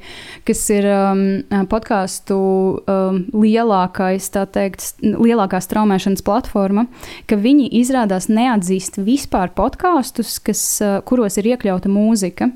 kas 0.47 0.61
ir 0.71 0.87
um, 0.87 1.23
podkāstu 1.71 2.37
um, 2.39 3.19
lielākais, 3.35 4.29
tā 4.31 4.45
teikt, 4.47 4.85
lielākā 5.03 5.59
straumēšanas 5.65 6.23
platforma, 6.23 6.87
ka 7.27 7.39
viņi 7.41 7.67
izrādās 7.81 8.29
neatzīst 8.31 9.01
vispār 9.03 9.51
podkāstus, 9.57 10.39
uh, 10.47 11.01
kuros 11.09 11.41
ir 11.43 11.51
iekļauta 11.51 11.91
mūzika. 11.91 12.53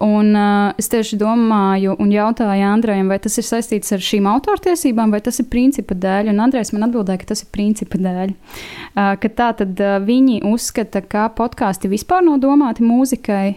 Un 0.00 0.32
uh, 0.32 0.72
es 0.80 0.88
tieši 0.88 1.20
domāju 1.20 1.98
un 2.00 2.14
jautāju 2.14 2.64
Andrejam, 2.70 3.12
vai 3.12 3.20
tas 3.20 3.36
ir 3.36 3.44
saistīts 3.44 3.92
ar 3.92 4.00
šīm 4.08 4.30
autortiesībām, 4.30 5.12
vai 5.12 5.20
tas 5.24 5.42
ir 5.42 5.50
principa 5.52 5.98
dēļ. 5.98 6.32
Un 6.32 6.40
Andrejs 6.46 6.72
man 6.72 6.88
atbildēja, 6.88 7.26
ka 7.26 7.34
tas 7.34 7.44
ir 7.44 7.52
principa 7.52 8.00
dēļ. 8.00 8.32
Uh, 8.32 9.12
ka 9.20 9.34
tā 9.36 9.52
tad 9.60 9.84
uh, 9.84 9.98
viņi 10.00 10.40
uzskata, 10.48 11.04
ka 11.04 11.28
podkāsti 11.36 11.89
vispār 11.90 12.24
nav 12.26 12.38
domāti 12.42 12.86
mūzikai, 12.86 13.56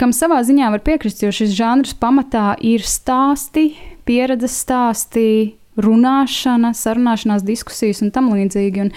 kam 0.00 0.14
savā 0.16 0.40
ziņā 0.46 0.70
var 0.74 0.84
piekrist, 0.84 1.22
jo 1.22 1.32
šis 1.34 1.54
žanrs 1.56 1.94
pamatā 2.00 2.54
ir 2.64 2.84
stāsti, 2.86 3.70
pieredzes 4.08 4.56
stāsti, 4.64 5.28
runāšana, 5.80 6.70
sarunāšanās, 6.76 7.42
diskusijas 7.46 8.02
un 8.04 8.12
tam 8.14 8.30
līdzīgi. 8.34 8.84
Un 8.84 8.92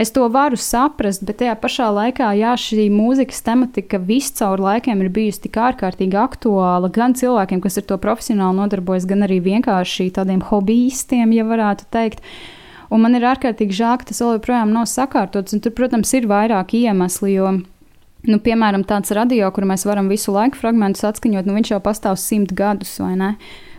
es 0.00 0.12
to 0.14 0.24
varu 0.32 0.56
saprast, 0.60 1.24
bet 1.26 1.42
tajā 1.42 1.56
pašā 1.60 1.90
laikā, 1.92 2.30
jā, 2.38 2.54
šī 2.60 2.88
mūzikas 2.92 3.44
tematika 3.44 4.00
viscaur 4.00 4.62
laikiem 4.62 5.04
ir 5.04 5.12
bijusi 5.14 5.44
tik 5.46 5.60
ārkārtīgi 5.60 6.18
aktuāla 6.20 6.90
gan 6.94 7.16
cilvēkiem, 7.18 7.62
kas 7.64 7.80
ar 7.80 7.88
to 7.90 8.00
profesionāli 8.00 8.62
nodarbojas, 8.62 9.08
gan 9.10 9.26
arī 9.28 9.40
vienkārši 9.44 10.10
tādiem 10.16 10.44
hobbyistiem, 10.48 11.34
ja 11.36 11.46
varētu 11.48 11.88
teikt. 11.92 12.24
Un 12.92 13.02
man 13.02 13.16
ir 13.16 13.24
ārkārtīgi 13.26 13.74
žēl, 13.74 13.98
ka 13.98 14.08
tas 14.10 14.20
vēl 14.22 14.36
joprojām 14.36 14.72
nav 14.72 14.86
sakārtots. 14.86 15.56
Tur, 15.56 15.72
protams, 15.76 16.12
ir 16.14 16.28
vairāk 16.30 16.76
iemesli, 16.78 17.34
Nu, 18.24 18.38
piemēram, 18.40 18.86
tāds 18.88 19.12
radio, 19.12 19.50
kur 19.52 19.66
mēs 19.68 19.84
varam 19.84 20.08
visu 20.08 20.32
laiku 20.32 20.56
fragmentus 20.56 21.04
atskaņot, 21.04 21.44
nu, 21.44 21.56
viņš 21.58 21.74
jau 21.74 21.80
pastāv 21.84 22.16
simt 22.20 22.54
gadus, 22.56 22.96
vai 23.02 23.12
ne? 23.20 23.30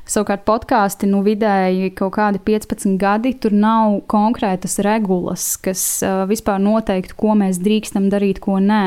Savukārt, 0.06 0.44
podkāsti, 0.46 1.10
nu, 1.10 1.24
vidēji 1.26 1.90
kaut 1.98 2.14
kādi 2.20 2.42
15 2.46 3.00
gadi, 3.02 3.32
tur 3.42 3.56
nav 3.58 4.04
konkrētas 4.12 4.78
regulas, 4.86 5.56
kas 5.58 5.82
uh, 6.06 6.28
vispār 6.30 6.62
noteikti, 6.62 7.18
ko 7.18 7.34
mēs 7.40 7.58
drīkstam 7.66 8.06
darīt, 8.14 8.38
ko 8.44 8.60
nē. 8.62 8.84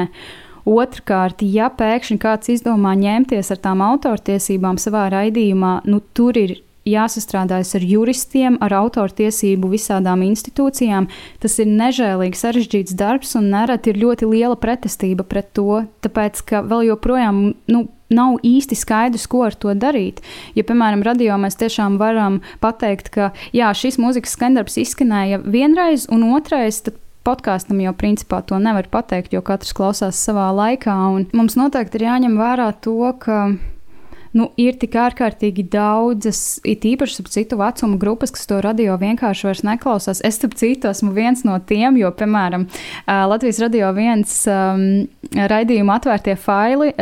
Otrakārt, 0.68 1.42
ja 1.42 1.72
pēkšņi 1.74 2.20
kāds 2.22 2.52
izdomā 2.54 2.94
ņemties 3.00 3.50
ar 3.50 3.62
tām 3.64 3.82
autortiesībām 3.82 4.78
savā 4.78 5.08
raidījumā, 5.16 5.80
nu, 5.90 5.98
tur 6.14 6.38
ir 6.38 6.54
jāsastrādājas 6.92 7.74
ar 7.78 7.84
juristiem, 7.84 8.56
ar 8.64 8.74
autortiesību 8.80 9.70
visādām 9.72 10.24
institūcijām. 10.26 11.08
Tas 11.42 11.58
ir 11.62 11.70
nežēlīgi 11.70 12.40
sarežģīts 12.40 12.96
darbs 12.98 13.36
un 13.38 13.50
nereti 13.52 13.92
ir 13.92 14.02
ļoti 14.02 14.30
liela 14.30 14.58
pretestība 14.58 15.26
pret 15.28 15.52
to, 15.56 15.84
tāpēc 16.04 16.42
ka 16.48 16.64
vēl 16.66 16.90
joprojām. 16.92 17.46
Nu, 17.70 17.86
Nav 18.08 18.38
īsti 18.40 18.72
skaidrs, 18.72 19.26
ko 19.28 19.42
ar 19.44 19.52
to 19.52 19.74
darīt. 19.76 20.22
Ja, 20.56 20.62
piemēram, 20.64 21.02
radio 21.04 21.34
mēs 21.36 21.58
tiešām 21.60 21.98
varam 22.00 22.38
pateikt, 22.62 23.10
ka 23.12 23.26
jā, 23.52 23.68
šis 23.76 24.00
mūzikas 24.00 24.32
skandarbs 24.32 24.78
izskanēja 24.80 25.42
vienreiz, 25.44 26.06
un 26.08 26.24
otrais, 26.32 26.80
podkāstam 27.28 27.82
jau 27.84 27.92
principā 27.92 28.40
to 28.48 28.58
nevar 28.62 28.88
pateikt, 28.88 29.34
jo 29.36 29.42
katrs 29.44 29.74
klausās 29.76 30.20
savā 30.24 30.48
laikā. 30.56 30.94
Mums 31.36 31.58
noteikti 31.60 32.00
ir 32.00 32.06
jāņem 32.08 32.38
vērā 32.40 32.70
to, 32.84 32.96
ka 33.20 33.42
nu, 34.36 34.50
ir 34.60 34.76
tik 34.80 34.96
ārkārtīgi 34.98 35.64
daudzas, 35.72 36.58
it 36.66 36.86
īpaši 36.88 37.22
ap 37.22 37.32
citu 37.32 37.58
vecumu 37.60 37.98
grupas, 38.00 38.32
kas 38.34 38.48
to 38.50 38.60
radio 38.64 38.98
vienkārši 39.00 39.48
vairs 39.48 39.64
neklausās. 39.66 40.22
Es, 40.26 40.38
starp 40.40 40.56
citu, 40.58 40.90
esmu 40.90 41.14
viens 41.16 41.44
no 41.48 41.56
tiem, 41.68 41.98
jo, 42.00 42.12
piemēram, 42.14 42.68
Latvijas 43.06 43.60
radio 43.64 43.92
viens 43.96 44.40
um, 44.50 44.86
raidījuma 45.34 45.98
atvērtie 46.00 46.38
faili. 46.40 46.94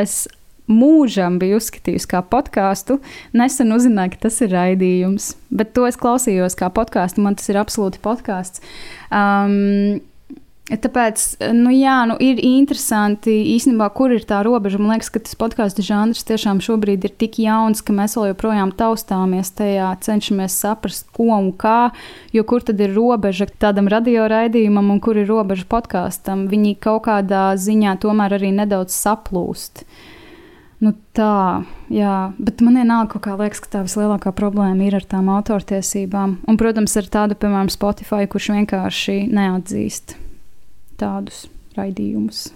Mūžam 0.67 1.37
bija 1.39 1.61
uzskatījusi 1.61 2.09
kā 2.11 2.25
podkāstu. 2.27 2.97
Nesen 3.39 3.71
uzzināju, 3.71 4.17
ka 4.17 4.25
tas 4.25 4.41
ir 4.43 4.51
raidījums, 4.51 5.29
bet 5.55 5.71
to 5.77 5.85
es 5.87 5.99
klausījos 6.01 6.59
kā 6.59 6.73
podkāstu. 6.75 7.23
Man 7.23 7.39
tas 7.39 7.47
ir 7.53 7.61
absolūti 7.61 8.03
podkāsts. 8.03 8.65
Um, 9.07 10.03
Tāpēc, 10.67 11.21
nu, 11.55 11.71
jā, 11.71 11.95
nu, 12.11 12.17
ir 12.19 12.41
interesanti 12.43 13.31
īstenībā, 13.53 13.87
kur 13.95 14.11
ir 14.11 14.25
tā 14.27 14.41
robeža. 14.43 14.81
Man 14.83 14.97
liekas, 14.97 15.13
ka 15.15 15.21
tas 15.23 15.39
podkāstu 15.39 15.85
žanrs 15.87 16.27
tiešām 16.27 16.59
šobrīd 16.65 17.07
ir 17.07 17.15
tik 17.23 17.39
jauns, 17.39 17.85
ka 17.87 17.95
mēs 17.95 18.17
vēl 18.19 18.33
joprojām 18.33 18.73
taustāmies 18.75 19.53
tajā, 19.55 19.93
cenšamies 20.03 20.57
saprast, 20.65 21.07
ko 21.15 21.29
un 21.37 21.53
kā. 21.55 21.93
Jo 22.35 22.43
kur 22.51 22.67
tad 22.67 22.83
ir 22.83 22.97
robeža 22.99 23.47
tādam 23.63 23.87
radioraidījumam 23.95 24.91
un 24.97 24.99
kur 25.07 25.23
ir 25.23 25.31
robeža 25.31 25.69
podkāstam? 25.71 26.49
Viņi 26.51 26.75
kaut 26.83 27.07
kādā 27.07 27.53
ziņā 27.55 27.95
tomēr 28.03 28.35
arī 28.41 28.51
nedaudz 28.59 28.99
saplūst. 28.99 29.87
Nu, 30.83 30.97
tā, 31.15 31.63
jā, 31.95 32.19
bet 32.43 32.59
man 32.67 32.83
vienalga, 32.83 33.23
kā 33.23 33.39
liekas, 33.39 33.63
ka 33.63 33.77
tā 33.79 33.87
vislielākā 33.87 34.35
problēma 34.35 34.91
ir 34.91 34.99
ar 34.99 35.07
tām 35.15 35.31
autortiesībām. 35.39 36.41
Un, 36.43 36.59
protams, 36.59 36.99
ar 36.99 37.07
tādu, 37.23 37.39
piemēram, 37.39 37.71
Spotify, 37.71 38.27
kurš 38.27 38.53
vienkārši 38.59 39.21
neatzīst 39.31 40.19
tādus 41.01 41.47
raidījumus. 41.77 42.49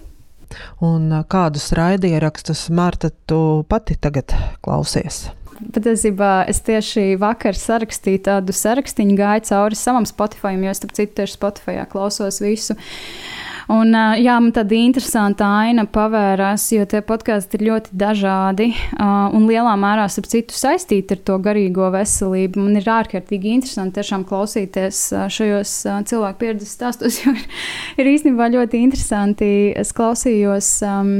Un 0.82 1.12
kādus 1.30 1.70
raidierakstus, 1.78 2.66
Marta, 2.74 3.12
tu 3.30 3.62
pati 3.70 3.95
tagad 4.01 4.34
klausies? 4.64 5.28
Patiesībā 5.61 6.47
es 6.49 6.62
tieši 6.64 7.18
vakar 7.20 7.55
sarakstīju 7.55 8.24
tādu 8.30 8.55
sarakstu, 8.57 9.05
gāju 9.18 9.45
cauri 9.51 9.76
savam 9.76 10.09
Spotify, 10.09 10.57
jo 10.57 10.72
es, 10.72 10.80
starp 10.80 10.97
citu, 10.97 11.18
tieši 11.20 11.36
Spotify 11.36 11.84
klausos 11.91 12.41
visu. 12.43 12.74
Uh, 12.74 13.39
Un, 13.70 13.94
jā, 14.18 14.34
man 14.42 14.50
tāda 14.54 14.74
interesanta 14.74 15.46
aina 15.60 15.84
pavērās, 15.86 16.64
jo 16.74 16.82
tie 16.90 17.02
podkāsti 17.06 17.58
ir 17.58 17.66
ļoti 17.68 17.98
dažādi 18.00 18.66
un 18.98 19.46
lielā 19.46 19.76
mērā 19.78 20.08
ap 20.10 20.26
citu 20.32 20.56
saistīti 20.58 21.14
ar 21.14 21.22
to 21.28 21.36
garīgo 21.44 21.90
veselību. 21.94 22.64
Man 22.64 22.80
ir 22.80 22.90
ārkārtīgi 22.90 23.54
interesanti 23.54 24.00
tiešām 24.00 24.26
klausīties 24.26 25.04
šajos 25.36 25.76
cilvēku 26.10 26.42
pieredzes 26.42 26.74
stāstos, 26.74 27.20
jo 27.22 27.36
ir, 27.36 28.10
īstenībā 28.16 28.50
ļoti 28.56 28.82
interesanti. 28.82 29.52
Es 29.78 29.94
klausījos 29.94 30.72
um, 30.90 31.14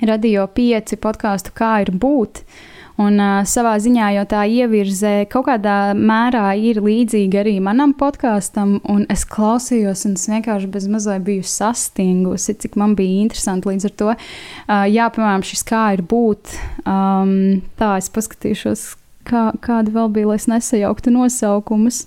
Radio 0.00 0.48
5 0.56 0.96
podkāstu 1.02 1.52
Kā 1.60 1.76
ir 1.84 1.92
būt. 1.92 2.40
Uh, 2.40 2.66
Un 3.00 3.16
uh, 3.16 3.40
savā 3.48 3.76
ziņā 3.80 4.10
jau 4.18 4.24
tā 4.28 4.42
ievirzē 4.50 5.14
kaut 5.32 5.46
kādā 5.48 5.92
mērā 5.96 6.50
ir 6.58 6.82
līdzīga 6.84 7.40
arī 7.42 7.56
manam 7.64 7.94
podkāstam, 7.96 8.76
un 8.92 9.06
es 9.12 9.24
klausījos, 9.28 10.04
un 10.08 10.18
es 10.18 10.28
vienkārši 10.28 10.68
bez 10.74 10.88
mazliet 10.92 11.24
biju 11.24 11.46
sastingusi, 11.48 12.58
cik 12.60 12.76
man 12.80 12.96
bija 12.98 13.24
interesanti 13.24 13.72
līdz 13.72 13.88
ar 13.88 13.96
to. 14.02 14.12
Uh, 14.12 14.84
jā, 14.90 15.08
piemēram, 15.14 15.46
šis 15.46 15.64
kā 15.70 15.86
ir 15.96 16.04
būt, 16.04 16.56
um, 16.84 17.62
tā 17.80 17.94
es 18.02 18.12
paskatīšos, 18.12 18.84
kā, 19.28 19.50
kādi 19.64 19.92
vēl 19.94 20.10
bija, 20.14 20.30
lai 20.30 20.40
es 20.40 20.48
nesajauktu 20.50 21.12
nosaukumus. 21.14 22.06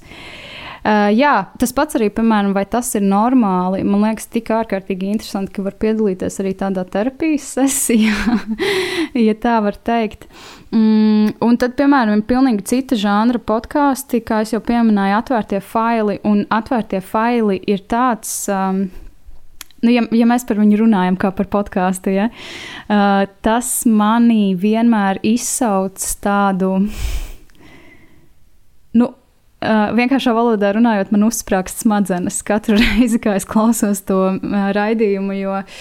Uh, 0.84 1.08
jā, 1.16 1.32
tas 1.56 1.72
pats 1.72 1.96
arī, 1.96 2.10
piemēram, 2.12 2.52
vai 2.52 2.66
tas 2.68 2.90
ir 2.98 3.06
normāli. 3.08 3.86
Man 3.88 4.02
liekas, 4.04 4.26
tik 4.34 4.50
ārkārtīgi 4.52 5.14
interesanti, 5.14 5.54
ka 5.56 5.64
var 5.64 5.78
piedalīties 5.80 6.42
arī 6.44 6.52
tādā 6.60 6.84
terapijas 6.84 7.46
sesijā, 7.56 8.36
ja 9.16 9.36
tā 9.40 9.62
var 9.64 9.80
teikt. 9.80 10.28
Mm, 10.76 11.38
un 11.46 11.60
tad, 11.62 11.78
piemēram, 11.80 12.20
ir 12.20 12.28
pilnīgi 12.28 12.68
cita 12.68 13.00
žanra 13.00 13.40
podkāsti, 13.40 14.20
kā 14.28 14.42
jau 14.50 14.60
pieminēju, 14.66 15.16
atvērtie 15.22 15.64
faili. 15.64 16.20
Un 16.28 16.44
atvērtie 16.52 17.00
faili 17.00 17.62
ir 17.64 17.88
tāds. 17.88 18.36
Um, 18.52 18.90
nu, 19.84 19.94
ja, 19.94 20.06
ja 20.16 20.28
mēs 20.30 20.48
par 20.50 20.62
viņu 20.62 20.80
runājam 20.84 21.18
kā 21.20 21.34
par 21.36 21.50
podkāstu, 21.54 22.14
ja, 22.16 22.30
uh, 22.32 23.26
tas 23.46 23.74
manī 23.90 24.54
vienmēr 24.60 25.22
izsauc 25.34 26.08
tādu. 26.24 26.78
Nu, 28.98 29.14
Uh, 29.64 29.94
vienkāršā 29.96 30.34
valodā 30.36 30.74
runājot, 30.76 31.14
man 31.16 31.22
uzsprāgst 31.24 31.86
smadzenes 31.86 32.42
katru 32.44 32.76
reizi, 32.82 33.16
kad 33.24 33.38
es 33.40 33.46
klausos 33.48 34.02
to 34.04 34.18
uh, 34.34 34.66
raidījumu. 34.76 35.38
Jo 35.38 35.54
uh, 35.62 35.78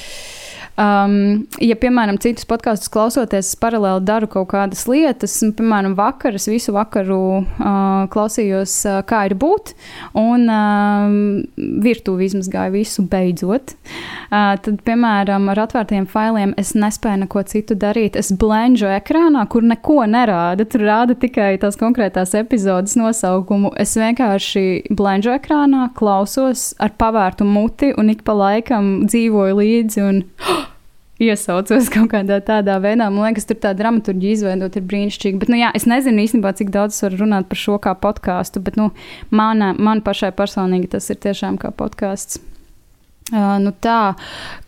Um, 0.73 1.45
ja, 1.61 1.77
piemēram, 1.77 2.17
citus 2.23 2.47
podkāstus 2.49 2.89
klausoties, 2.93 3.51
es 3.53 3.59
paralēli 3.61 4.07
daru 4.09 4.29
kaut 4.33 4.49
kādas 4.55 4.87
lietas, 4.89 5.35
un, 5.45 5.51
piemēram, 5.59 5.93
vakar 5.99 6.39
es 6.39 6.49
visu 6.49 6.73
vakaru 6.73 7.19
uh, 7.43 8.07
klausījos, 8.13 8.79
uh, 8.89 9.03
kā 9.05 9.27
ir 9.29 9.35
būt, 9.37 9.75
un 10.17 10.49
uh, 10.49 11.13
virtuvi 11.85 12.31
izmazgāju 12.31 12.73
visu 12.79 13.05
beidzot. 13.05 13.75
Uh, 14.33 14.55
tad, 14.65 14.81
piemēram, 14.87 15.51
ar 15.53 15.61
atvērtiem 15.67 16.07
failiem 16.09 16.57
es 16.57 16.73
nespēju 16.73 17.27
neko 17.27 17.45
citu 17.53 17.77
darīt. 17.77 18.17
Es 18.17 18.33
blendžu 18.33 18.89
ekrānā, 18.95 19.45
kur 19.53 19.69
neko 19.69 20.01
nerāda. 20.09 20.65
Tur 20.65 20.87
rāda 20.89 21.19
tikai 21.21 21.51
tās 21.61 21.77
konkrētās 21.81 22.33
epizodes 22.41 22.97
nosaukumu. 22.97 23.75
Es 23.77 23.93
vienkārši 24.01 24.95
blendžu 24.97 25.37
ekrānā, 25.37 25.91
klausos 26.01 26.71
ar 26.81 26.97
pavērtu 26.97 27.45
muti 27.45 27.93
un 27.93 28.09
ik 28.17 28.25
pa 28.25 28.41
laikam 28.41 28.93
dzīvoju 29.05 29.61
līdzi. 29.61 30.09
Un, 30.09 30.25
oh, 30.49 30.62
iesaucos 31.23 31.91
kaut 31.93 32.11
kādā 32.13 32.41
tādā 32.45 32.79
veidā. 32.83 33.09
Man 33.09 33.29
liekas, 33.29 33.49
tur 33.49 33.59
tā 33.63 33.73
dramaturģija 33.79 34.39
izveidot 34.39 34.79
ir 34.79 34.87
brīnišķīga. 34.91 35.43
Bet, 35.43 35.53
nu, 35.53 35.61
jā, 35.63 35.73
es 35.79 35.89
nezinu 35.89 36.25
īstenībā, 36.27 36.55
cik 36.59 36.73
daudz 36.75 36.97
es 36.97 37.07
varu 37.07 37.23
runāt 37.25 37.51
par 37.51 37.61
šo 37.61 37.79
kā 37.83 37.97
podkāstu, 37.99 38.63
bet 38.65 38.79
nu, 38.81 38.91
man, 39.31 39.73
man 39.79 40.05
pašai 40.05 40.33
personīgi 40.37 40.95
tas 40.97 41.11
ir 41.13 41.21
tiešām 41.23 41.61
kā 41.63 41.75
podkāsts. 41.77 42.43
Uh, 43.33 43.57
nu 43.65 43.73
tā, 43.81 44.13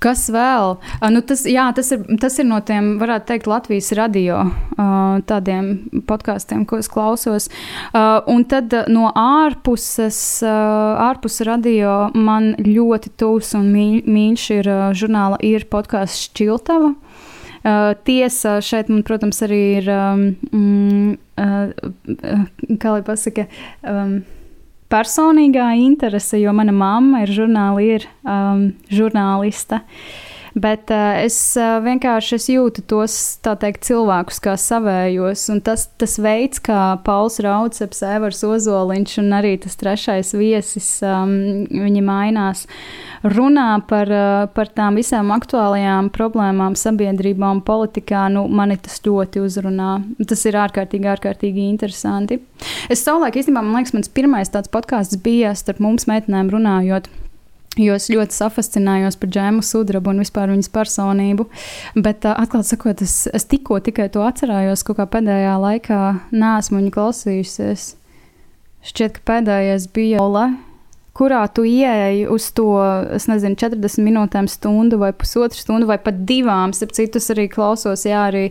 kas 0.01 0.23
vēl? 0.33 0.79
Uh, 0.97 1.11
nu 1.12 1.21
tas, 1.27 1.43
jā, 1.45 1.67
tas, 1.77 1.91
ir, 1.93 2.07
tas 2.21 2.39
ir 2.41 2.49
no 2.49 2.62
tiem, 2.65 2.95
varētu 3.01 3.29
teikt, 3.29 3.49
Latvijas 3.51 3.91
radio 3.99 4.39
uh, 4.47 5.19
tādiem 5.29 5.75
podkāstiem, 6.09 6.65
ko 6.69 6.81
es 6.81 6.89
klausos. 6.89 7.51
Un 7.95 8.45
tad 8.49 8.73
no 8.89 9.11
ārpuses, 9.19 10.19
ārpus 10.45 11.41
radio 11.47 12.09
man 12.17 12.55
ļoti 12.65 13.12
tūs 13.21 13.53
un 13.59 13.69
mīļ, 13.75 14.09
mīļš 14.09 14.47
ir 14.57 14.71
žurnāla 14.97 15.39
ir 15.45 15.69
podkāsts 15.71 16.31
Šķiltava. 16.31 16.95
Uh, 17.65 17.95
tiesa 18.05 18.59
šeit, 18.61 18.91
man, 18.93 19.01
protams, 19.09 19.39
arī 19.47 19.59
ir, 19.79 19.87
um, 19.89 21.15
uh, 21.41 21.71
kā 22.83 22.91
lai 22.93 23.01
pasaka, 23.07 23.47
um, 23.89 24.19
personīgā 24.95 25.72
interese, 25.82 26.38
jo 26.42 26.55
mana 26.55 26.74
mamma 26.74 27.24
ir, 27.24 27.32
žurnāli, 27.34 27.88
ir 27.99 28.07
um, 28.22 28.68
žurnāliste. 28.92 29.82
Bet 30.55 30.90
uh, 30.94 31.16
es 31.18 31.34
uh, 31.59 31.80
vienkārši 31.82 32.36
es 32.36 32.44
jūtu 32.52 32.84
tos 32.86 33.14
teikt, 33.42 33.82
cilvēkus 33.88 34.38
kā 34.44 34.52
savējos, 34.61 35.48
un 35.50 35.59
tas, 35.66 35.88
tas 35.98 36.14
veids, 36.22 36.61
kā 36.62 36.94
Pauls 37.02 37.40
Rauceps, 37.42 38.05
Evers 38.07 38.44
Ozoliņš 38.46 39.16
un 39.24 39.34
arī 39.34 39.57
tas 39.64 39.74
trešais 39.80 40.30
viesis, 40.38 40.86
um, 41.02 41.32
viņi 41.66 42.05
mainās, 42.07 42.68
runā 43.26 43.66
par, 43.90 44.12
uh, 44.14 44.44
par 44.55 44.70
tām 44.78 45.00
visām 45.00 45.34
aktuālajām 45.34 46.12
problēmām 46.14 46.78
sabiedrībā 46.78 47.50
un 47.57 47.64
politikā, 47.66 48.28
nu, 48.30 48.46
mani 48.46 48.78
tas 48.78 49.02
ļoti 49.02 49.42
uzrunā. 49.42 49.96
Tas 50.22 50.46
ir 50.46 50.61
ārkārtīgi, 50.62 51.11
ārkārtīgi 51.16 51.66
interesanti. 51.66 52.38
Es 52.86 53.02
savulaik, 53.02 53.42
īstenībā, 53.42 53.59
man 53.59 53.80
liekas, 53.80 53.96
mans 53.98 54.14
pirmais 54.14 54.55
tāds 54.55 54.70
podkāsts 54.70 55.18
bija 55.18 55.50
starp 55.59 55.82
mums 55.82 56.07
meitenēm 56.07 56.55
runājot. 56.55 57.11
Jo 57.81 57.97
es 57.99 58.07
ļoti 58.12 58.37
safascinājos 58.37 59.16
par 59.18 59.31
Džēmu 59.35 59.62
Sudrabu 59.66 60.12
un 60.12 60.22
vispār 60.22 60.53
viņas 60.53 60.70
personību. 60.75 61.49
Bet, 61.99 62.22
uh, 62.22 62.37
atklāti 62.39 62.70
sakot, 62.70 63.01
es, 63.03 63.25
es 63.35 63.49
tikko 63.51 63.81
tikai 63.83 64.07
to 64.14 64.22
atcerējos, 64.22 64.85
kaut 64.87 65.01
kā 65.01 65.09
pēdējā 65.16 65.57
laikā 65.59 66.03
neesmu 66.31 66.79
viņu 66.79 66.93
klausījusies. 66.95 67.89
Šķiet, 68.85 69.16
ka 69.16 69.25
pēdējais 69.33 69.89
bija 69.97 70.20
Ola, 70.22 70.45
kurā 71.18 71.41
tu 71.57 71.64
ieeji 71.66 72.29
uz 72.31 72.47
to, 72.55 72.68
es 73.16 73.27
nezinu, 73.31 73.59
40 73.59 74.07
minūtēm, 74.07 74.47
stundu 74.51 75.01
vai 75.01 75.11
pusotru 75.16 75.59
stundu, 75.59 75.89
vai 75.91 75.97
pat 76.05 76.20
divām. 76.29 76.75
Starp 76.77 76.95
citu, 76.95 77.22
arī 77.35 77.49
klausos, 77.51 78.05
jā, 78.07 78.29
arī 78.29 78.45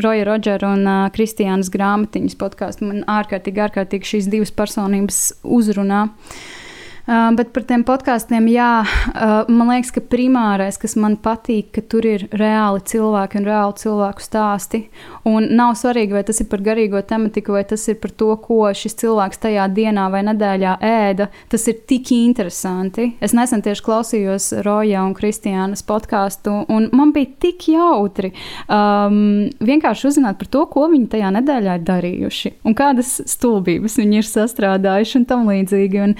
Roja 0.00 0.24
Rodžera 0.30 0.72
un 0.72 0.88
uh, 0.88 1.02
Kristiānas 1.12 1.68
grāmatiņas 1.74 2.38
podkāstu. 2.40 2.88
Man 2.88 3.04
ārkārtīgi, 3.18 3.64
ārkārtīgi 3.66 4.14
šīs 4.14 4.32
divas 4.32 4.54
personības 4.56 5.20
uzrunā. 5.44 6.06
Uh, 6.08 6.59
Uh, 7.08 7.30
bet 7.36 7.52
par 7.54 7.64
tiem 7.68 7.82
podkāstiem, 7.86 8.46
jā, 8.52 8.82
uh, 8.84 9.48
man 9.50 9.72
liekas, 9.72 9.92
ka 9.94 10.02
primārais, 10.04 10.78
kas 10.80 10.96
man 11.00 11.16
patīk, 11.20 11.70
ka 11.74 11.82
tur 11.82 12.06
ir 12.06 12.26
reāli 12.36 12.82
cilvēki 12.86 13.40
un 13.40 13.48
reāli 13.48 13.76
cilvēku 13.80 14.24
stāsti. 14.24 14.82
Un 15.28 15.48
nav 15.56 15.74
svarīgi, 15.80 16.14
vai 16.16 16.22
tas 16.28 16.40
ir 16.42 16.48
par 16.50 16.62
garīgo 16.64 17.02
tematiku, 17.06 17.56
vai 17.56 17.64
tas 17.68 17.86
ir 17.90 17.98
par 18.02 18.14
to, 18.14 18.30
ko 18.44 18.62
šis 18.76 18.96
cilvēks 19.02 19.42
tajā 19.42 19.66
dienā 19.74 20.06
vai 20.12 20.22
nedēļā 20.28 20.76
ēda. 20.86 21.28
Tas 21.52 21.66
ir 21.70 21.80
tik 21.90 22.12
interesanti. 22.16 23.10
Es 23.20 23.34
nesen 23.36 23.64
tieši 23.64 23.84
klausījos 23.86 24.50
Roja 24.66 25.04
un 25.06 25.16
Kristiānas 25.18 25.84
podkāstu, 25.86 26.60
un 26.70 26.90
man 26.96 27.14
bija 27.16 27.32
tik 27.42 27.68
jautri 27.72 28.32
um, 28.66 29.48
vienkārši 29.64 30.10
uzzināt 30.10 30.40
par 30.40 30.50
to, 30.52 30.64
ko 30.70 30.86
viņi 30.92 31.10
tajā 31.12 31.34
nedēļā 31.40 31.78
ir 31.80 31.86
darījuši 31.88 32.54
un 32.64 32.76
kādas 32.76 33.12
stulbības 33.28 33.96
viņi 34.00 34.20
ir 34.20 34.28
sastrādājuši 34.28 35.18
un 35.20 35.26
tam 35.28 35.48
līdzīgi. 35.50 36.02
Un, 36.04 36.14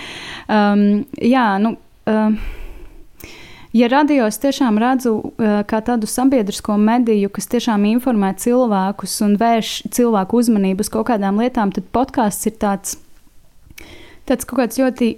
um, 0.50 0.69
um, 0.72 1.04
jā, 1.20 1.46
nu. 1.62 1.76
Uh, 2.08 2.56
Ja 3.72 3.86
radio 3.86 4.24
es 4.26 4.40
tiešām 4.42 4.80
redzu 4.82 5.12
uh, 5.14 5.60
kā 5.62 5.78
tādu 5.86 6.08
sabiedrisko 6.10 6.74
mediju, 6.74 7.28
kas 7.30 7.46
tiešām 7.52 7.84
informē 7.92 8.32
cilvēkus 8.42 9.14
un 9.22 9.36
vērš 9.38 9.74
cilvēku 9.94 10.40
uzmanību 10.42 10.82
uz 10.82 10.90
kaut 10.90 11.06
kādām 11.12 11.38
lietām, 11.38 11.70
tad 11.70 11.86
podkāsts 11.94 12.50
ir 12.50 12.56
tāds, 12.58 12.96
tāds 14.26 14.42
kaut 14.42 14.64
kāds 14.64 14.82
ļoti 14.82 15.12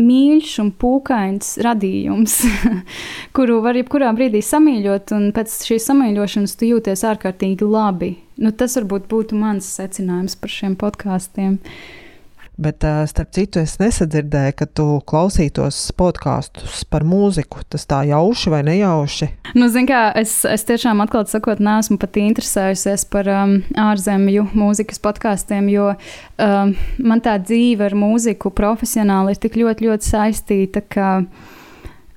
mīļš 0.00 0.54
un 0.64 0.72
pūkains 0.80 1.52
radījums, 1.60 2.40
kuru 3.36 3.60
var 3.68 3.76
jebkurā 3.76 4.14
brīdī 4.16 4.40
samīļot, 4.48 5.12
un 5.18 5.28
pēc 5.36 5.60
šīs 5.68 5.92
samīļošanas 5.92 6.56
tu 6.56 6.72
jūties 6.72 7.04
ārkārtīgi 7.04 7.68
labi. 7.68 8.14
Nu, 8.40 8.56
tas 8.56 8.80
varbūt 8.80 9.12
būtu 9.12 9.36
mans 9.36 9.68
secinājums 9.76 10.40
par 10.40 10.56
šiem 10.56 10.80
podkāstiem. 10.80 11.60
Uh, 11.60 11.99
Bet, 12.60 12.84
uh, 12.84 13.06
starp 13.08 13.30
citu, 13.32 13.62
es 13.64 13.78
nesadzirdēju, 13.80 14.54
ka 14.58 14.66
tu 14.68 14.84
klausītos 15.08 15.78
podkāstus 15.96 16.82
par 16.92 17.06
mūziku. 17.08 17.62
Tas 17.72 17.86
tā 17.88 18.02
jauši 18.10 18.52
vai 18.52 18.60
nejauši? 18.66 19.30
Nu, 19.56 19.70
zin, 19.72 19.88
kā, 19.88 20.02
es, 20.20 20.34
es 20.44 20.66
tiešām, 20.68 21.00
atklāti 21.00 21.32
sakot, 21.32 21.62
neesmu 21.64 21.96
pat 22.02 22.18
interesējusies 22.20 23.06
par 23.08 23.30
um, 23.32 23.54
ārzemju 23.80 24.50
mūzikas 24.52 25.00
podkāstiem, 25.00 25.70
jo 25.72 25.94
um, 25.94 26.74
man 27.00 27.24
tā 27.24 27.38
dzīve 27.40 27.88
ar 27.88 27.96
mūziku 27.96 28.52
profesionāli 28.52 29.32
ir 29.32 29.40
tik 29.40 29.56
ļoti, 29.62 29.88
ļoti 29.88 30.10
saistīta, 30.12 30.84
ka 30.84 31.08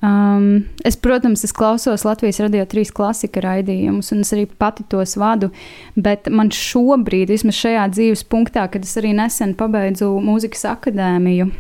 Um, 0.04 0.66
es, 0.84 0.98
protams, 1.00 1.46
es 1.48 1.54
klausos 1.56 2.04
Latvijas 2.04 2.42
radio 2.44 2.66
trīs 2.68 2.92
klasika 2.92 3.40
raidījumus, 3.46 4.12
un 4.12 4.26
es 4.26 4.34
arī 4.36 4.44
pati 4.60 4.84
tos 4.92 5.16
vadu. 5.16 5.54
Bet 5.96 6.28
man 6.28 6.52
šobrīd, 6.52 7.32
vismaz 7.32 7.62
šajā 7.62 7.86
dzīves 7.94 8.26
punktā, 8.28 8.68
kad 8.72 8.84
es 8.84 8.98
arī 9.00 9.14
nesen 9.16 9.56
pabeidzu 9.56 10.10
mūzikas 10.26 10.68
akadēmiju, 10.74 11.54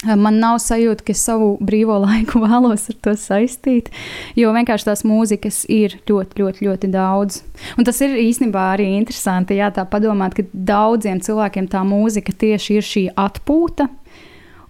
Man 0.00 0.38
nav 0.40 0.56
sajūta, 0.64 1.04
ka 1.04 1.12
savu 1.16 1.50
brīvo 1.60 1.98
laiku 2.00 2.40
vēlos 2.46 2.86
ar 2.88 2.96
to 3.04 3.12
saistīt, 3.20 3.90
jo 4.38 4.52
vienkārši 4.56 4.86
tās 4.88 5.02
mūzikas 5.04 5.66
ir 5.68 5.98
ļoti, 6.08 6.40
ļoti, 6.40 6.64
ļoti 6.64 6.88
daudz. 6.94 7.42
Un 7.76 7.84
tas 7.84 8.00
ir 8.06 8.16
īstenībā 8.16 8.70
arī 8.78 8.88
interesanti, 8.96 9.58
jā, 9.60 9.68
tā 9.76 9.84
padomāt, 9.84 10.38
ka 10.38 10.46
daudziem 10.54 11.20
cilvēkiem 11.20 11.68
tā 11.68 11.84
mūzika 11.84 12.32
tieši 12.32 12.78
ir 12.80 12.88
šī 12.88 13.04
atpūta, 13.12 13.90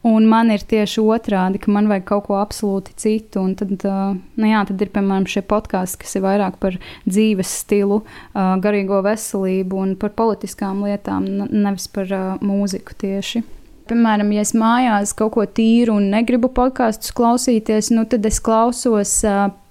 Un 0.00 0.24
man 0.24 0.48
ir 0.48 0.62
tieši 0.64 1.02
otrādi, 1.04 1.58
ka 1.60 1.68
man 1.74 1.90
vajag 1.90 2.06
kaut 2.08 2.24
ko 2.30 2.38
absolūti 2.40 2.94
citu. 2.96 3.42
Un 3.44 3.52
tad, 3.58 3.82
nu 3.84 4.48
jā, 4.48 4.62
tad 4.64 4.80
ir 4.80 4.88
piemēram 4.94 5.26
šie 5.28 5.42
podkāsti, 5.44 6.00
kas 6.00 6.16
ir 6.16 6.24
vairāk 6.24 6.56
par 6.62 6.78
dzīves 7.04 7.50
stilu, 7.60 8.00
garīgo 8.32 9.02
veselību 9.04 9.82
un 9.82 9.92
par 10.00 10.14
politiskām 10.16 10.80
lietām, 10.86 11.26
nevis 11.52 11.90
par 11.92 12.08
mūziku 12.40 12.96
tieši. 13.02 13.42
Piemēram, 13.90 14.30
ja 14.32 14.46
es 14.46 14.54
mājās 14.56 15.12
kaut 15.18 15.34
ko 15.34 15.44
tīru 15.44 15.98
un 15.98 16.08
negribu 16.14 16.48
podkāstus 16.56 17.12
klausīties, 17.12 17.92
nu, 17.92 18.06
tad 18.08 18.24
es 18.24 18.40
klausos 18.40 19.18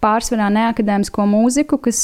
pārsvarā 0.04 0.52
neakadēmisko 0.54 1.26
mūziku, 1.32 1.82
kas. 1.90 2.04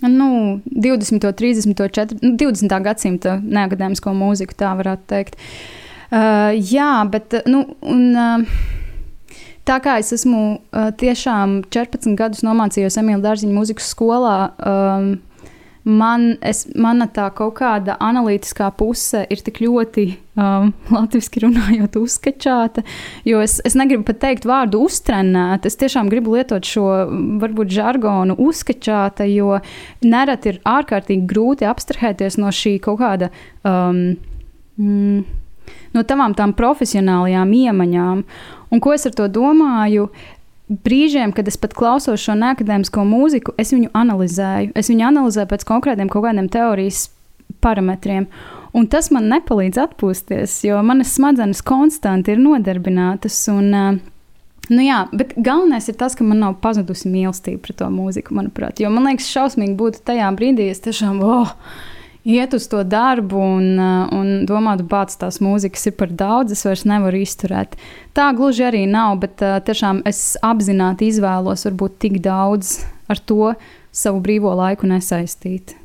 Nu, 0.00 0.30
20, 0.64 1.26
30, 1.36 1.74
40, 1.76 2.22
20. 2.40 2.78
gadsimta 2.86 3.34
neakadēmisko 3.42 4.14
mūziku, 4.16 4.54
tā 4.62 4.70
varētu 4.78 5.08
teikt. 5.10 5.36
Uh, 5.36 5.79
Uh, 6.10 6.50
jā, 6.58 6.92
bet 7.10 7.40
nu, 7.46 7.62
un, 7.86 8.04
uh, 8.18 9.36
tā 9.68 9.78
kā 9.84 9.98
es 10.02 10.10
esmu 10.16 10.42
uh, 10.58 10.90
tiešām 10.98 11.60
14 11.70 12.18
gadus 12.18 12.44
nomācījos 12.46 12.98
Emīļa 12.98 13.24
Dārziņa 13.28 13.56
mūzikas 13.56 13.92
skolā. 13.94 14.38
Um, 14.58 15.12
Man, 15.84 16.34
es, 16.44 16.66
mana 16.76 17.06
tā 17.08 17.30
kaut 17.32 17.54
kāda 17.56 17.94
analītiskā 18.04 18.66
puse 18.76 19.22
ir 19.32 19.40
tik 19.40 19.62
ļoti 19.64 20.02
um, 20.36 20.74
latviešu 20.92 21.40
runājot, 21.46 21.96
uzskačāta, 21.96 22.84
jo 23.24 23.40
es, 23.40 23.56
es 23.64 23.76
negribu 23.78 24.04
pat 24.10 24.20
teikt 24.20 24.44
vārdu 24.48 24.82
uztrenēt. 24.84 25.64
Es 25.64 25.80
tiešām 25.80 26.10
gribu 26.12 26.36
lietot 26.36 26.68
šo 26.68 26.84
varbūt 27.40 27.72
žargonu 27.72 28.36
uzskačāta, 28.44 29.24
jo 29.32 29.56
nereti 30.04 30.52
ir 30.52 30.60
ārkārtīgi 30.68 31.24
grūti 31.30 31.68
abstrahēties 31.70 32.36
no 32.42 32.52
šī 32.52 32.76
kaut 32.84 33.00
kāda. 33.00 33.30
Um, 33.64 34.18
mm, 34.76 35.24
no 35.96 36.04
tavām 36.06 36.34
tām 36.38 36.54
profesionālajām 36.58 37.54
iemaņām. 37.60 38.22
Un 38.70 38.82
ko 38.82 38.94
es 38.94 39.08
ar 39.08 39.16
to 39.16 39.28
domāju? 39.32 40.10
Brīžiem, 40.70 41.32
kad 41.34 41.48
es 41.50 41.58
pat 41.58 41.72
klausos 41.74 42.22
šo 42.22 42.36
neakadēmisko 42.38 43.02
mūziku, 43.02 43.56
es 43.58 43.72
viņu 43.74 43.90
analizēju. 43.98 44.70
Es 44.78 44.90
viņu 44.92 45.08
analizēju 45.08 45.50
pēc 45.50 45.66
konkrētiem 45.66 46.12
kaut 46.12 46.28
kādiem 46.28 46.46
teorijas 46.52 47.08
parametriem. 47.64 48.28
Un 48.76 48.86
tas 48.86 49.10
man 49.10 49.26
nepalīdz 49.32 49.80
atpūsties, 49.82 50.60
jo 50.68 50.78
manas 50.86 51.16
smadzenes 51.16 51.64
konstanti 51.66 52.36
ir 52.36 52.42
nodarbinātas. 52.44 53.42
Un, 53.50 54.00
Nu 54.70 54.84
jā, 54.84 55.00
bet 55.10 55.32
galvenais 55.34 55.88
ir 55.90 55.96
tas, 55.98 56.14
ka 56.14 56.22
man 56.22 56.38
nav 56.44 56.60
pazudusi 56.62 57.10
mīlestība 57.10 57.58
pret 57.64 57.80
to 57.80 57.88
mūziku, 57.90 58.36
manuprāt. 58.38 58.78
Jo 58.78 58.92
man 58.94 59.08
liekas, 59.08 59.26
šausmīgi 59.32 59.74
būtu 59.74 60.04
tajā 60.06 60.28
brīdī, 60.38 60.68
ja 60.68 60.76
es 60.76 60.82
tiešām, 60.84 61.18
oh, 61.26 61.50
iet 62.24 62.54
uz 62.54 62.66
to 62.68 62.82
darbu 62.84 63.40
un, 63.40 63.66
uh, 63.78 64.12
un 64.16 64.46
domāt, 64.48 64.84
bācis 64.88 65.20
tās 65.20 65.40
mūzikas 65.44 65.88
ir 65.90 65.96
par 65.98 66.12
daudz, 66.12 66.54
es 66.56 66.64
vairs 66.66 66.86
nevaru 66.88 67.22
izturēt. 67.24 67.76
Tā 68.16 68.30
gluži 68.36 68.66
arī 68.68 68.84
nav, 68.90 69.18
bet 69.24 69.44
uh, 69.44 69.58
tiešām 69.64 70.02
es 70.08 70.36
apzināti 70.44 71.10
izvēlos 71.10 71.66
varbūt 71.68 72.00
tik 72.06 72.20
daudz 72.24 72.80
ar 73.10 73.20
to 73.24 73.54
savu 73.92 74.20
brīvo 74.24 74.52
laiku 74.58 74.88
nesaistīt. 74.90 75.76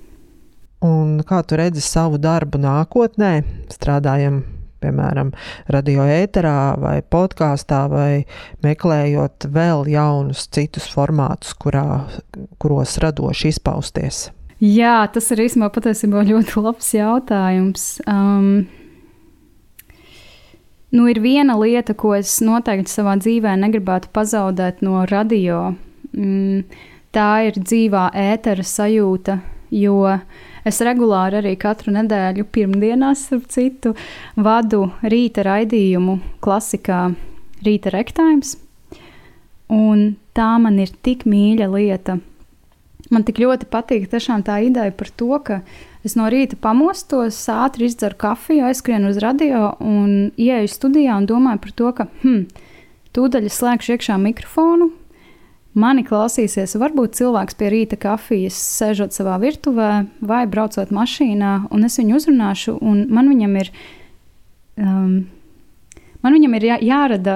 Un 0.86 1.22
kā 1.26 1.42
tu 1.48 1.58
redzi 1.58 1.82
savu 1.82 2.20
darbu 2.22 2.60
nākotnē? 2.62 3.32
Strādājam, 3.74 4.44
piemēram, 4.84 5.32
radio 5.72 6.06
ēterā 6.06 6.76
vai 6.82 7.00
podkāstā, 7.02 7.86
vai 7.90 8.26
meklējot 8.66 9.48
vēl 9.56 9.88
jaunus 9.90 10.46
citus 10.54 10.86
formātus, 10.92 11.56
kurā, 11.58 12.04
kuros 12.62 13.00
radoši 13.02 13.56
izpausties. 13.56 14.28
Jā, 14.64 15.04
tas 15.12 15.28
ir 15.34 15.42
īstenībā 15.44 15.68
patiesībā 15.76 16.24
ļoti 16.30 16.62
labs 16.66 16.94
jautājums. 16.96 17.86
Um, 18.08 18.68
nu, 20.96 21.08
ir 21.12 21.20
viena 21.20 21.58
lieta, 21.60 21.96
ko 21.98 22.14
es 22.16 22.38
noteikti 22.46 22.92
savā 22.92 23.18
dzīvē 23.20 23.58
negribētu 23.60 24.14
pazaudēt 24.16 24.80
no 24.86 25.04
radio. 25.12 25.74
Mm, 26.16 26.64
tā 27.16 27.30
ir 27.50 27.60
dzīvā 27.60 28.08
ētera 28.16 28.64
sajūta, 28.64 29.42
jo 29.76 30.00
es 30.66 30.80
regulāri 30.88 31.42
arī 31.42 31.56
katru 31.60 31.92
nedēļu, 31.98 32.48
pirmdienās, 32.56 33.26
starp 33.28 33.50
citu, 33.52 33.92
vadu 34.40 34.86
rīta 35.04 35.44
raidījumu 35.44 36.20
klasikā 36.44 37.10
Rīta 37.66 37.92
Rektājums. 37.92 38.58
un 39.70 40.16
tā 40.38 40.60
man 40.62 40.80
ir 40.80 40.92
tik 41.02 41.26
mīļa 41.26 41.68
lieta. 41.74 42.20
Man 43.14 43.26
tik 43.26 43.38
ļoti 43.44 43.68
patīk 43.70 44.08
tā 44.10 44.58
ideja 44.66 44.92
par 44.92 45.10
to, 45.14 45.38
ka 45.46 45.60
es 46.06 46.16
no 46.18 46.26
rīta 46.32 46.58
pamostos, 46.58 47.38
ātri 47.50 47.86
izdzeru 47.86 48.18
kafiju, 48.18 48.66
aizskrienu 48.66 49.12
uz 49.14 49.20
radio 49.22 49.76
un 49.80 50.32
ieeju 50.38 50.72
studijā 50.72 51.18
un 51.18 51.28
domāju 51.30 51.62
par 51.62 51.72
to, 51.72 51.92
ka 51.94 52.08
hmm, 52.24 52.46
tūdaļ 53.14 53.50
es 53.50 53.60
slēgšu 53.62 53.96
iekšā 53.96 54.18
mikrofonu. 54.22 54.90
Mani 55.76 56.06
klausīsies, 56.08 56.78
varbūt 56.80 57.18
cilvēks 57.20 57.58
pie 57.60 57.70
rīta 57.74 57.98
kafijas, 58.00 58.56
sēžot 58.80 59.12
savā 59.12 59.36
virtuvē 59.42 60.06
vai 60.24 60.46
braucot 60.48 60.94
mašīnā, 60.96 61.56
un 61.76 61.84
es 61.84 62.00
viņu 62.00 62.16
uzrunāšu, 62.16 62.78
un 62.80 63.02
man 63.12 63.28
viņam 63.28 63.58
ir, 63.60 63.72
um, 64.80 65.18
man 66.24 66.38
viņam 66.40 66.56
ir 66.56 66.68
jā, 66.70 66.78
jārada 66.94 67.36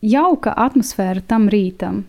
jauka 0.00 0.54
atmosfēra 0.56 1.20
tam 1.28 1.50
rītam. 1.52 2.06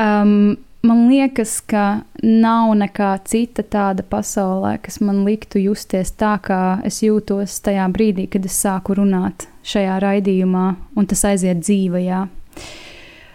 Um, 0.00 0.56
man 0.84 1.06
liekas, 1.08 1.58
ka 1.64 2.04
nav 2.22 2.74
nekā 2.78 3.10
cita 3.28 3.64
tāda 3.64 4.04
pasaulē, 4.06 4.76
kas 4.84 5.00
man 5.04 5.22
liktu 5.26 5.62
justies 5.62 6.12
tā, 6.20 6.36
kā 6.44 6.78
es 6.86 7.00
jūtos 7.04 7.56
tajā 7.64 7.86
brīdī, 7.92 8.28
kad 8.30 8.44
es 8.46 8.56
sāku 8.60 8.96
runāt 9.00 9.48
šajā 9.64 9.98
raidījumā, 10.04 10.66
un 10.96 11.08
tas 11.08 11.24
aiziet 11.28 11.62
dzīvajā. 11.64 12.24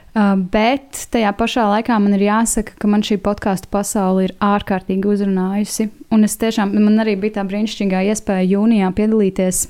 Uh, 0.09 0.33
bet 0.51 1.05
tajā 1.13 1.29
pašā 1.37 1.67
laikā 1.69 1.97
man 2.01 2.15
ir 2.17 2.25
jāsaka, 2.25 2.73
ka 2.81 2.89
man 2.89 3.03
šī 3.05 3.19
podkāstu 3.23 3.69
pasaule 3.71 4.27
ir 4.27 4.35
ārkārtīgi 4.41 5.09
uzrunājusi. 5.09 5.89
Un 6.13 6.25
es 6.25 6.37
tiešām, 6.41 6.73
man 6.77 7.01
arī 7.03 7.13
bija 7.21 7.39
tā 7.39 7.45
brīnišķīgā 7.49 8.07
iespēja 8.09 8.47
jūnijā 8.55 8.89
piedalīties 8.97 9.67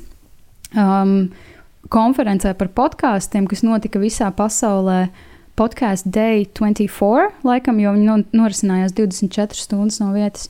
um, 0.79 1.17
konferencē 1.91 2.53
par 2.55 2.71
podkāstiem, 2.75 3.49
kas 3.51 3.65
notika 3.67 3.99
visā 4.03 4.31
pasaulē. 4.35 5.01
Uh, 5.09 5.25
podkāstu 5.59 6.11
Day 6.15 6.45
24, 6.55 7.33
laikam, 7.43 7.81
jo 7.83 7.91
viņi 7.95 8.23
norisinājās 8.35 8.95
24 8.95 9.59
stundas 9.59 9.99
no 10.01 10.13
vietas. 10.15 10.47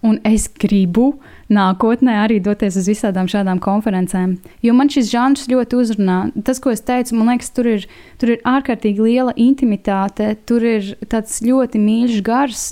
Un 0.00 0.16
es 0.24 0.46
gribu 0.48 1.18
nākotnē 1.52 2.14
arī 2.22 2.38
doties 2.40 2.78
uz 2.80 2.86
visādām 2.88 3.28
šādām 3.28 3.58
konferencēm. 3.60 4.38
Jo 4.64 4.72
man 4.76 4.88
šis 4.88 5.10
žanrs 5.12 5.44
ļoti 5.50 5.76
uzrunā. 5.76 6.20
Tas, 6.46 6.56
ko 6.62 6.72
es 6.72 6.80
teicu, 6.80 7.18
man 7.18 7.34
liekas, 7.34 7.52
tur 7.52 7.68
ir, 7.68 7.84
tur 8.16 8.32
ir 8.32 8.46
ārkārtīgi 8.48 9.04
liela 9.04 9.34
intimitāte, 9.36 10.32
tur 10.48 10.64
ir 10.64 10.94
tāds 11.12 11.42
ļoti 11.44 11.82
mīļš 11.84 12.24
gars, 12.24 12.64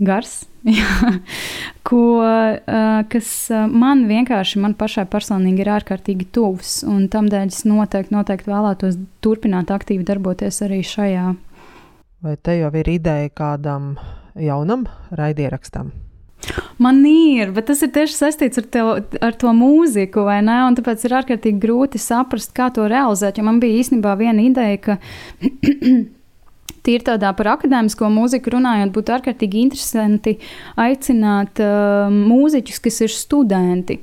gars 0.00 0.38
jā, 0.68 1.12
ko, 1.86 2.02
kas 3.12 3.30
man 3.70 4.04
vienkārši, 4.10 4.60
man 4.62 4.76
pašai 4.78 5.06
personīgi 5.10 5.64
ir 5.64 5.72
ārkārtīgi 5.78 6.28
tuvs. 6.34 6.80
Un 6.88 7.08
tamdēļ 7.12 7.50
es 7.52 7.64
noteikti, 7.68 8.14
noteikti 8.14 8.52
vēlētos 8.52 9.00
turpināt 9.24 9.72
aktīvi 9.74 10.06
darboties 10.08 10.62
arī 10.66 10.82
šajā. 10.86 11.32
Vai 12.22 12.36
te 12.38 12.54
jau 12.60 12.70
ir 12.78 12.88
ideja 12.92 13.32
kādam 13.34 13.96
jaunam 14.38 14.86
raidierakstam? 15.10 15.90
Man 16.82 17.04
ir, 17.06 17.52
bet 17.54 17.68
tas 17.70 17.82
ir 17.84 17.92
tieši 17.94 18.16
saistīts 18.16 18.58
ar, 18.58 18.66
tev, 18.74 18.88
ar 19.22 19.36
to 19.38 19.52
mūziku, 19.54 20.24
vai 20.26 20.40
ne? 20.42 20.56
Un 20.66 20.76
tāpēc 20.78 21.04
ir 21.06 21.14
ārkārtīgi 21.20 21.62
grūti 21.62 22.00
saprast, 22.02 22.50
kā 22.56 22.66
to 22.74 22.88
realizēt. 22.90 23.38
Jo 23.38 23.46
man 23.46 23.60
bija 23.62 23.78
īstenībā 23.82 24.16
viena 24.18 24.42
ideja, 24.42 24.80
ka 24.82 24.96
Tīri 26.82 27.04
tādā 27.06 27.30
par 27.38 27.52
akadēmisko 27.52 28.08
mūziku 28.10 28.56
runājot, 28.56 28.90
būtu 28.94 29.12
ārkārtīgi 29.14 29.60
interesanti 29.62 30.32
aicināt 30.80 31.60
uh, 31.62 32.08
mūziķus, 32.10 32.80
kas 32.82 32.98
ir 33.06 33.14
studenti, 33.14 34.00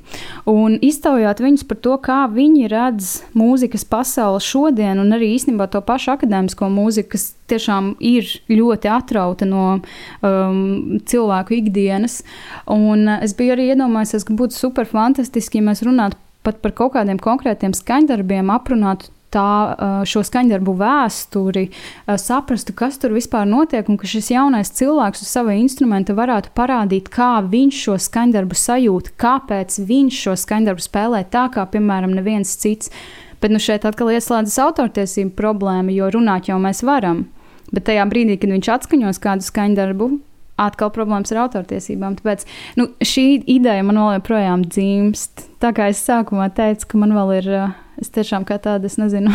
un 0.48 0.78
iztaujāt 0.80 1.42
viņus 1.44 1.66
par 1.68 1.80
to, 1.84 1.98
kā 2.00 2.22
viņi 2.32 2.70
redz 2.72 3.10
mūzikas 3.36 3.84
pasauli 3.84 4.40
šodien, 4.44 5.02
un 5.02 5.12
arī 5.12 5.34
īstenībā 5.34 5.68
to 5.68 5.84
pašu 5.84 6.14
akadēmisko 6.14 6.70
mūziku, 6.72 7.12
kas 7.18 7.28
tiešām 7.52 7.92
ir 8.00 8.32
ļoti 8.48 8.92
atrauta 8.94 9.48
no 9.48 9.66
um, 9.76 10.98
cilvēku 11.04 11.58
ikdienas. 11.60 12.22
Un 12.64 13.04
uh, 13.04 13.20
es 13.20 13.36
biju 13.36 13.58
arī 13.58 13.74
iedomājies, 13.74 14.24
ka 14.24 14.40
būtu 14.40 14.56
super 14.56 14.88
fantastiski, 14.88 15.60
ja 15.60 15.68
mēs 15.68 15.84
runātu 15.84 16.16
pat 16.48 16.62
par 16.64 16.72
kaut 16.72 16.94
kādiem 16.96 17.20
konkrētiem 17.20 17.76
skaņdarbiem, 17.76 18.48
aprunātu 18.52 19.12
tā, 19.34 20.02
šo 20.08 20.22
skaņdarbu 20.26 20.74
vēsturi, 20.80 21.66
saprastu, 22.20 22.74
kas 22.76 22.98
tur 23.00 23.14
vispār 23.16 23.48
notiek, 23.48 23.88
un 23.90 23.98
ka 24.00 24.08
šis 24.10 24.32
jaunais 24.34 24.72
cilvēks 24.76 25.24
uz 25.24 25.32
sava 25.32 25.56
instrumenta 25.58 26.16
varētu 26.18 26.52
parādīt, 26.56 27.10
kā 27.12 27.32
viņš 27.46 27.82
šo 27.86 27.98
skaņdarbu 28.06 28.58
sajūt, 28.58 29.12
kāpēc 29.20 29.80
viņš 29.88 30.22
šo 30.26 30.36
skaņdarbu 30.44 30.86
spēlē 30.86 31.24
tā, 31.32 31.48
kā, 31.54 31.66
piemēram, 31.70 32.14
neviens 32.18 32.56
cits. 32.60 32.92
Bet 33.40 33.54
nu 33.54 33.60
šeit 33.62 33.86
atkal 33.88 34.10
ieslēdzas 34.12 34.58
autortiesību 34.66 35.32
problēma, 35.38 35.94
jo 35.94 36.10
runāt 36.12 36.50
jau 36.50 36.58
mēs 36.60 36.82
varam. 36.84 37.24
Bet 37.72 37.86
tajā 37.86 38.04
brīdī, 38.10 38.36
kad 38.40 38.52
viņš 38.52 38.68
atskaņos 38.74 39.22
kādu 39.22 39.46
skaņdarbu, 39.46 40.10
atkal 40.60 40.92
problēmas 40.94 41.32
ar 41.34 41.44
autortiesībām. 41.46 42.18
Tāpēc 42.20 42.46
nu, 42.80 42.90
šī 43.00 43.28
ideja 43.50 43.84
man 43.86 44.00
vēl 44.00 44.18
joprojām 44.18 44.66
dzimst. 44.68 45.48
Tā 45.60 45.74
kā 45.76 45.90
es 45.92 46.02
sākumā 46.04 46.50
teicu, 46.56 46.92
ka 46.92 47.00
man 47.04 47.16
vēl 47.16 47.38
ir 47.40 47.54
Es 48.00 48.08
tiešām 48.14 48.46
kā 48.48 48.56
tāda, 48.56 48.88
es 48.88 48.96
nezinu, 48.96 49.28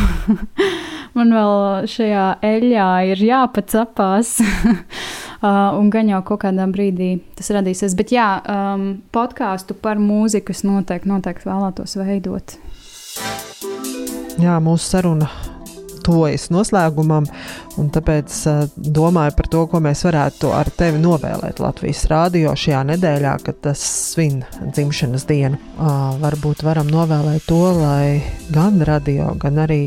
man 1.17 1.33
vēl 1.35 1.85
šajā 1.89 2.25
eļļā 2.45 2.87
ir 3.11 3.21
jāpacapās. 3.27 4.39
un 5.79 5.91
gan 5.93 6.09
jau 6.09 6.23
kaut 6.25 6.41
kādā 6.47 6.65
brīdī 6.71 7.11
tas 7.37 7.51
radīsies. 7.53 7.93
Bet 7.99 8.15
jā, 8.15 8.29
um, 8.41 8.87
podkāstu 9.13 9.77
par 9.77 10.01
mūziku 10.01 10.55
es 10.55 10.65
noteikti, 10.65 11.11
noteikti 11.13 11.51
vēlētos 11.51 11.99
veidot. 12.01 12.57
Jā, 14.41 14.57
mūsu 14.63 14.95
saruna 14.95 15.29
tuvojas 16.05 16.47
noslēgumam, 16.53 17.27
un 17.81 17.89
tāpēc 17.93 18.35
uh, 18.49 18.63
domāju 18.75 19.35
par 19.37 19.49
to, 19.51 19.63
ko 19.71 19.81
mēs 19.83 20.05
varētu 20.07 20.51
ar 20.55 20.69
tevi 20.77 21.01
novēlēt 21.03 21.61
Latvijas 21.63 22.05
rādio 22.11 22.53
šajā 22.57 22.83
nedēļā, 22.91 23.33
kad 23.45 23.59
tas 23.65 23.81
svin 24.13 24.43
dzimšanas 24.61 25.25
dienu. 25.29 25.59
Uh, 25.75 26.15
varbūt 26.21 26.63
varam 26.65 26.89
novēlēt 26.91 27.47
to, 27.49 27.61
lai 27.79 28.21
gan 28.53 28.79
radio, 28.85 29.31
gan 29.41 29.59
arī 29.65 29.81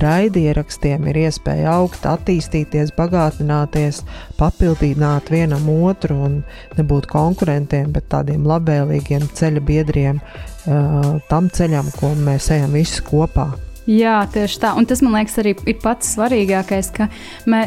raidierakstiem 0.00 1.08
ir 1.10 1.20
iespēja 1.26 1.74
augt, 1.78 2.06
attīstīties, 2.08 2.94
bagātināties, 2.98 4.02
papildināt 4.38 5.30
vienam 5.34 5.68
otru 5.74 6.18
un 6.28 6.40
nebūt 6.78 7.10
konkurentiem, 7.10 7.92
bet 7.94 8.08
tādiem 8.14 8.46
labvēlīgiem 8.48 9.28
ceļa 9.34 9.64
biedriem 9.66 10.22
uh, 10.22 11.14
tam 11.28 11.50
ceļam, 11.52 11.92
ko 11.98 12.14
mēs 12.24 12.50
ejam 12.54 12.74
visi 12.76 13.04
kopā. 13.04 13.52
Jā, 13.84 14.22
tieši 14.32 14.60
tā. 14.62 14.70
Un 14.80 14.86
tas 14.88 15.02
man 15.04 15.12
liekas 15.18 15.36
arī 15.42 15.52
ir 15.68 15.76
pats 15.82 16.14
svarīgākais, 16.14 16.88
ka 16.96 17.10
mē, 17.50 17.66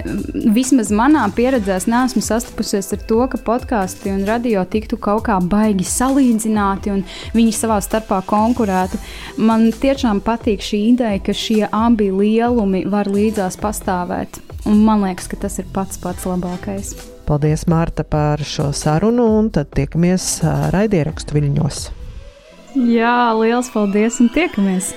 vismaz 0.56 0.90
manā 0.90 1.28
pieredzē 1.38 1.78
neesmu 1.86 2.24
sastapusies 2.26 2.90
ar 2.96 3.04
to, 3.10 3.20
ka 3.30 3.38
podkāsti 3.38 4.10
un 4.16 4.24
radio 4.26 4.64
tiktu 4.66 4.98
kaut 4.98 5.28
kā 5.28 5.38
baigi 5.38 5.86
salīdzināti 5.86 6.94
un 6.96 7.04
viņi 7.38 7.54
savā 7.54 7.78
starpā 7.86 8.24
konkurētu. 8.26 8.98
Man 9.38 9.70
tiešām 9.70 10.24
patīk 10.26 10.66
šī 10.66 10.82
ideja, 10.96 11.22
ka 11.22 11.38
šie 11.38 11.68
abi 11.70 12.10
lielumi 12.10 12.88
var 12.90 13.12
līdzās 13.14 13.60
pastāvēt. 13.62 14.42
Un 14.66 14.82
man 14.88 15.06
liekas, 15.06 15.30
ka 15.30 15.38
tas 15.46 15.62
ir 15.62 15.70
pats 15.74 16.02
pats 16.02 16.26
labākais. 16.26 16.96
Paldies, 17.28 17.68
Mārta, 17.70 18.02
par 18.08 18.42
šo 18.42 18.72
sarunu, 18.74 19.28
un 19.38 19.52
tad 19.54 19.70
tiekamies 19.78 20.40
raidierakstu 20.74 21.38
viļņos. 21.38 21.86
Jā, 22.90 23.18
liels 23.38 23.70
paldies 23.74 24.18
un 24.24 24.34
tiekamies! 24.34 24.96